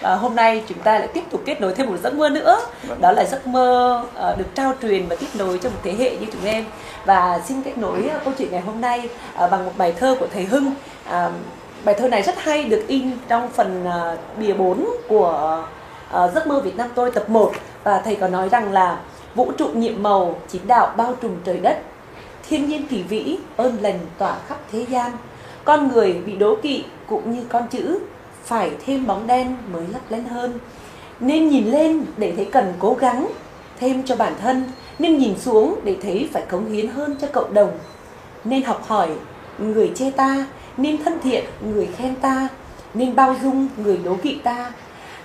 và 0.00 0.14
hôm 0.14 0.34
nay 0.36 0.62
chúng 0.68 0.78
ta 0.78 0.98
lại 0.98 1.08
tiếp 1.08 1.24
tục 1.30 1.42
kết 1.44 1.60
nối 1.60 1.74
thêm 1.74 1.86
một 1.86 1.96
giấc 2.02 2.14
mơ 2.14 2.28
nữa. 2.28 2.60
Vâng. 2.82 3.00
đó 3.00 3.12
là 3.12 3.24
giấc 3.24 3.46
mơ 3.46 4.02
được 4.38 4.54
trao 4.54 4.72
truyền 4.82 5.06
và 5.08 5.16
tiếp 5.16 5.26
nối 5.34 5.58
cho 5.62 5.68
một 5.68 5.78
thế 5.82 5.94
hệ 5.98 6.16
như 6.16 6.26
chúng 6.32 6.44
em. 6.44 6.64
Và 7.04 7.40
xin 7.48 7.62
kết 7.62 7.78
nối 7.78 8.10
câu 8.24 8.34
chuyện 8.38 8.50
ngày 8.50 8.60
hôm 8.60 8.80
nay 8.80 9.08
bằng 9.50 9.64
một 9.64 9.72
bài 9.76 9.92
thơ 9.92 10.16
của 10.20 10.26
thầy 10.32 10.44
Hưng. 10.44 10.72
Bài 11.84 11.94
thơ 11.98 12.08
này 12.08 12.22
rất 12.22 12.38
hay 12.38 12.64
được 12.64 12.84
in 12.88 13.10
trong 13.28 13.50
phần 13.50 13.86
bìa 14.38 14.52
4 14.52 14.86
của 15.08 15.64
giấc 16.34 16.46
mơ 16.46 16.60
Việt 16.60 16.76
Nam 16.76 16.88
tôi 16.94 17.10
tập 17.10 17.30
1 17.30 17.52
và 17.84 18.00
thầy 18.04 18.16
có 18.16 18.28
nói 18.28 18.48
rằng 18.48 18.72
là 18.72 18.98
vũ 19.34 19.52
trụ 19.58 19.68
nhiệm 19.68 20.02
màu 20.02 20.40
chính 20.48 20.66
đạo 20.66 20.92
bao 20.96 21.14
trùm 21.22 21.32
trời 21.44 21.56
đất. 21.56 21.78
Thiên 22.48 22.68
nhiên 22.68 22.86
kỳ 22.86 23.02
vĩ 23.02 23.38
ơn 23.56 23.76
lành 23.80 23.98
tỏa 24.18 24.36
khắp 24.48 24.58
thế 24.72 24.86
gian. 24.88 25.12
Con 25.64 25.88
người 25.88 26.12
bị 26.12 26.36
đố 26.36 26.56
kỵ 26.62 26.84
cũng 27.06 27.30
như 27.30 27.44
con 27.48 27.68
chữ 27.68 27.98
phải 28.48 28.70
thêm 28.86 29.06
bóng 29.06 29.26
đen 29.26 29.56
mới 29.72 29.86
lấp 29.92 30.00
lánh 30.08 30.24
hơn. 30.24 30.58
Nên 31.20 31.48
nhìn 31.48 31.70
lên 31.70 32.04
để 32.16 32.32
thấy 32.36 32.44
cần 32.44 32.74
cố 32.78 32.96
gắng 33.00 33.28
thêm 33.80 34.02
cho 34.06 34.16
bản 34.16 34.32
thân, 34.40 34.64
nên 34.98 35.18
nhìn 35.18 35.38
xuống 35.38 35.80
để 35.84 35.96
thấy 36.02 36.28
phải 36.32 36.42
cống 36.48 36.72
hiến 36.72 36.88
hơn 36.88 37.16
cho 37.20 37.28
cộng 37.32 37.54
đồng. 37.54 37.78
Nên 38.44 38.62
học 38.62 38.84
hỏi, 38.86 39.08
người 39.58 39.92
chê 39.94 40.10
ta, 40.10 40.46
nên 40.76 41.04
thân 41.04 41.18
thiện, 41.22 41.44
người 41.72 41.88
khen 41.96 42.14
ta, 42.16 42.48
nên 42.94 43.16
bao 43.16 43.36
dung 43.42 43.68
người 43.76 43.98
đố 44.04 44.16
kỵ 44.22 44.38
ta. 44.44 44.72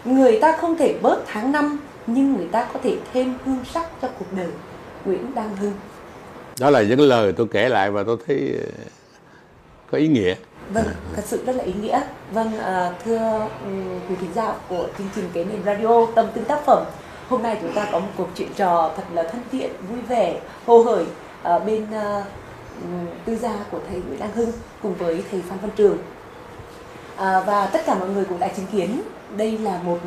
Người 0.05 0.39
ta 0.39 0.57
không 0.57 0.78
thể 0.78 0.95
bớt 1.01 1.24
tháng 1.28 1.51
năm, 1.51 1.80
nhưng 2.07 2.34
người 2.34 2.47
ta 2.51 2.67
có 2.74 2.80
thể 2.84 2.95
thêm 3.13 3.34
hương 3.45 3.65
sắc 3.74 3.86
cho 4.01 4.07
cuộc 4.19 4.34
đời. 4.38 4.49
Nguyễn 5.05 5.36
Đăng 5.36 5.55
Hưng. 5.55 5.74
Đó 6.59 6.69
là 6.69 6.82
những 6.82 6.99
lời 7.01 7.34
tôi 7.34 7.47
kể 7.51 7.69
lại 7.69 7.91
và 7.91 8.03
tôi 8.03 8.17
thấy 8.28 8.55
ờ, 8.59 8.84
có 9.91 9.97
ý 9.97 10.07
nghĩa 10.07 10.36
vâng 10.70 10.86
thật 11.16 11.22
sự 11.26 11.45
rất 11.45 11.55
là 11.55 11.64
ý 11.64 11.74
nghĩa. 11.82 12.01
Vâng 12.32 12.59
à, 12.59 12.91
thưa 13.05 13.47
quý 14.09 14.16
thính 14.22 14.34
giả 14.36 14.53
của 14.70 14.88
chương 14.97 15.07
trình 15.16 15.30
kế 15.34 15.43
nền 15.43 15.64
radio 15.66 16.05
tâm 16.16 16.28
tư 16.34 16.41
tác 16.41 16.66
phẩm 16.66 16.84
hôm 17.30 17.43
nay 17.43 17.57
chúng 17.61 17.74
ta 17.74 17.88
có 17.91 17.99
một 17.99 18.07
cuộc 18.18 18.28
chuyện 18.36 18.49
trò 18.55 18.91
thật 18.97 19.03
là 19.14 19.24
thân 19.24 19.41
thiện 19.51 19.72
vui 19.89 20.01
vẻ 20.01 20.39
hồ 20.66 20.84
hởi 20.84 21.05
ở 21.43 21.59
bên 21.59 21.84
uh, 21.84 22.24
tư 23.26 23.36
gia 23.36 23.53
của 23.72 23.80
thầy 23.89 24.01
Nguyễn 24.07 24.20
Đăng 24.20 24.32
Hưng 24.32 24.51
cùng 24.84 24.95
với 24.95 25.24
thầy 25.32 25.41
Phan 25.49 25.57
Văn 25.61 25.72
Trường. 25.76 25.97
À, 27.18 27.39
và 27.39 27.66
tất 27.66 27.86
cả 27.86 27.95
mọi 27.95 28.09
người 28.09 28.26
cũng 28.26 28.39
đã 28.39 28.47
chứng 28.47 28.66
kiến 28.72 29.01
đây 29.38 29.57
là 29.57 29.80
một 29.84 29.99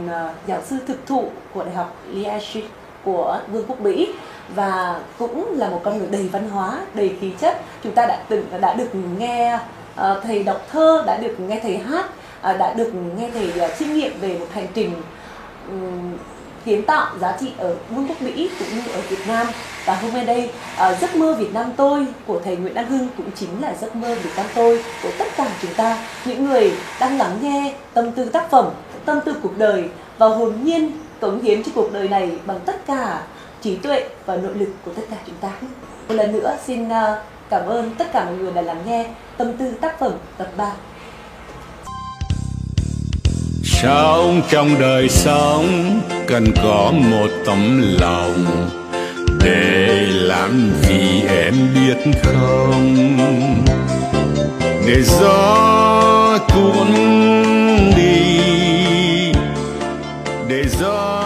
giáo 0.46 0.62
sư 0.66 0.76
thực 0.86 1.06
thụ 1.06 1.28
của 1.54 1.64
đại 1.64 1.74
học 1.74 1.96
Liège 2.10 2.60
của 3.04 3.40
Vương 3.52 3.66
quốc 3.66 3.80
Mỹ 3.80 4.14
và 4.54 5.00
cũng 5.18 5.58
là 5.58 5.68
một 5.68 5.80
con 5.84 5.98
người 5.98 6.08
đầy 6.10 6.28
văn 6.28 6.50
hóa, 6.50 6.80
đầy 6.94 7.16
khí 7.20 7.32
chất. 7.40 7.60
Chúng 7.82 7.92
ta 7.92 8.06
đã 8.06 8.22
từng 8.28 8.46
đã 8.60 8.74
được 8.74 8.88
nghe 9.18 9.58
uh, 10.00 10.22
thầy 10.22 10.42
đọc 10.42 10.66
thơ, 10.72 11.02
đã 11.06 11.16
được 11.16 11.40
nghe 11.40 11.60
thầy 11.62 11.78
hát, 11.78 12.06
uh, 12.50 12.58
đã 12.58 12.72
được 12.72 12.90
nghe 13.18 13.30
thầy 13.34 13.52
uh, 13.64 13.78
chiêm 13.78 13.92
nghiệm 13.92 14.20
về 14.20 14.38
một 14.38 14.46
hành 14.52 14.66
trình 14.74 14.94
um, 15.68 16.16
kiến 16.64 16.82
tạo 16.82 17.06
giá 17.20 17.36
trị 17.40 17.52
ở 17.58 17.76
Vương 17.90 18.08
quốc 18.08 18.22
Mỹ 18.22 18.50
cũng 18.58 18.68
như 18.74 18.92
ở 18.92 19.00
Việt 19.08 19.28
Nam. 19.28 19.46
Và 19.84 19.94
hôm 19.94 20.12
nay 20.12 20.24
đây 20.24 20.50
uh, 20.74 21.00
giấc 21.00 21.16
mơ 21.16 21.34
Việt 21.34 21.54
Nam 21.54 21.72
tôi 21.76 22.06
của 22.26 22.40
thầy 22.44 22.56
Nguyễn 22.56 22.74
Đăng 22.74 22.86
Hưng 22.86 23.08
cũng 23.16 23.30
chính 23.34 23.62
là 23.62 23.74
giấc 23.80 23.96
mơ 23.96 24.14
Việt 24.14 24.30
Nam 24.36 24.46
tôi 24.54 24.84
của 25.02 25.10
tất 25.18 25.26
cả 25.36 25.48
chúng 25.62 25.74
ta. 25.74 25.98
Những 26.24 26.44
người 26.44 26.72
đang 27.00 27.18
lắng 27.18 27.38
nghe 27.42 27.74
tâm 27.94 28.12
tư 28.12 28.24
tác 28.24 28.50
phẩm 28.50 28.70
tâm 29.04 29.18
tư 29.24 29.34
cuộc 29.42 29.58
đời 29.58 29.84
và 30.18 30.28
hồn 30.28 30.54
nhiên 30.62 30.92
cống 31.20 31.42
hiến 31.42 31.62
cho 31.62 31.72
cuộc 31.74 31.92
đời 31.92 32.08
này 32.08 32.30
bằng 32.46 32.60
tất 32.66 32.86
cả 32.86 33.22
trí 33.62 33.76
tuệ 33.76 34.08
và 34.26 34.36
nội 34.36 34.54
lực 34.54 34.68
của 34.84 34.90
tất 34.96 35.02
cả 35.10 35.16
chúng 35.26 35.36
ta. 35.40 35.50
Một 36.08 36.14
lần 36.14 36.32
nữa 36.32 36.56
xin 36.66 36.88
cảm 37.50 37.66
ơn 37.66 37.90
tất 37.98 38.12
cả 38.12 38.24
mọi 38.24 38.34
người 38.34 38.52
đã 38.52 38.62
lắng 38.62 38.82
nghe 38.86 39.06
tâm 39.36 39.56
tư 39.56 39.72
tác 39.80 40.00
phẩm 40.00 40.12
tập 40.38 40.48
3 40.56 40.72
Sống 43.64 44.42
trong 44.50 44.80
đời 44.80 45.08
sống 45.08 46.00
cần 46.26 46.44
có 46.62 46.92
một 47.10 47.28
tấm 47.46 47.82
lòng 48.00 48.68
Để 49.44 50.06
làm 50.10 50.72
gì 50.82 51.22
em 51.28 51.54
biết 51.74 52.12
không? 52.22 53.18
Để 54.86 55.02
gió 55.02 56.38
cuốn 56.54 56.94
đi, 57.96 59.32
Để 60.48 60.64
gió 60.80 61.25